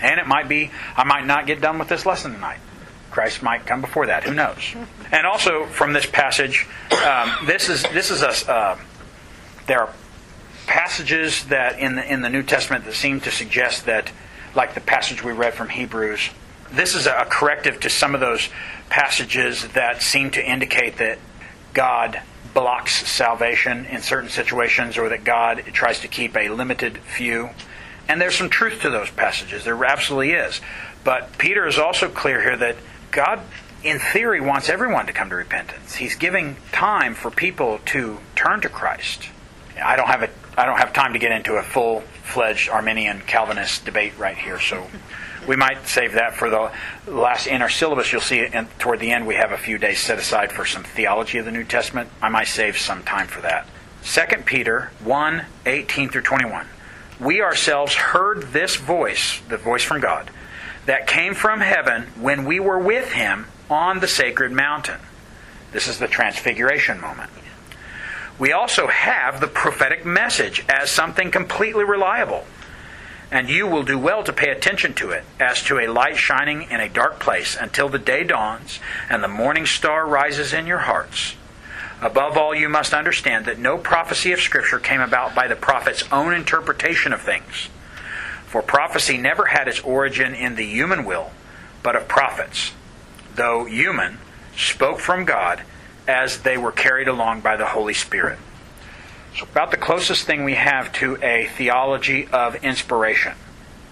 And 0.02 0.20
it 0.20 0.26
might 0.26 0.48
be, 0.48 0.70
I 0.96 1.04
might 1.04 1.26
not 1.26 1.46
get 1.46 1.60
done 1.60 1.78
with 1.78 1.88
this 1.88 2.04
lesson 2.04 2.34
tonight. 2.34 2.60
Christ 3.10 3.42
might 3.42 3.66
come 3.66 3.80
before 3.80 4.06
that. 4.06 4.24
Who 4.24 4.34
knows? 4.34 4.74
And 5.12 5.24
also 5.24 5.66
from 5.66 5.92
this 5.92 6.04
passage, 6.04 6.66
um, 6.90 7.30
this 7.46 7.68
is 7.68 7.84
this 7.84 8.10
is 8.10 8.22
a 8.22 8.52
uh, 8.52 8.76
there 9.68 9.82
are 9.82 9.92
passages 10.66 11.44
that 11.44 11.78
in 11.78 11.94
the 11.94 12.12
in 12.12 12.22
the 12.22 12.28
New 12.28 12.42
Testament 12.42 12.84
that 12.86 12.94
seem 12.94 13.20
to 13.20 13.30
suggest 13.30 13.86
that, 13.86 14.10
like 14.56 14.74
the 14.74 14.80
passage 14.80 15.22
we 15.22 15.30
read 15.30 15.54
from 15.54 15.68
Hebrews, 15.68 16.30
this 16.72 16.96
is 16.96 17.06
a 17.06 17.24
corrective 17.30 17.78
to 17.80 17.88
some 17.88 18.14
of 18.14 18.20
those 18.20 18.48
passages 18.88 19.68
that 19.68 20.02
seem 20.02 20.32
to 20.32 20.44
indicate 20.44 20.98
that 20.98 21.18
God 21.72 22.20
blocks 22.52 23.06
salvation 23.08 23.84
in 23.86 24.02
certain 24.02 24.30
situations, 24.30 24.98
or 24.98 25.08
that 25.10 25.24
God 25.24 25.62
tries 25.72 26.00
to 26.00 26.08
keep 26.08 26.36
a 26.36 26.48
limited 26.48 26.98
few. 26.98 27.50
And 28.08 28.20
there's 28.20 28.36
some 28.36 28.50
truth 28.50 28.82
to 28.82 28.90
those 28.90 29.10
passages. 29.10 29.64
There 29.64 29.84
absolutely 29.84 30.32
is. 30.32 30.60
But 31.04 31.38
Peter 31.38 31.66
is 31.66 31.78
also 31.78 32.08
clear 32.08 32.40
here 32.40 32.56
that 32.56 32.76
God, 33.10 33.40
in 33.82 33.98
theory, 33.98 34.40
wants 34.40 34.68
everyone 34.68 35.06
to 35.06 35.12
come 35.12 35.30
to 35.30 35.36
repentance. 35.36 35.94
He's 35.94 36.14
giving 36.14 36.56
time 36.72 37.14
for 37.14 37.30
people 37.30 37.80
to 37.86 38.18
turn 38.34 38.60
to 38.62 38.68
Christ. 38.68 39.28
I 39.82 39.96
don't 39.96 40.08
have 40.08 40.22
a 40.22 40.30
I 40.58 40.64
don't 40.64 40.78
have 40.78 40.94
time 40.94 41.12
to 41.12 41.18
get 41.18 41.32
into 41.32 41.56
a 41.56 41.62
full 41.62 42.00
fledged 42.22 42.70
Arminian 42.70 43.20
Calvinist 43.20 43.84
debate 43.84 44.16
right 44.18 44.38
here, 44.38 44.58
so 44.58 44.86
we 45.46 45.54
might 45.54 45.86
save 45.86 46.14
that 46.14 46.34
for 46.34 46.48
the 46.48 46.72
last 47.06 47.46
in 47.46 47.60
our 47.60 47.68
syllabus. 47.68 48.10
You'll 48.10 48.22
see 48.22 48.40
in, 48.40 48.66
toward 48.78 49.00
the 49.00 49.12
end 49.12 49.26
we 49.26 49.34
have 49.34 49.52
a 49.52 49.58
few 49.58 49.76
days 49.76 50.00
set 50.00 50.18
aside 50.18 50.52
for 50.52 50.64
some 50.64 50.82
theology 50.82 51.36
of 51.38 51.44
the 51.44 51.52
New 51.52 51.64
Testament. 51.64 52.08
I 52.22 52.30
might 52.30 52.48
save 52.48 52.78
some 52.78 53.02
time 53.02 53.26
for 53.26 53.42
that. 53.42 53.66
2 54.04 54.42
Peter 54.44 54.92
1 55.04 55.44
18 55.66 56.08
through 56.08 56.22
21. 56.22 56.66
We 57.20 57.40
ourselves 57.40 57.94
heard 57.94 58.52
this 58.52 58.76
voice, 58.76 59.40
the 59.48 59.56
voice 59.56 59.82
from 59.82 60.00
God, 60.00 60.30
that 60.84 61.06
came 61.06 61.34
from 61.34 61.60
heaven 61.60 62.04
when 62.20 62.44
we 62.44 62.60
were 62.60 62.78
with 62.78 63.12
him 63.12 63.46
on 63.70 64.00
the 64.00 64.08
sacred 64.08 64.52
mountain. 64.52 65.00
This 65.72 65.88
is 65.88 65.98
the 65.98 66.08
transfiguration 66.08 67.00
moment. 67.00 67.30
We 68.38 68.52
also 68.52 68.86
have 68.86 69.40
the 69.40 69.46
prophetic 69.46 70.04
message 70.04 70.64
as 70.68 70.90
something 70.90 71.30
completely 71.30 71.84
reliable. 71.84 72.44
And 73.30 73.48
you 73.48 73.66
will 73.66 73.82
do 73.82 73.98
well 73.98 74.22
to 74.24 74.32
pay 74.32 74.50
attention 74.50 74.94
to 74.94 75.10
it 75.10 75.24
as 75.40 75.62
to 75.64 75.80
a 75.80 75.88
light 75.88 76.16
shining 76.16 76.70
in 76.70 76.80
a 76.80 76.88
dark 76.88 77.18
place 77.18 77.56
until 77.58 77.88
the 77.88 77.98
day 77.98 78.22
dawns 78.22 78.78
and 79.10 79.22
the 79.22 79.28
morning 79.28 79.66
star 79.66 80.06
rises 80.06 80.52
in 80.52 80.66
your 80.66 80.78
hearts. 80.78 81.34
Above 82.02 82.36
all, 82.36 82.54
you 82.54 82.68
must 82.68 82.92
understand 82.92 83.46
that 83.46 83.58
no 83.58 83.78
prophecy 83.78 84.32
of 84.32 84.40
Scripture 84.40 84.78
came 84.78 85.00
about 85.00 85.34
by 85.34 85.48
the 85.48 85.56
prophet's 85.56 86.04
own 86.12 86.34
interpretation 86.34 87.12
of 87.12 87.22
things. 87.22 87.68
For 88.46 88.62
prophecy 88.62 89.16
never 89.16 89.46
had 89.46 89.66
its 89.66 89.80
origin 89.80 90.34
in 90.34 90.56
the 90.56 90.64
human 90.64 91.04
will, 91.04 91.30
but 91.82 91.96
of 91.96 92.06
prophets, 92.06 92.72
though 93.34 93.64
human, 93.64 94.18
spoke 94.56 95.00
from 95.00 95.24
God 95.24 95.62
as 96.06 96.40
they 96.40 96.56
were 96.56 96.72
carried 96.72 97.08
along 97.08 97.40
by 97.40 97.56
the 97.56 97.66
Holy 97.66 97.94
Spirit. 97.94 98.38
So, 99.36 99.44
about 99.44 99.70
the 99.70 99.76
closest 99.76 100.24
thing 100.24 100.44
we 100.44 100.54
have 100.54 100.92
to 100.94 101.18
a 101.22 101.46
theology 101.46 102.28
of 102.28 102.56
inspiration. 102.64 103.34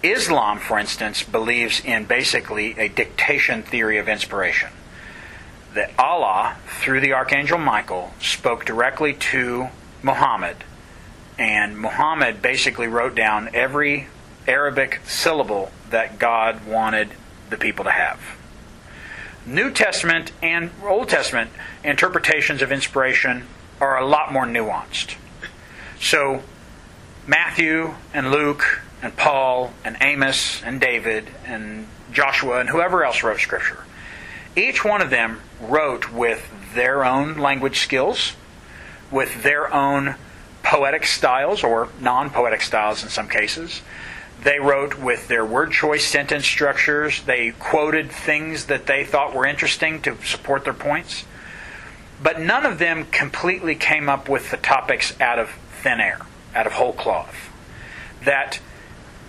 Islam, 0.01 0.59
for 0.59 0.79
instance, 0.79 1.23
believes 1.23 1.83
in 1.83 2.05
basically 2.05 2.77
a 2.79 2.87
dictation 2.87 3.63
theory 3.63 3.97
of 3.97 4.07
inspiration. 4.07 4.69
That 5.75 5.91
Allah, 5.99 6.57
through 6.81 7.01
the 7.01 7.13
Archangel 7.13 7.57
Michael, 7.57 8.13
spoke 8.19 8.65
directly 8.65 9.13
to 9.13 9.67
Muhammad, 10.01 10.57
and 11.37 11.77
Muhammad 11.77 12.41
basically 12.41 12.87
wrote 12.87 13.13
down 13.13 13.49
every 13.53 14.07
Arabic 14.47 15.01
syllable 15.05 15.71
that 15.89 16.17
God 16.17 16.65
wanted 16.65 17.09
the 17.49 17.57
people 17.57 17.85
to 17.85 17.91
have. 17.91 18.19
New 19.45 19.69
Testament 19.71 20.31
and 20.41 20.71
Old 20.83 21.09
Testament 21.09 21.51
interpretations 21.83 22.61
of 22.61 22.71
inspiration 22.71 23.45
are 23.79 23.97
a 23.97 24.05
lot 24.05 24.33
more 24.33 24.45
nuanced. 24.45 25.15
So, 25.99 26.41
Matthew 27.27 27.95
and 28.13 28.31
Luke 28.31 28.81
and 29.01 29.15
Paul 29.15 29.73
and 29.83 29.97
Amos 30.01 30.63
and 30.63 30.79
David 30.79 31.27
and 31.45 31.87
Joshua 32.11 32.59
and 32.59 32.69
whoever 32.69 33.03
else 33.03 33.23
wrote 33.23 33.39
Scripture, 33.39 33.84
each 34.55 34.83
one 34.85 35.01
of 35.01 35.09
them 35.09 35.41
wrote 35.59 36.11
with 36.11 36.49
their 36.73 37.05
own 37.05 37.37
language 37.37 37.79
skills, 37.79 38.33
with 39.11 39.43
their 39.43 39.73
own 39.73 40.15
poetic 40.63 41.05
styles 41.05 41.63
or 41.63 41.89
non 41.99 42.29
poetic 42.29 42.61
styles 42.61 43.03
in 43.03 43.09
some 43.09 43.27
cases. 43.27 43.81
They 44.43 44.59
wrote 44.59 44.99
with 44.99 45.27
their 45.27 45.45
word 45.45 45.71
choice 45.71 46.05
sentence 46.05 46.45
structures. 46.45 47.23
They 47.23 47.51
quoted 47.51 48.11
things 48.11 48.65
that 48.65 48.85
they 48.85 49.03
thought 49.03 49.33
were 49.33 49.45
interesting 49.45 50.01
to 50.03 50.17
support 50.23 50.63
their 50.63 50.73
points. 50.73 51.25
But 52.21 52.39
none 52.39 52.65
of 52.65 52.79
them 52.79 53.05
completely 53.05 53.75
came 53.75 54.09
up 54.09 54.29
with 54.29 54.51
the 54.51 54.57
topics 54.57 55.19
out 55.19 55.39
of 55.39 55.49
thin 55.81 55.99
air, 55.99 56.19
out 56.53 56.67
of 56.67 56.73
whole 56.73 56.93
cloth. 56.93 57.49
That 58.23 58.59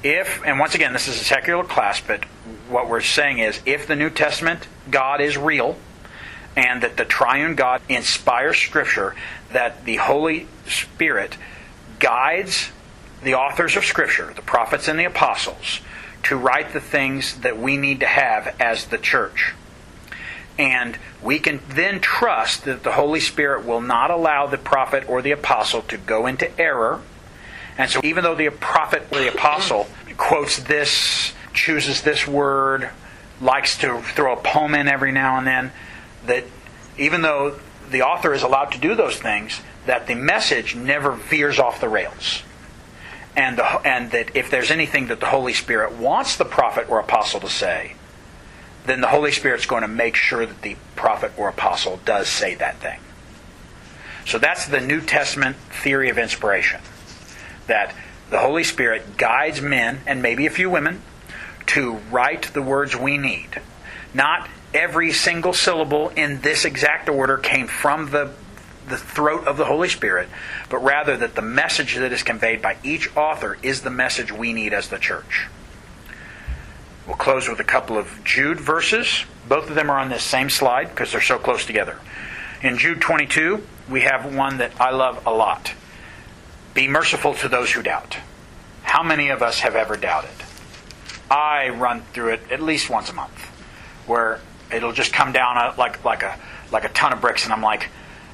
if, 0.03 0.43
and 0.45 0.59
once 0.59 0.75
again, 0.75 0.93
this 0.93 1.09
is 1.09 1.21
a 1.21 1.25
secular 1.25 1.65
class, 1.65 2.01
but 2.01 2.25
what 2.69 2.89
we're 2.89 3.01
saying 3.01 3.39
is 3.39 3.61
if 3.67 3.87
the 3.87 3.97
New 3.97 4.11
Testament 4.11 4.67
God 4.91 5.21
is 5.21 5.37
real, 5.37 5.77
and 6.57 6.83
that 6.83 6.97
the 6.97 7.05
triune 7.05 7.55
God 7.55 7.83
inspires 7.89 8.57
Scripture, 8.57 9.15
that 9.53 9.85
the 9.85 9.97
Holy 9.97 10.47
Spirit 10.67 11.37
guides 11.99 12.71
the 13.23 13.35
authors 13.35 13.77
of 13.77 13.85
Scripture, 13.85 14.33
the 14.35 14.43
prophets 14.43 14.89
and 14.89 14.99
the 14.99 15.05
apostles, 15.05 15.81
to 16.23 16.37
write 16.37 16.73
the 16.73 16.81
things 16.81 17.41
that 17.41 17.59
we 17.59 17.77
need 17.77 18.01
to 18.01 18.07
have 18.07 18.57
as 18.59 18.87
the 18.87 18.99
church. 18.99 19.55
And 20.59 20.97
we 21.23 21.39
can 21.39 21.61
then 21.69 22.01
trust 22.01 22.65
that 22.65 22.83
the 22.83 22.93
Holy 22.93 23.21
Spirit 23.21 23.67
will 23.67 23.83
not 23.83 24.11
allow 24.11 24.47
the 24.47 24.57
prophet 24.57 25.09
or 25.09 25.21
the 25.21 25.33
apostle 25.33 25.83
to 25.83 25.99
go 25.99 26.27
into 26.27 26.59
error. 26.59 27.03
And 27.79 27.91
so, 27.91 28.01
even 28.03 28.25
though 28.25 28.35
the 28.35 28.49
prophet 28.51 29.07
or 29.13 29.19
the 29.19 29.29
apostle 29.29 29.87
quotes 30.17 30.59
this, 30.59 31.33
chooses 31.53 32.03
this 32.03 32.27
word, 32.27 32.89
likes 33.41 33.79
to 33.79 34.01
throw 34.01 34.33
a 34.33 34.37
poem 34.37 34.75
in 34.75 34.89
every 34.89 35.13
now 35.13 35.39
and 35.39 35.47
then, 35.47 35.73
that 36.27 36.45
even 36.99 37.23
though 37.23 37.59
the 37.91 38.03
author 38.03 38.33
is 38.33 38.43
allowed 38.43 38.73
to 38.73 38.79
do 38.79 38.95
those 38.95 39.17
things, 39.17 39.61
that 39.87 40.07
the 40.07 40.15
message 40.15 40.75
never 40.75 41.13
veers 41.13 41.59
off 41.59 41.81
the 41.81 41.89
rails. 41.89 42.43
And, 43.37 43.59
the, 43.59 43.65
and 43.87 44.11
that 44.13 44.35
if 44.35 44.51
there's 44.51 44.71
anything 44.71 45.09
that 45.09 45.21
the 45.21 45.27
Holy 45.27 45.53
Spirit 45.53 45.93
wants 45.93 46.37
the 46.37 46.47
prophet 46.47 46.89
or 46.89 46.99
apostle 46.99 47.41
to 47.41 47.51
say, 47.51 47.95
then 48.87 49.01
the 49.01 49.09
Holy 49.09 49.33
Spirit's 49.33 49.67
going 49.67 49.83
to 49.83 49.89
make 49.89 50.17
sure 50.17 50.47
that 50.47 50.63
the 50.63 50.77
prophet 50.95 51.33
or 51.37 51.49
apostle 51.49 52.01
does 52.05 52.29
say 52.29 52.55
that 52.55 52.77
thing. 52.79 53.01
So 54.25 54.39
that's 54.39 54.67
the 54.67 54.81
New 54.81 55.01
Testament 55.03 55.57
theory 55.83 56.09
of 56.09 56.19
inspiration. 56.19 56.81
That 57.67 57.95
the 58.31 58.39
Holy 58.39 58.65
Spirit 58.65 59.17
guides 59.17 59.61
men, 59.61 60.01
and 60.07 60.23
maybe 60.23 60.47
a 60.47 60.51
few 60.51 60.69
women, 60.69 61.03
to 61.67 61.95
write 62.11 62.53
the 62.55 62.63
words 62.63 62.97
we 62.97 63.19
need. 63.19 63.61
Not 64.15 64.49
every 64.73 65.13
single 65.13 65.53
syllable 65.53 66.11
in 66.11 66.41
this 66.41 66.65
exact 66.65 67.09
order 67.09 67.39
came 67.39 67.67
from 67.67 68.11
the, 68.11 68.33
the 68.89 68.97
throat 68.97 69.47
of 69.47 69.57
the 69.57 69.65
Holy 69.65 69.89
Spirit, 69.89 70.29
but 70.69 70.79
rather 70.79 71.17
that 71.17 71.35
the 71.35 71.43
message 71.43 71.97
that 71.97 72.13
is 72.13 72.23
conveyed 72.23 72.63
by 72.63 72.77
each 72.83 73.15
author 73.17 73.59
is 73.63 73.83
the 73.83 73.91
message 73.91 74.33
we 74.33 74.53
need 74.53 74.73
as 74.73 74.89
the 74.89 74.99
church. 74.99 75.47
We'll 77.07 77.17
close 77.17 77.49
with 77.49 77.61
a 77.61 77.65
couple 77.65 77.97
of 77.97 78.25
Jude 78.25 78.59
verses. 78.59 79.25
Both 79.49 79.69
of 79.69 79.77
them 79.77 79.91
are 79.91 79.99
on 79.99 80.09
this 80.09 80.25
same 80.25 80.51
slide 80.51 80.89
because 80.89 81.13
they're 81.13 81.21
so 81.21 81.39
close 81.39 81.65
together. 81.65 81.99
In 82.63 82.79
Jude 82.79 83.01
22, 83.01 83.63
we 83.89 84.01
have 84.01 84.35
one 84.35 84.59
that 84.59 84.73
I 84.81 84.91
love 84.91 85.25
a 85.25 85.31
lot. 85.33 85.73
Be 86.77 86.89
merciful 86.89 87.33
to 87.37 87.49
those 87.49 87.73
who 87.73 87.83
doubt. 87.83 88.19
How 88.83 89.03
many 89.03 89.31
of 89.31 89.43
us 89.43 89.61
have 89.61 89.75
ever 89.75 89.97
doubted? 89.97 90.29
I 91.31 91.71
run 91.71 92.03
through 92.13 92.35
it 92.35 92.53
at 92.53 92.61
least 92.61 92.91
once 92.91 93.09
a 93.09 93.15
month, 93.15 93.47
where 94.07 94.41
it'll 94.71 94.93
just 94.93 95.11
come 95.15 95.33
down 95.33 95.75
like 95.79 96.05
like 96.05 96.23
a 96.23 96.39
like 96.71 96.85
a 96.85 96.91
ton 96.91 97.15
of 97.15 97.23
bricks, 97.23 97.45
and 97.45 97.53
I'm 97.55 97.63
like, 97.63 97.89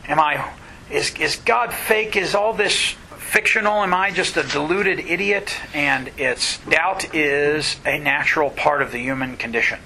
am 0.09 0.19
I? 0.19 0.51
Is 0.91 1.15
is 1.21 1.37
God 1.37 1.73
fake? 1.73 2.17
Is 2.17 2.35
all 2.35 2.53
this 2.53 2.97
fictional? 3.17 3.81
Am 3.81 3.95
I 3.95 4.11
just 4.11 4.37
a 4.37 4.43
deluded 4.43 4.99
idiot? 4.99 5.55
And 5.73 6.11
it's 6.19 6.59
doubt 6.65 7.15
is 7.15 7.77
a 7.87 7.97
natural 7.97 8.51
part 8.51 8.83
of 8.83 8.91
the 8.91 8.99
human 8.99 9.37
condition. 9.37 9.79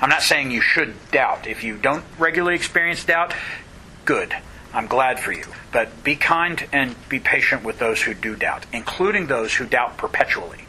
I'm 0.00 0.08
not 0.08 0.22
saying 0.22 0.52
you 0.52 0.62
should 0.62 0.94
doubt. 1.10 1.46
If 1.46 1.62
you 1.62 1.76
don't 1.76 2.04
regularly 2.18 2.56
experience 2.56 3.04
doubt, 3.04 3.34
good. 4.06 4.34
I'm 4.74 4.88
glad 4.88 5.20
for 5.20 5.32
you. 5.32 5.44
But 5.72 6.02
be 6.02 6.16
kind 6.16 6.66
and 6.72 6.96
be 7.08 7.20
patient 7.20 7.62
with 7.62 7.78
those 7.78 8.02
who 8.02 8.12
do 8.12 8.34
doubt, 8.34 8.66
including 8.72 9.28
those 9.28 9.54
who 9.54 9.66
doubt 9.66 9.96
perpetually 9.96 10.66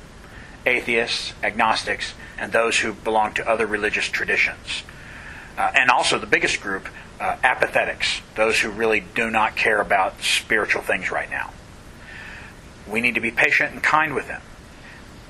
atheists, 0.66 1.34
agnostics, 1.44 2.14
and 2.38 2.52
those 2.52 2.80
who 2.80 2.94
belong 2.94 3.34
to 3.34 3.50
other 3.50 3.66
religious 3.66 4.08
traditions. 4.08 4.84
Uh, 5.58 5.72
and 5.74 5.90
also 5.90 6.20
the 6.20 6.28
biggest 6.28 6.62
group, 6.62 6.88
uh, 7.20 7.38
apathetics, 7.44 8.22
those 8.36 8.60
who 8.60 8.70
really 8.70 9.00
do 9.00 9.30
not 9.30 9.56
care 9.56 9.80
about 9.80 10.22
spiritual 10.22 10.82
things 10.82 11.12
right 11.12 11.30
now. 11.30 11.52
We 12.88 13.02
need 13.02 13.16
to 13.16 13.22
be 13.22 13.32
patient 13.32 13.74
and 13.74 13.82
kind 13.82 14.14
with 14.14 14.28
them. 14.28 14.42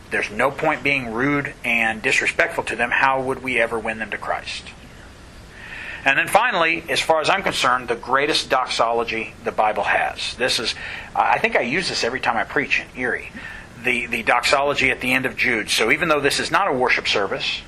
There's 0.09 0.31
no 0.31 0.51
point 0.51 0.83
being 0.83 1.13
rude 1.13 1.53
and 1.63 2.01
disrespectful 2.01 2.63
to 2.65 2.75
them. 2.75 2.91
How 2.91 3.21
would 3.21 3.43
we 3.43 3.59
ever 3.59 3.79
win 3.79 3.99
them 3.99 4.11
to 4.11 4.17
Christ? 4.17 4.65
And 6.05 6.19
then 6.19 6.27
finally, 6.27 6.83
as 6.87 7.01
far 7.01 7.19
as 7.19 7.29
I'm 7.29 7.41
concerned, 7.41 7.87
the 7.87 7.95
greatest 7.95 8.49
doxology 8.49 9.33
the 9.43 9.51
Bible 9.51 9.83
has. 9.83 10.35
This 10.35 10.59
is, 10.59 10.75
I 11.15 11.39
think 11.39 11.55
I 11.55 11.61
use 11.61 11.89
this 11.89 12.03
every 12.03 12.19
time 12.19 12.37
I 12.37 12.43
preach 12.43 12.79
in 12.79 12.99
Erie 12.99 13.31
the, 13.85 14.07
the 14.07 14.23
doxology 14.23 14.91
at 14.91 14.99
the 14.99 15.13
end 15.13 15.25
of 15.25 15.37
Jude. 15.37 15.69
So 15.69 15.91
even 15.91 16.09
though 16.09 16.19
this 16.19 16.39
is 16.39 16.51
not 16.51 16.67
a 16.67 16.73
worship 16.73 17.07
service, 17.07 17.61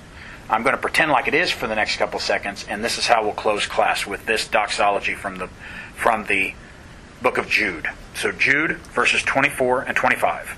I'm 0.49 0.63
going 0.63 0.75
to 0.75 0.81
pretend 0.81 1.11
like 1.11 1.27
it 1.27 1.33
is 1.33 1.51
for 1.51 1.67
the 1.67 1.75
next 1.75 1.97
couple 1.97 2.19
seconds, 2.19 2.65
and 2.67 2.83
this 2.83 2.97
is 2.97 3.07
how 3.07 3.23
we'll 3.23 3.33
close 3.33 3.65
class 3.65 4.05
with 4.05 4.25
this 4.25 4.47
doxology 4.47 5.13
from 5.13 5.37
the 5.37 5.47
from 5.95 6.25
the 6.25 6.53
book 7.21 7.37
of 7.37 7.49
Jude. 7.49 7.87
So 8.15 8.31
Jude 8.31 8.77
verses 8.93 9.23
24 9.23 9.81
and 9.83 9.95
25. 9.95 10.57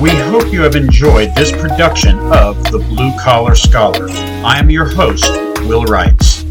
We 0.00 0.10
hope 0.10 0.52
you 0.52 0.62
have 0.62 0.76
enjoyed 0.76 1.34
this 1.34 1.50
production 1.50 2.20
of 2.32 2.62
The 2.70 2.78
Blue 2.78 3.10
Collar 3.18 3.56
Scholar. 3.56 4.08
I 4.08 4.56
am 4.56 4.70
your 4.70 4.84
host, 4.84 5.28
Will 5.66 5.84
Reitz. 5.84 6.46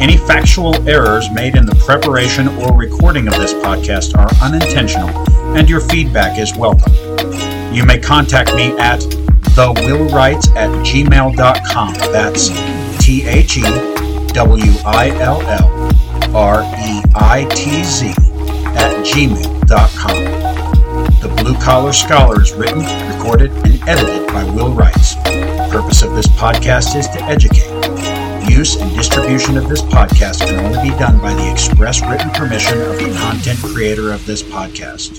Any 0.00 0.16
factual 0.16 0.74
errors 0.88 1.30
made 1.30 1.54
in 1.54 1.66
the 1.66 1.76
preparation 1.86 2.48
or 2.48 2.76
recording 2.76 3.28
of 3.28 3.34
this 3.34 3.54
podcast 3.54 4.16
are 4.18 4.28
unintentional, 4.44 5.08
and 5.56 5.70
your 5.70 5.80
feedback 5.80 6.36
is 6.36 6.56
welcome. 6.56 6.92
You 7.72 7.84
may 7.84 8.00
contact 8.00 8.56
me 8.56 8.76
at 8.78 8.98
thewillreitz 9.54 10.48
at 10.56 10.70
gmail.com. 10.84 11.94
That's 12.12 12.48
T 12.98 13.24
H 13.24 13.58
E 13.58 13.62
W 14.32 14.72
I 14.84 15.10
L 15.20 15.40
L 15.42 16.36
R 16.36 16.62
E 16.64 17.02
I 17.14 17.46
T 17.54 17.84
Z 17.84 18.08
at 18.74 19.06
gmail.com. 19.06 20.49
Blue 21.50 21.60
Collar 21.60 21.92
Scholar 21.92 22.40
is 22.40 22.52
written, 22.52 22.78
recorded, 23.12 23.50
and 23.50 23.82
edited 23.88 24.28
by 24.28 24.44
Will 24.44 24.72
Reitz. 24.72 25.20
The 25.24 25.68
purpose 25.72 26.02
of 26.04 26.14
this 26.14 26.28
podcast 26.28 26.94
is 26.94 27.08
to 27.08 27.20
educate 27.24 27.66
use 28.48 28.76
and 28.76 28.94
distribution 28.94 29.56
of 29.56 29.68
this 29.68 29.82
podcast 29.82 30.46
can 30.46 30.64
only 30.64 30.90
be 30.90 30.96
done 30.96 31.18
by 31.18 31.34
the 31.34 31.50
express 31.50 32.02
written 32.02 32.30
permission 32.30 32.80
of 32.80 32.98
the 32.98 33.16
content 33.18 33.58
creator 33.64 34.12
of 34.12 34.24
this 34.26 34.44
podcast. 34.44 35.18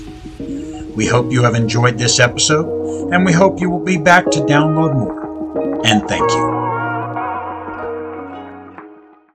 We 0.94 1.06
hope 1.06 1.30
you 1.30 1.42
have 1.42 1.54
enjoyed 1.54 1.98
this 1.98 2.18
episode, 2.18 3.12
and 3.12 3.26
we 3.26 3.32
hope 3.32 3.60
you 3.60 3.68
will 3.68 3.84
be 3.84 3.98
back 3.98 4.24
to 4.30 4.40
download 4.40 4.94
more. 4.94 5.84
And 5.84 6.08
thank 6.08 6.30
you. 6.30 6.51